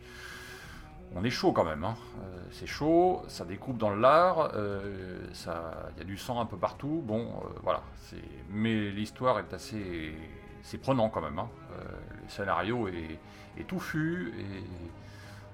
on 1.16 1.24
est 1.24 1.30
chaud 1.30 1.52
quand 1.52 1.66
même. 1.66 1.84
hein. 1.84 1.96
Euh, 2.24 2.42
c'est 2.52 2.68
chaud, 2.68 3.24
ça 3.28 3.46
découpe 3.46 3.78
dans 3.78 3.92
euh, 4.56 5.28
ça, 5.34 5.90
il 5.96 6.00
y 6.00 6.02
a 6.02 6.06
du 6.06 6.18
sang 6.18 6.40
un 6.40 6.46
peu 6.46 6.58
partout. 6.58 7.02
Bon, 7.06 7.22
euh, 7.44 7.50
voilà. 7.64 7.82
Mais 8.50 8.90
l'histoire 8.92 9.40
est 9.40 9.54
assez, 9.54 10.16
c'est 10.64 10.78
prenant 10.80 11.10
quand 11.10 11.22
même. 11.22 11.38
hein. 11.40 11.50
Euh, 11.74 11.84
le 12.24 12.30
scénario 12.30 12.88
est, 12.88 13.20
est 13.58 13.68
touffu 13.68 14.34
et 14.40 14.64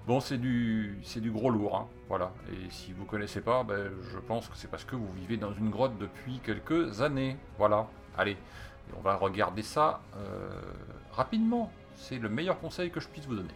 bon, 0.07 0.19
c'est 0.19 0.37
du, 0.37 0.97
c'est 1.03 1.19
du 1.21 1.29
gros 1.31 1.49
lourd. 1.51 1.75
hein. 1.75 1.87
Voilà. 2.07 2.31
Et 2.51 2.69
si 2.71 2.93
vous 2.93 3.05
connaissez 3.05 3.41
pas, 3.41 3.63
ben, 3.63 3.91
je 4.11 4.17
pense 4.19 4.47
que 4.47 4.55
c'est 4.55 4.69
parce 4.69 4.85
que 4.85 4.95
vous 4.95 5.11
vivez 5.13 5.37
dans 5.37 5.53
une 5.53 5.69
grotte 5.69 5.97
depuis 5.99 6.39
quelques 6.39 7.01
années. 7.01 7.37
Voilà. 7.57 7.87
Allez, 8.17 8.37
on 8.97 9.01
va 9.01 9.15
regarder 9.15 9.61
ça 9.61 10.01
euh, 10.15 10.49
rapidement. 11.11 11.71
C'est 11.95 12.17
le 12.19 12.29
meilleur 12.29 12.59
conseil 12.59 12.89
que 12.91 12.99
je 12.99 13.07
puisse 13.07 13.25
vous 13.25 13.35
donner. 13.35 13.53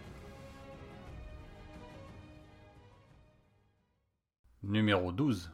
Numéro 4.63 5.11
12. 5.11 5.49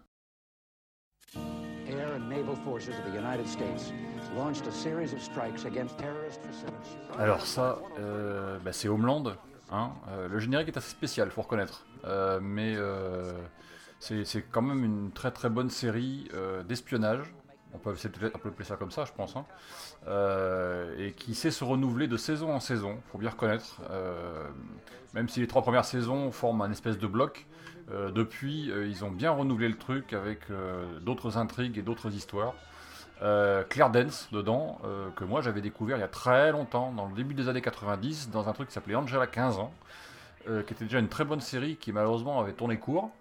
Air 1.87 2.15
and 2.15 2.27
naval 2.29 2.55
forces 2.65 2.89
of 2.89 2.95
the 3.11 3.15
United 3.15 3.47
States 3.47 3.93
launched 4.35 4.67
a 4.67 4.71
series 4.71 5.13
of 5.13 5.21
strikes 5.21 5.65
against 5.65 5.97
terrorist 5.97 6.41
facilities. 6.41 6.97
Alors 7.17 7.45
ça, 7.45 7.79
euh, 7.99 8.59
bah, 8.59 8.73
c'est 8.73 8.89
Homeland. 8.89 9.23
Hein. 9.71 9.91
Euh, 10.09 10.27
le 10.27 10.39
générique 10.39 10.69
est 10.69 10.77
assez 10.77 10.91
spécial, 10.91 11.31
faut 11.31 11.41
reconnaître. 11.41 11.85
Euh, 12.05 12.39
mais 12.41 12.75
euh, 12.75 13.33
c'est 13.99 14.45
quand 14.51 14.61
même 14.61 14.83
une 14.83 15.11
très 15.11 15.31
très 15.31 15.49
bonne 15.49 15.69
série 15.69 16.29
d'espionnage. 16.67 17.33
On 17.73 17.79
peut, 17.79 17.93
on 17.93 18.37
peut 18.39 18.49
appeler 18.49 18.65
ça 18.65 18.75
comme 18.77 18.91
ça, 18.91 19.05
je 19.05 19.11
pense. 19.11 19.35
hein. 19.35 19.45
Et 20.97 21.13
qui 21.13 21.35
sait 21.35 21.51
se 21.51 21.63
renouveler 21.63 22.07
de 22.07 22.17
saison 22.17 22.53
en 22.53 22.59
saison, 22.59 23.01
faut 23.11 23.17
bien 23.17 23.29
reconnaître. 23.29 23.81
Même 25.13 25.27
si 25.27 25.41
les 25.41 25.47
trois 25.47 25.63
premières 25.63 25.85
saisons 25.85 26.31
forment 26.31 26.61
un 26.61 26.71
espèce 26.71 26.97
de 26.97 27.07
bloc, 27.07 27.45
depuis, 27.89 28.71
ils 28.71 29.03
ont 29.03 29.11
bien 29.11 29.31
renouvelé 29.31 29.67
le 29.67 29.77
truc 29.77 30.13
avec 30.13 30.41
d'autres 31.01 31.37
intrigues 31.37 31.77
et 31.77 31.81
d'autres 31.81 32.13
histoires. 32.13 32.53
Euh, 33.23 33.63
Claire 33.63 33.89
Dance 33.89 34.29
dedans, 34.31 34.79
euh, 34.85 35.09
que 35.15 35.23
moi 35.23 35.41
j'avais 35.41 35.61
découvert 35.61 35.97
il 35.97 36.01
y 36.01 36.03
a 36.03 36.07
très 36.07 36.51
longtemps, 36.51 36.91
dans 36.91 37.07
le 37.07 37.15
début 37.15 37.33
des 37.33 37.49
années 37.49 37.61
90, 37.61 38.29
dans 38.29 38.47
un 38.47 38.53
truc 38.53 38.67
qui 38.67 38.73
s'appelait 38.73 38.95
Angela 38.95 39.25
15 39.25 39.57
ans, 39.57 39.73
euh, 40.47 40.61
qui 40.61 40.73
était 40.73 40.85
déjà 40.85 40.99
une 40.99 41.09
très 41.09 41.25
bonne 41.25 41.41
série 41.41 41.77
qui 41.77 41.91
malheureusement 41.91 42.39
avait 42.39 42.53
tourné 42.53 42.77
court. 42.77 43.11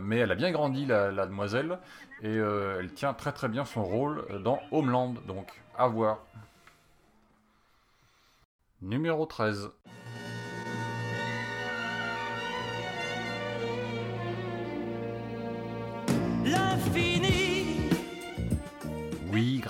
Mais 0.00 0.18
elle 0.18 0.30
a 0.30 0.34
bien 0.34 0.50
grandi 0.50 0.86
la, 0.86 1.10
la 1.10 1.26
demoiselle 1.26 1.78
et 2.22 2.36
elle 2.36 2.90
tient 2.94 3.12
très 3.12 3.32
très 3.32 3.48
bien 3.48 3.64
son 3.64 3.84
rôle 3.84 4.24
dans 4.42 4.60
Homeland, 4.70 5.14
donc 5.26 5.60
à 5.76 5.88
voir. 5.88 6.18
Numéro 8.80 9.26
13. 9.26 9.70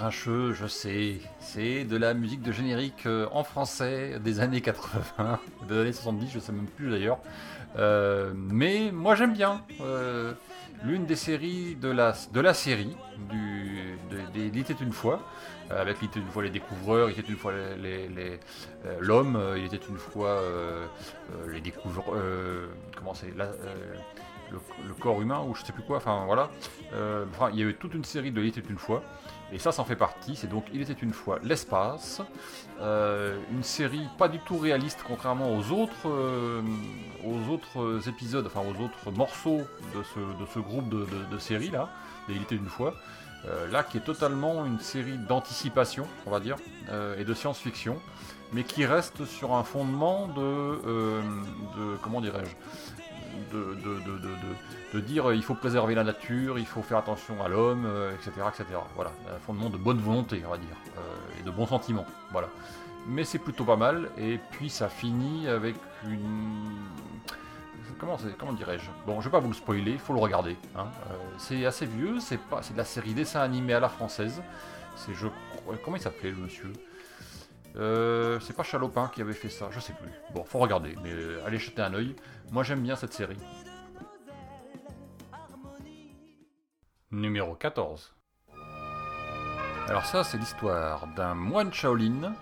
Grincheux, 0.06 0.52
je 0.52 0.66
sais. 0.66 1.20
C'est 1.38 1.84
de 1.84 1.96
la 1.96 2.12
musique 2.12 2.42
de 2.42 2.50
générique 2.50 3.06
euh, 3.06 3.28
en 3.30 3.44
français 3.44 4.18
des 4.18 4.40
années 4.40 4.60
80, 4.60 5.38
des 5.68 5.78
années 5.78 5.92
70, 5.92 6.28
je 6.32 6.38
sais 6.40 6.50
même 6.50 6.66
plus 6.66 6.90
d'ailleurs. 6.90 7.18
Euh, 7.78 8.32
mais 8.34 8.90
moi 8.92 9.14
j'aime 9.14 9.32
bien. 9.32 9.62
Euh, 9.80 10.32
L'une 10.84 11.06
des 11.06 11.14
séries 11.14 11.76
de 11.76 11.88
la, 11.88 12.12
de 12.32 12.40
la 12.40 12.52
série, 12.54 12.96
du, 13.30 13.96
de, 14.10 14.18
Il 14.40 14.58
était 14.58 14.74
une 14.80 14.90
fois, 14.92 15.20
avec 15.70 15.98
Il 16.02 16.06
était 16.06 16.18
une 16.18 16.26
fois 16.26 16.42
les 16.42 16.50
découvreurs, 16.50 17.08
Il 17.08 17.16
était 17.20 17.30
une 17.30 17.36
fois 17.38 17.52
les- 17.52 17.76
les- 17.76 18.08
les- 18.08 18.40
l'homme, 18.98 19.40
Il 19.56 19.64
était 19.64 19.78
une 19.88 19.96
fois 19.98 20.40
les 21.48 21.60
découvreurs. 21.60 22.16
comment 22.96 23.14
c'est 23.14 23.32
le, 24.50 24.58
corps 25.00 25.22
humain, 25.22 25.40
ou 25.46 25.54
je 25.54 25.62
sais 25.64 25.72
plus 25.72 25.84
quoi, 25.84 25.98
enfin 25.98 26.24
voilà. 26.26 26.50
Il 27.52 27.60
y 27.60 27.62
a 27.62 27.66
eu 27.66 27.74
toute 27.76 27.94
une 27.94 28.02
série 28.04 28.32
de 28.32 28.40
Il 28.42 28.48
était 28.48 28.60
une 28.68 28.78
fois. 28.78 29.04
Et 29.52 29.58
ça, 29.58 29.70
ça 29.70 29.82
en 29.82 29.84
fait 29.84 29.96
partie. 29.96 30.34
C'est 30.34 30.48
donc 30.48 30.64
Il 30.72 30.80
était 30.80 30.92
une 30.94 31.12
fois 31.12 31.38
l'espace. 31.42 32.22
Euh, 32.80 33.38
une 33.52 33.62
série 33.62 34.06
pas 34.18 34.28
du 34.28 34.38
tout 34.38 34.58
réaliste, 34.58 35.00
contrairement 35.06 35.54
aux 35.54 35.70
autres, 35.72 36.08
euh, 36.08 36.62
aux 37.24 37.52
autres 37.52 38.08
épisodes, 38.08 38.46
enfin 38.46 38.60
aux 38.60 38.82
autres 38.82 39.10
morceaux 39.14 39.60
de 39.94 40.02
ce, 40.02 40.18
de 40.18 40.46
ce 40.52 40.58
groupe 40.58 40.88
de, 40.88 41.06
de, 41.30 41.38
séries 41.38 41.70
là, 41.70 41.90
Il 42.28 42.42
était 42.42 42.56
une 42.56 42.66
fois. 42.66 42.94
Euh, 43.44 43.68
là, 43.70 43.82
qui 43.82 43.98
est 43.98 44.02
totalement 44.02 44.64
une 44.64 44.78
série 44.78 45.18
d'anticipation, 45.18 46.06
on 46.26 46.30
va 46.30 46.38
dire, 46.38 46.56
et 47.18 47.24
de 47.24 47.34
science-fiction, 47.34 48.00
mais 48.52 48.62
qui 48.62 48.86
reste 48.86 49.24
sur 49.24 49.54
un 49.54 49.64
fondement 49.64 50.28
de, 50.28 50.78
de 51.76 51.96
comment 52.02 52.20
dirais-je, 52.20 52.54
de, 53.56 53.74
de, 53.74 54.18
de, 54.18 54.28
de, 54.92 55.00
dire 55.00 55.30
euh, 55.30 55.34
il 55.34 55.42
faut 55.42 55.54
préserver 55.54 55.94
la 55.94 56.04
nature, 56.04 56.58
il 56.58 56.66
faut 56.66 56.82
faire 56.82 56.98
attention 56.98 57.42
à 57.42 57.48
l'homme, 57.48 57.84
euh, 57.86 58.14
etc., 58.14 58.30
etc. 58.48 58.64
Voilà, 58.94 59.12
un 59.34 59.38
fondement 59.38 59.70
de 59.70 59.76
bonne 59.76 59.98
volonté, 59.98 60.42
on 60.46 60.50
va 60.50 60.58
dire, 60.58 60.76
euh, 60.96 61.40
et 61.40 61.42
de 61.42 61.50
bons 61.50 61.66
sentiments. 61.66 62.06
Voilà. 62.30 62.48
Mais 63.08 63.24
c'est 63.24 63.38
plutôt 63.38 63.64
pas 63.64 63.76
mal, 63.76 64.10
et 64.16 64.38
puis 64.52 64.70
ça 64.70 64.88
finit 64.88 65.48
avec 65.48 65.74
une. 66.04 66.70
Comment, 67.98 68.16
comment 68.38 68.52
dirais-je? 68.52 68.88
Bon, 69.06 69.20
je 69.20 69.28
vais 69.28 69.32
pas 69.32 69.40
vous 69.40 69.48
le 69.48 69.54
spoiler, 69.54 69.92
il 69.92 69.98
faut 69.98 70.12
le 70.12 70.20
regarder. 70.20 70.56
hein. 70.76 70.86
C'est 71.38 71.64
assez 71.66 71.86
vieux, 71.86 72.20
c'est 72.20 72.38
pas, 72.38 72.62
c'est 72.62 72.72
de 72.72 72.78
la 72.78 72.84
série 72.84 73.14
dessin 73.14 73.40
animé 73.40 73.74
à 73.74 73.80
la 73.80 73.88
française. 73.88 74.42
C'est 74.96 75.14
je 75.14 75.26
comment 75.84 75.96
il 75.96 76.02
s'appelait 76.02 76.30
le 76.30 76.36
monsieur? 76.36 76.72
C'est 77.74 78.56
pas 78.56 78.62
Chalopin 78.62 79.10
qui 79.14 79.22
avait 79.22 79.32
fait 79.32 79.48
ça, 79.48 79.68
je 79.70 79.80
sais 79.80 79.94
plus. 79.94 80.10
Bon, 80.34 80.44
faut 80.44 80.58
regarder, 80.58 80.96
mais 81.02 81.12
allez 81.46 81.58
jeter 81.58 81.80
un 81.82 81.94
œil. 81.94 82.14
Moi 82.50 82.62
j'aime 82.64 82.82
bien 82.82 82.96
cette 82.96 83.14
série. 83.14 83.38
Numéro 87.12 87.54
14. 87.54 88.14
Alors 89.86 90.06
ça, 90.06 90.24
c'est 90.24 90.38
l'histoire 90.38 91.06
d'un 91.08 91.34
moine 91.34 91.70
Shaolin 91.70 92.32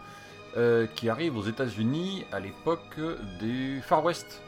euh, 0.56 0.86
qui 0.94 1.08
arrive 1.08 1.36
aux 1.36 1.42
États-Unis 1.42 2.24
à 2.30 2.38
l'époque 2.38 3.00
du 3.40 3.82
Far 3.82 4.04
West. 4.04 4.40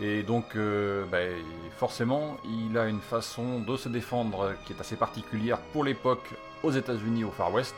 Et 0.00 0.22
donc, 0.22 0.54
euh, 0.54 1.04
ben, 1.10 1.34
forcément, 1.76 2.36
il 2.44 2.78
a 2.78 2.86
une 2.86 3.00
façon 3.00 3.58
de 3.58 3.76
se 3.76 3.88
défendre 3.88 4.54
qui 4.64 4.72
est 4.72 4.80
assez 4.80 4.94
particulière 4.94 5.58
pour 5.72 5.82
l'époque 5.82 6.30
aux 6.62 6.70
États-Unis, 6.70 7.24
au 7.24 7.32
Far 7.32 7.52
West, 7.52 7.74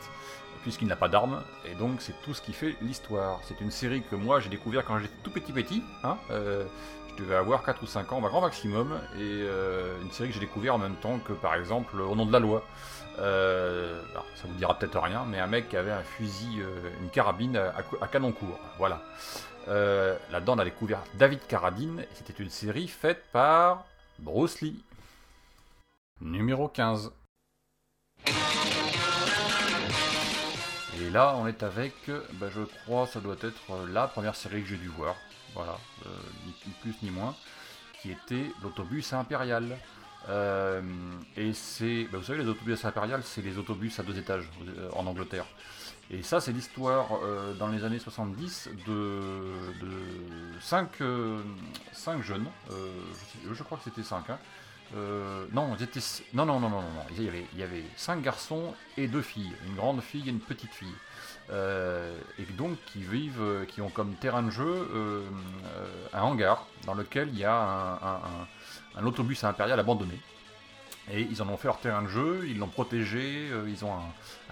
puisqu'il 0.62 0.88
n'a 0.88 0.96
pas 0.96 1.08
d'armes. 1.08 1.42
Et 1.64 1.74
donc, 1.74 2.02
c'est 2.02 2.20
tout 2.22 2.34
ce 2.34 2.42
qui 2.42 2.52
fait 2.52 2.76
l'histoire. 2.82 3.40
C'est 3.44 3.62
une 3.62 3.70
série 3.70 4.02
que 4.02 4.14
moi 4.14 4.40
j'ai 4.40 4.50
découvert 4.50 4.84
quand 4.84 4.98
j'étais 4.98 5.14
tout 5.22 5.30
petit 5.30 5.52
petit. 5.52 5.82
Hein, 6.04 6.18
euh, 6.30 6.64
je 7.16 7.22
devais 7.22 7.34
avoir 7.34 7.62
4 7.62 7.82
ou 7.82 7.86
5 7.86 8.12
ans, 8.12 8.20
ma 8.20 8.28
grand 8.28 8.40
maximum. 8.40 8.98
Et 9.16 9.20
euh, 9.20 10.00
une 10.02 10.10
série 10.10 10.28
que 10.28 10.34
j'ai 10.34 10.40
découvert 10.40 10.74
en 10.74 10.78
même 10.78 10.96
temps 10.96 11.18
que, 11.18 11.32
par 11.32 11.54
exemple, 11.54 12.00
Au 12.00 12.14
nom 12.14 12.26
de 12.26 12.32
la 12.32 12.38
loi. 12.38 12.64
Euh, 13.18 14.02
alors, 14.12 14.26
ça 14.34 14.48
vous 14.48 14.54
dira 14.54 14.78
peut-être 14.78 14.98
rien, 14.98 15.24
mais 15.26 15.38
un 15.38 15.46
mec 15.46 15.68
qui 15.68 15.76
avait 15.76 15.92
un 15.92 16.02
fusil, 16.02 16.60
euh, 16.60 16.90
une 17.00 17.10
carabine 17.10 17.56
à, 17.56 18.06
canon 18.08 18.32
court. 18.32 18.58
Voilà. 18.78 19.02
Euh, 19.68 20.16
Là-dedans, 20.30 20.56
on 20.56 20.58
a 20.58 20.64
découvert 20.64 21.02
David 21.14 21.46
Carradine, 21.46 22.00
et 22.00 22.08
c'était 22.14 22.42
une 22.42 22.50
série 22.50 22.88
faite 22.88 23.24
par 23.32 23.84
Bruce 24.18 24.60
Lee. 24.60 24.82
Numéro 26.20 26.68
15. 26.68 27.12
Et 31.00 31.10
là, 31.10 31.34
on 31.36 31.46
est 31.46 31.62
avec, 31.62 31.94
bah, 32.34 32.48
je 32.50 32.62
crois, 32.62 33.06
ça 33.06 33.20
doit 33.20 33.36
être 33.42 33.86
la 33.88 34.06
première 34.06 34.36
série 34.36 34.62
que 34.62 34.68
j'ai 34.68 34.76
dû 34.76 34.88
voir. 34.88 35.16
Voilà, 35.54 35.78
euh, 36.06 36.08
ni 36.46 36.72
plus 36.80 36.94
ni 37.02 37.10
moins, 37.10 37.34
qui 38.00 38.10
était 38.10 38.50
l'autobus 38.62 39.12
impérial. 39.12 39.76
Euh, 40.28 40.80
et 41.36 41.52
c'est, 41.52 42.04
bah, 42.04 42.18
vous 42.18 42.24
savez, 42.24 42.42
les 42.42 42.48
autobus 42.48 42.84
impériales, 42.84 43.22
c'est 43.24 43.42
les 43.42 43.58
autobus 43.58 43.98
à 43.98 44.02
deux 44.02 44.18
étages 44.18 44.48
euh, 44.66 44.88
en 44.94 45.06
Angleterre. 45.06 45.46
Et 46.10 46.22
ça, 46.22 46.40
c'est 46.40 46.52
l'histoire 46.52 47.08
dans 47.58 47.68
les 47.68 47.84
années 47.84 47.98
70 47.98 48.68
de, 48.86 48.92
de 49.80 50.60
cinq, 50.60 50.98
cinq 51.92 52.22
jeunes, 52.22 52.44
je, 53.50 53.62
crois 53.62 53.78
que 53.78 53.84
c'était 53.84 54.02
cinq, 54.02 54.28
hein, 54.28 54.38
non, 55.52 55.74
ils 55.80 55.88
non, 56.34 56.44
non, 56.44 56.60
non, 56.60 56.68
non, 56.68 56.82
non. 56.82 57.06
Il 57.16 57.22
y 57.22 57.28
avait, 57.28 57.46
il 57.54 57.60
y 57.60 57.62
avait 57.62 57.84
cinq 57.96 58.20
garçons 58.20 58.74
et 58.98 59.06
deux 59.06 59.22
filles, 59.22 59.52
une 59.66 59.76
grande 59.76 60.02
fille 60.02 60.26
et 60.26 60.30
une 60.30 60.40
petite 60.40 60.74
fille. 60.74 60.94
Euh, 61.50 62.16
et 62.38 62.44
donc 62.52 62.76
qui 62.86 63.02
vivent, 63.02 63.40
euh, 63.42 63.64
qui 63.66 63.80
ont 63.82 63.90
comme 63.90 64.14
terrain 64.14 64.42
de 64.42 64.50
jeu 64.50 64.88
euh, 64.94 65.22
un 66.14 66.22
hangar 66.22 66.66
dans 66.86 66.94
lequel 66.94 67.28
il 67.32 67.38
y 67.38 67.44
a 67.44 67.54
un, 67.54 67.92
un- 67.94 67.96
un- 68.96 69.00
un 69.00 69.06
autobus 69.06 69.42
impérial 69.44 69.78
abandonné. 69.78 70.18
Et 71.12 71.22
ils 71.22 71.42
en 71.42 71.48
ont 71.48 71.56
fait 71.56 71.66
leur 71.68 71.78
terrain 71.78 72.02
de 72.02 72.06
jeu, 72.08 72.44
ils 72.46 72.58
l'ont 72.58 72.68
protégé, 72.68 73.48
ils 73.66 73.84
ont 73.84 73.92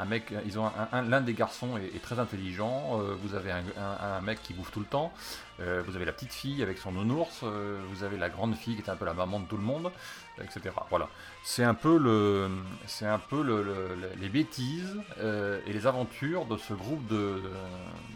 un, 0.01 0.05
mec, 0.07 0.33
ils 0.47 0.59
ont 0.59 0.67
un- 0.67 0.89
un- 0.93 1.03
l'un 1.03 1.21
des 1.21 1.35
garçons 1.35 1.77
est, 1.77 2.01
très 2.03 2.19
intelligent, 2.19 2.99
euh, 3.01 3.15
vous 3.23 3.35
avez 3.35 3.53
un, 3.53 4.21
mec 4.23 4.43
qui 4.43 4.55
bouffe 4.55 4.71
tout 4.71 4.81
le 4.81 4.87
temps, 4.87 5.13
euh, 5.61 5.83
vous 5.87 5.97
avez 5.97 6.05
la 6.05 6.13
petite 6.13 6.33
fille 6.33 6.63
avec 6.63 6.79
son 6.79 6.93
nounours, 6.93 7.41
euh, 7.43 7.81
vous 7.91 8.03
avez 8.05 8.17
la 8.17 8.29
grande 8.29 8.55
fille 8.57 8.77
qui 8.77 8.83
est 8.83 8.91
un 8.91 8.97
peu 8.97 9.05
la 9.05 9.15
maman 9.15 9.41
de 9.41 9.47
tout 9.47 9.57
le 9.57 9.63
monde, 9.63 9.91
etc. 10.43 10.75
Voilà. 10.89 11.09
C'est 11.45 11.65
un 11.65 11.75
peu, 11.75 12.49
c'est 12.87 13.07
un 13.07 13.19
peu 13.19 13.43
le- 13.43 13.63
le- 13.63 13.95
le- 13.95 14.13
les 14.19 14.29
bêtises 14.29 14.97
et 15.67 15.73
les 15.73 15.87
aventures 15.87 16.47
de 16.47 16.57
ce 16.57 16.73
groupe 16.75 17.07
de- 17.09 17.43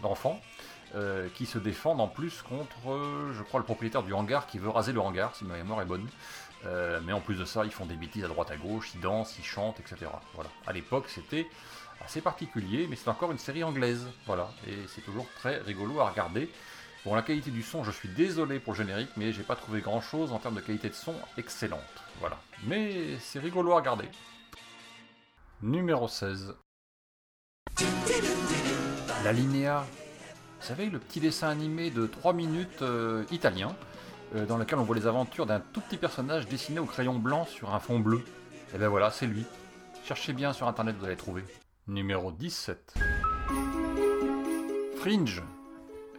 d'enfants 0.01 0.41
qui 1.35 1.45
se 1.45 1.57
défendent 1.59 1.99
en 2.01 2.07
plus 2.07 2.41
contre, 2.41 2.99
je 3.37 3.43
crois, 3.43 3.59
le 3.59 3.65
propriétaire 3.65 4.01
du 4.03 4.13
hangar 4.13 4.47
qui 4.47 4.59
veut 4.59 4.69
raser 4.69 4.93
le 4.93 5.01
hangar, 5.01 5.35
si 5.35 5.43
ma 5.45 5.55
mémoire 5.55 5.81
est 5.81 5.85
bonne. 5.85 6.07
Euh, 6.65 6.99
mais 7.05 7.13
en 7.13 7.21
plus 7.21 7.35
de 7.35 7.45
ça, 7.45 7.65
ils 7.65 7.71
font 7.71 7.85
des 7.85 7.95
bêtises 7.95 8.23
à 8.23 8.27
droite 8.27 8.51
à 8.51 8.57
gauche, 8.57 8.91
ils 8.95 9.01
dansent, 9.01 9.37
ils 9.37 9.45
chantent, 9.45 9.79
etc. 9.79 10.09
Voilà. 10.33 10.49
À 10.65 10.73
l'époque, 10.73 11.05
c'était 11.09 11.47
assez 12.03 12.21
particulier, 12.21 12.87
mais 12.89 12.95
c'est 12.95 13.09
encore 13.09 13.31
une 13.31 13.37
série 13.37 13.63
anglaise. 13.63 14.07
Voilà. 14.25 14.49
Et 14.67 14.75
c'est 14.87 15.01
toujours 15.01 15.27
très 15.35 15.59
rigolo 15.59 15.99
à 15.99 16.09
regarder. 16.09 16.49
Bon, 17.05 17.13
la 17.13 17.21
qualité 17.21 17.51
du 17.51 17.61
son, 17.61 17.83
je 17.83 17.91
suis 17.91 18.09
désolé 18.09 18.59
pour 18.59 18.73
le 18.73 18.77
générique, 18.77 19.11
mais 19.15 19.31
j'ai 19.31 19.43
pas 19.43 19.55
trouvé 19.55 19.81
grand 19.81 20.01
chose 20.01 20.31
en 20.31 20.39
termes 20.39 20.55
de 20.55 20.61
qualité 20.61 20.89
de 20.89 20.95
son 20.95 21.13
excellente. 21.37 21.81
Voilà. 22.19 22.39
Mais 22.63 23.19
c'est 23.19 23.39
rigolo 23.39 23.73
à 23.73 23.75
regarder. 23.75 24.09
Numéro 25.61 26.07
16. 26.07 26.55
La 29.23 29.33
Linéa. 29.33 29.85
Vous 30.59 30.65
savez, 30.65 30.89
le 30.89 30.97
petit 30.97 31.19
dessin 31.19 31.49
animé 31.49 31.91
de 31.91 32.07
3 32.07 32.33
minutes 32.33 32.81
euh, 32.81 33.23
italien, 33.29 33.75
euh, 34.35 34.45
dans 34.45 34.57
lequel 34.57 34.79
on 34.79 34.83
voit 34.83 34.95
les 34.95 35.07
aventures 35.07 35.45
d'un 35.45 35.59
tout 35.59 35.81
petit 35.81 35.97
personnage 35.97 36.47
dessiné 36.47 36.79
au 36.79 36.85
crayon 36.85 37.15
blanc 37.15 37.45
sur 37.45 37.73
un 37.73 37.79
fond 37.79 37.99
bleu. 37.99 38.23
Et 38.73 38.77
ben 38.77 38.89
voilà, 38.89 39.09
c'est 39.11 39.27
lui. 39.27 39.45
Cherchez 40.03 40.33
bien 40.33 40.51
sur 40.51 40.67
internet, 40.67 40.95
vous 40.99 41.05
allez 41.05 41.15
trouver. 41.15 41.43
Numéro 41.87 42.31
17. 42.31 42.95
Fringe. 44.97 45.41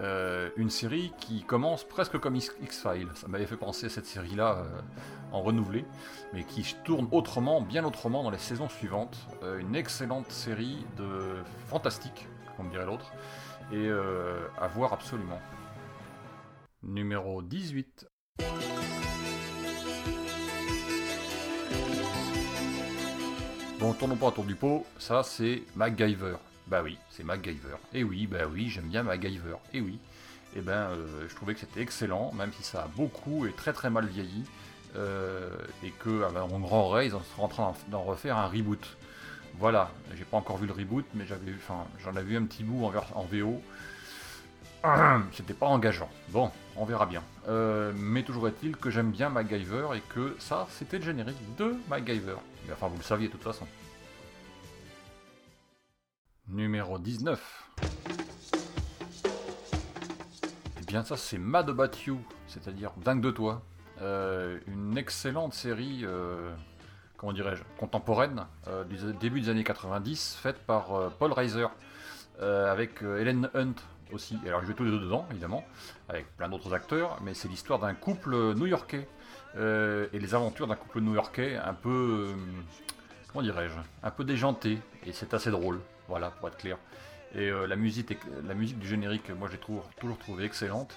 Euh, 0.01 0.51
une 0.57 0.69
série 0.69 1.13
qui 1.19 1.43
commence 1.43 1.85
presque 1.85 2.19
comme 2.19 2.37
X-Files. 2.37 3.09
Ça 3.15 3.29
m'avait 3.29 3.47
fait 3.47 3.57
penser 3.57 3.87
à 3.87 3.89
cette 3.89 4.07
série-là 4.07 4.59
euh, 4.59 4.81
en 5.33 5.43
renouvelé, 5.43 5.85
mais 6.33 6.45
qui 6.45 6.77
tourne 6.85 7.09
autrement, 7.13 7.61
bien 7.61 7.85
autrement 7.85 8.23
dans 8.23 8.31
les 8.31 8.39
saisons 8.39 8.69
suivantes. 8.69 9.17
Une 9.59 9.75
excellente 9.75 10.31
série 10.31 10.87
de 10.97 11.37
fantastique, 11.69 12.29
comme 12.57 12.69
dirait 12.69 12.87
l'autre, 12.87 13.11
et 13.73 13.91
à 13.91 14.67
voir 14.69 14.93
absolument. 14.93 15.41
Numéro 16.87 17.43
18. 17.43 18.07
Bon, 23.79 23.93
tournons 23.93 24.17
pas 24.17 24.27
autour 24.29 24.45
du 24.45 24.55
pot, 24.55 24.87
ça 24.99 25.23
c'est 25.23 25.63
MacGyver. 25.75 26.37
Bah 26.67 26.81
oui, 26.83 26.99
c'est 27.11 27.25
MacGyver. 27.25 27.77
Et 27.93 28.05
oui, 28.05 28.27
bah 28.27 28.47
oui, 28.51 28.69
j'aime 28.69 28.87
bien 28.89 29.03
MacGyver. 29.03 29.57
Et 29.75 29.81
oui. 29.81 29.99
Et 30.57 30.61
ben, 30.61 30.73
euh, 30.91 31.27
je 31.29 31.35
trouvais 31.35 31.55
que 31.55 31.61
c'était 31.61 31.83
excellent, 31.83 32.33
même 32.33 32.53
si 32.53 32.63
ça 32.63 32.85
a 32.85 32.89
beaucoup 32.89 33.47
et 33.47 33.53
très 33.53 33.73
très 33.73 33.91
mal 33.91 34.07
vieilli. 34.07 34.45
euh, 34.97 35.51
et 35.85 35.91
que, 35.91 36.23
à 36.23 36.31
mon 36.47 36.61
grand 36.61 36.89
rêve, 36.89 37.07
ils 37.15 37.37
sont 37.37 37.43
en 37.43 37.49
train 37.49 37.75
d'en 37.89 38.03
refaire 38.03 38.39
un 38.39 38.47
reboot. 38.47 38.97
Voilà, 39.59 39.91
j'ai 40.17 40.25
pas 40.25 40.39
encore 40.39 40.57
vu 40.57 40.67
le 40.67 40.73
reboot, 40.73 41.05
mais 41.15 41.27
j'avais 41.27 41.53
enfin, 41.55 41.87
j'en 42.03 42.11
avais 42.17 42.23
vu 42.31 42.37
un 42.37 42.45
petit 42.45 42.65
bout 42.65 42.85
en, 42.87 42.93
en 43.15 43.25
VO. 43.25 43.61
C'était 45.33 45.55
pas 45.55 45.67
engageant. 45.67 46.09
Bon, 46.29 46.51
on 46.77 46.85
verra 46.85 47.07
bien. 47.07 47.23
Euh, 47.49 47.93
mais 47.97 48.23
toujours 48.23 48.49
est-il 48.49 48.77
que 48.77 48.91
j'aime 48.91 49.11
bien 49.11 49.29
MacGyver 49.29 49.89
et 49.95 50.01
que 50.01 50.37
ça, 50.39 50.67
c'était 50.71 50.99
le 50.99 51.05
générique 51.05 51.57
de 51.57 51.75
MacGyver. 51.89 52.37
Mais 52.67 52.73
enfin, 52.73 52.89
vous 52.89 52.97
le 52.97 53.03
saviez 53.03 53.29
de 53.29 53.33
toute 53.33 53.43
façon. 53.43 53.67
Numéro 56.49 56.99
19. 56.99 57.71
Eh 60.81 60.85
bien, 60.87 61.03
ça, 61.03 61.17
c'est 61.17 61.39
Mad 61.39 61.69
About 61.69 61.97
You, 62.07 62.21
c'est-à-dire 62.47 62.93
Dingue 62.99 63.21
de 63.21 63.31
toi. 63.31 63.63
Euh, 64.03 64.59
une 64.67 64.97
excellente 64.97 65.55
série, 65.55 66.03
euh, 66.05 66.53
comment 67.17 67.33
dirais-je, 67.33 67.63
contemporaine, 67.79 68.45
du 68.89 68.97
début 69.15 69.41
des 69.41 69.49
années 69.49 69.65
90, 69.65 70.39
faite 70.41 70.59
par 70.59 71.11
Paul 71.19 71.33
Reiser, 71.33 71.67
avec 72.41 73.03
Helen 73.03 73.51
Hunt 73.55 73.75
aussi. 74.13 74.39
Alors, 74.47 74.61
je 74.63 74.67
vais 74.67 74.75
tous 74.75 74.85
les 74.85 74.91
deux 74.91 75.01
dedans, 75.01 75.27
évidemment, 75.31 75.65
avec 76.09 76.27
plein 76.37 76.49
d'autres 76.49 76.73
acteurs, 76.75 77.19
mais 77.23 77.35
c'est 77.35 77.49
l'histoire 77.49 77.79
d'un 77.79 77.95
couple 77.95 78.55
new-yorkais 78.55 79.09
euh, 79.57 80.07
et 80.13 80.19
les 80.19 80.35
aventures 80.35 80.67
d'un 80.67 80.77
couple 80.77 81.01
new-yorkais 81.01 81.57
un 81.57 81.75
peu, 81.75 82.29
euh, 82.31 82.35
comment 83.33 83.43
dirais-je, 83.43 83.75
un 84.03 84.11
peu 84.11 84.25
déjanté, 84.25 84.79
et 85.05 85.13
c'est 85.13 85.35
assez 85.35 85.51
drôle, 85.51 85.81
voilà, 86.09 86.31
pour 86.31 86.49
être 86.49 86.57
clair. 86.59 86.79
Et 87.35 87.51
euh, 87.51 87.67
la, 87.67 87.77
musique, 87.77 88.17
la 88.47 88.55
musique 88.55 88.79
du 88.79 88.87
générique, 88.89 89.31
moi 89.31 89.49
j'ai 89.51 89.59
toujours, 89.59 89.89
toujours 90.01 90.19
trouvé 90.19 90.45
excellente. 90.45 90.97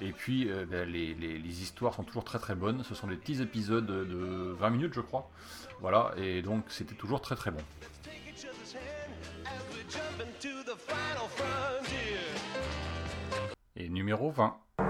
Et 0.00 0.12
puis 0.12 0.50
ben, 0.70 0.86
les, 0.86 1.14
les- 1.14 1.38
les 1.38 1.62
histoires 1.62 1.94
sont 1.94 2.02
toujours 2.02 2.22
très 2.24 2.38
très 2.38 2.54
bonnes. 2.54 2.84
Ce 2.84 2.94
sont 2.94 3.06
des 3.06 3.16
petits 3.16 3.40
épisodes 3.40 3.86
de 3.86 4.54
20 4.58 4.68
minutes, 4.70 4.92
je 4.94 5.00
crois. 5.00 5.30
Voilà, 5.80 6.12
et 6.18 6.42
donc 6.42 6.64
c'était 6.68 6.94
toujours 6.94 7.22
très 7.22 7.34
très 7.34 7.50
bon. 7.50 7.62
Et 13.78 13.90
numéro 13.90 14.30
20. 14.30 14.56
Ça 14.78 14.84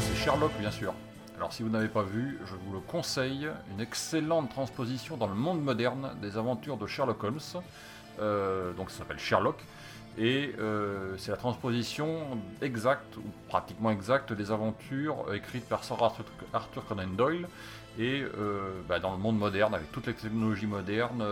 c'est 0.00 0.14
Sherlock 0.14 0.52
bien 0.60 0.70
sûr. 0.70 0.94
Alors 1.36 1.52
si 1.52 1.64
vous 1.64 1.68
n'avez 1.68 1.88
pas 1.88 2.04
vu, 2.04 2.38
je 2.44 2.54
vous 2.54 2.72
le 2.72 2.78
conseille, 2.78 3.48
une 3.72 3.80
excellente 3.80 4.50
transposition 4.50 5.16
dans 5.16 5.26
le 5.26 5.34
monde 5.34 5.60
moderne 5.62 6.12
des 6.22 6.36
aventures 6.36 6.76
de 6.76 6.86
Sherlock 6.86 7.24
Holmes. 7.24 7.40
Euh, 8.20 8.72
donc 8.74 8.90
ça 8.90 8.98
s'appelle 8.98 9.18
Sherlock. 9.18 9.64
Et 10.16 10.54
euh, 10.60 11.16
c'est 11.18 11.32
la 11.32 11.36
transposition 11.36 12.38
exacte, 12.62 13.16
ou 13.16 13.24
pratiquement 13.48 13.90
exacte, 13.90 14.32
des 14.32 14.52
aventures 14.52 15.24
écrites 15.32 15.68
par 15.68 15.82
Sir 15.82 15.96
Arthur, 16.52 16.86
Conan 16.86 17.08
Doyle. 17.08 17.48
Et 17.98 18.22
euh, 18.22 18.80
bah, 18.88 19.00
dans 19.00 19.12
le 19.12 19.18
monde 19.18 19.38
moderne, 19.38 19.74
avec 19.74 19.90
toutes 19.90 20.06
les 20.06 20.14
technologies 20.14 20.66
modernes, 20.66 21.24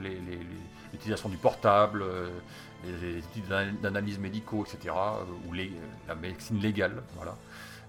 l'utilisation 0.00 1.28
du 1.28 1.36
portable, 1.36 2.04
les, 2.84 3.18
études 3.18 3.46
d'ana- 3.48 3.72
d'analyse 3.82 4.18
médicaux, 4.18 4.64
etc., 4.64 4.94
euh, 4.96 5.24
ou 5.48 5.52
les- 5.52 5.72
la 6.06 6.14
médecine 6.14 6.58
légale, 6.60 7.02
voilà. 7.16 7.36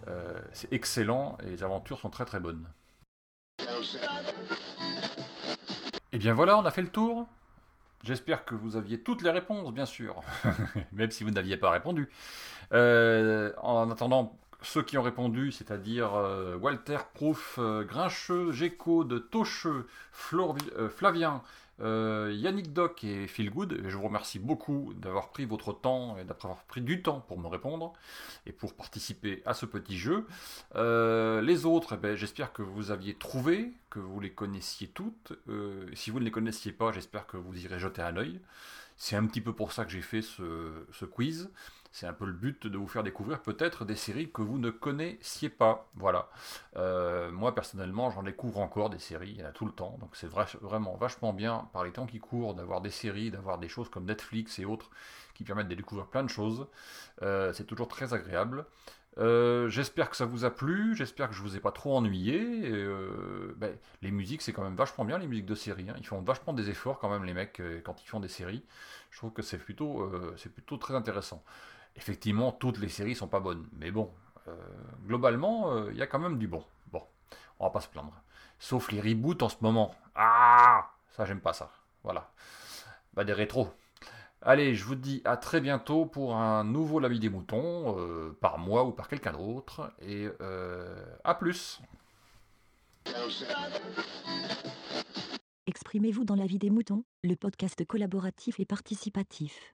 Euh, 0.07 0.39
c'est 0.53 0.71
excellent 0.73 1.37
et 1.45 1.49
les 1.49 1.63
aventures 1.63 1.99
sont 1.99 2.09
très 2.09 2.25
très 2.25 2.39
bonnes. 2.39 2.65
Et 6.11 6.17
bien 6.17 6.33
voilà, 6.33 6.57
on 6.57 6.65
a 6.65 6.71
fait 6.71 6.81
le 6.81 6.89
tour. 6.89 7.27
J'espère 8.03 8.45
que 8.45 8.55
vous 8.55 8.77
aviez 8.77 9.01
toutes 9.01 9.21
les 9.21 9.29
réponses, 9.29 9.73
bien 9.73 9.85
sûr, 9.85 10.21
même 10.93 11.11
si 11.11 11.23
vous 11.23 11.31
n'aviez 11.31 11.57
pas 11.57 11.69
répondu. 11.69 12.09
Euh, 12.71 13.51
en 13.61 13.91
attendant, 13.91 14.37
ceux 14.61 14.81
qui 14.83 14.97
ont 14.97 15.01
répondu, 15.03 15.51
c'est-à-dire 15.51 16.15
euh, 16.15 16.55
Walter, 16.57 16.97
Proof, 17.13 17.59
Grincheux, 17.59 18.51
Géco, 18.53 19.03
de 19.03 19.19
Tocheux, 19.19 19.85
Flor- 20.13 20.55
Flavien, 20.95 21.41
euh, 21.82 22.32
Yannick 22.36 22.73
Doc 22.73 23.03
et 23.03 23.27
Phil 23.27 23.49
Good, 23.49 23.84
je 23.88 23.95
vous 23.95 24.03
remercie 24.03 24.39
beaucoup 24.39 24.93
d'avoir 24.95 25.30
pris 25.30 25.45
votre 25.45 25.73
temps 25.73 26.17
et 26.17 26.23
d'avoir 26.23 26.63
pris 26.63 26.82
du 26.82 27.01
temps 27.01 27.21
pour 27.21 27.39
me 27.39 27.47
répondre 27.47 27.93
et 28.45 28.51
pour 28.51 28.73
participer 28.73 29.41
à 29.45 29.53
ce 29.53 29.65
petit 29.65 29.97
jeu. 29.97 30.25
Euh, 30.75 31.41
les 31.41 31.65
autres, 31.65 31.93
eh 31.93 31.97
ben, 31.97 32.15
j'espère 32.15 32.53
que 32.53 32.61
vous 32.61 32.91
aviez 32.91 33.13
trouvé, 33.13 33.73
que 33.89 33.99
vous 33.99 34.19
les 34.19 34.32
connaissiez 34.32 34.88
toutes. 34.88 35.34
Euh, 35.47 35.89
si 35.93 36.11
vous 36.11 36.19
ne 36.19 36.25
les 36.25 36.32
connaissiez 36.32 36.71
pas, 36.71 36.91
j'espère 36.91 37.27
que 37.27 37.38
vous 37.38 37.57
irez 37.63 37.80
jeter 37.80 38.01
un 38.01 38.17
œil. 38.17 38.39
C'est 38.97 39.15
un 39.15 39.25
petit 39.25 39.41
peu 39.41 39.53
pour 39.53 39.71
ça 39.71 39.86
que 39.86 39.91
j'ai 39.91 40.01
fait 40.01 40.21
ce, 40.21 40.86
ce 40.91 41.05
quiz. 41.05 41.49
C'est 41.91 42.05
un 42.05 42.13
peu 42.13 42.25
le 42.25 42.33
but 42.33 42.67
de 42.67 42.77
vous 42.77 42.87
faire 42.87 43.03
découvrir 43.03 43.41
peut-être 43.41 43.83
des 43.83 43.95
séries 43.95 44.31
que 44.31 44.41
vous 44.43 44.59
ne 44.59 44.69
connaissiez 44.69 45.49
pas. 45.49 45.89
Voilà. 45.95 46.29
Euh, 46.77 47.31
moi 47.31 47.55
personnellement, 47.55 48.11
j'en 48.11 48.23
découvre 48.23 48.59
encore 48.59 48.89
des 48.91 48.99
séries, 48.99 49.31
il 49.31 49.39
y 49.39 49.43
en 49.43 49.47
a 49.47 49.51
tout 49.51 49.65
le 49.65 49.71
temps. 49.71 49.97
Donc 49.99 50.15
c'est 50.15 50.31
vra- 50.31 50.57
vraiment 50.61 50.95
vachement 50.97 51.33
bien 51.33 51.67
par 51.73 51.83
les 51.83 51.91
temps 51.91 52.05
qui 52.05 52.19
courent 52.19 52.53
d'avoir 52.53 52.81
des 52.81 52.91
séries, 52.91 53.31
d'avoir 53.31 53.57
des 53.57 53.67
choses 53.69 53.89
comme 53.89 54.05
Netflix 54.05 54.59
et 54.59 54.65
autres 54.65 54.89
qui 55.33 55.43
permettent 55.43 55.67
de 55.67 55.75
découvrir 55.75 56.07
plein 56.07 56.23
de 56.23 56.29
choses. 56.29 56.67
Euh, 57.23 57.53
c'est 57.53 57.65
toujours 57.65 57.87
très 57.87 58.13
agréable. 58.13 58.65
Euh, 59.17 59.67
j'espère 59.69 60.09
que 60.09 60.15
ça 60.15 60.25
vous 60.25 60.45
a 60.45 60.51
plu, 60.51 60.95
j'espère 60.95 61.29
que 61.29 61.35
je 61.35 61.41
vous 61.41 61.57
ai 61.57 61.59
pas 61.59 61.71
trop 61.71 61.97
ennuyé. 61.97 62.71
Ben, 63.57 63.75
les 64.01 64.11
musiques, 64.11 64.41
c'est 64.41 64.53
quand 64.53 64.63
même 64.63 64.75
vachement 64.75 65.03
bien, 65.03 65.17
les 65.17 65.27
musiques 65.27 65.47
de 65.47 65.55
série. 65.55 65.89
hein. 65.89 65.95
Ils 65.97 66.05
font 66.07 66.21
vachement 66.21 66.53
des 66.53 66.69
efforts 66.69 66.99
quand 66.99 67.09
même, 67.09 67.25
les 67.25 67.33
mecs, 67.33 67.61
quand 67.83 68.01
ils 68.03 68.07
font 68.07 68.19
des 68.19 68.29
séries. 68.29 68.63
Je 69.11 69.17
trouve 69.17 69.33
que 69.33 69.41
c'est 69.41 69.57
plutôt 69.57 70.77
très 70.79 70.93
intéressant. 70.95 71.43
Effectivement, 72.00 72.54
toutes 72.54 72.80
les 72.80 72.88
séries 72.88 73.14
sont 73.14 73.28
pas 73.28 73.41
bonnes, 73.41 73.68
mais 73.74 73.91
bon, 73.91 74.10
euh, 74.47 74.56
globalement, 75.06 75.74
euh, 75.74 75.89
il 75.91 75.97
y 75.97 76.02
a 76.02 76.08
quand 76.08 76.18
même 76.18 76.38
du 76.39 76.47
bon. 76.47 76.64
Bon, 76.93 77.04
On 77.60 77.66
va 77.66 77.72
pas 77.72 77.82
se 77.82 77.89
plaindre. 77.89 78.14
Sauf 78.58 78.89
les 78.93 79.02
reboots 79.02 79.43
en 79.43 79.50
ce 79.50 79.58
moment. 79.60 79.93
Ah 80.16 80.91
Ça, 81.12 81.26
j'aime 81.26 81.41
pas 81.41 81.52
ça. 81.52 81.70
Voilà. 82.04 82.32
Bah, 83.14 83.26
des 83.26 83.34
rétros. 83.34 83.68
Allez, 84.41 84.76
je 84.76 84.86
vous 84.86 84.95
dis 84.95 85.22
à 85.26 85.36
très 85.36 85.60
bientôt 85.60 86.06
pour 86.06 86.38
un 86.38 86.64
nouveau 86.64 87.02
L'Avis 87.02 87.20
des 87.20 87.28
Moutons, 87.28 88.00
euh, 88.00 88.32
par 88.39 88.60
moi 88.60 88.86
ou 88.86 88.91
par 88.91 89.10
quelqu'un 89.10 89.34
d'autre. 89.34 89.91
Et 90.02 90.30
euh, 90.39 90.95
à 91.26 91.36
plus 91.36 91.82
Exprimez-vous 95.68 96.24
dans 96.24 96.36
la 96.36 96.45
vie 96.45 96.60
des 96.60 96.70
moutons, 96.70 97.04
le 97.24 97.36
podcast 97.36 97.86
collaboratif 97.86 98.62
et 98.62 98.66
participatif. 98.66 99.76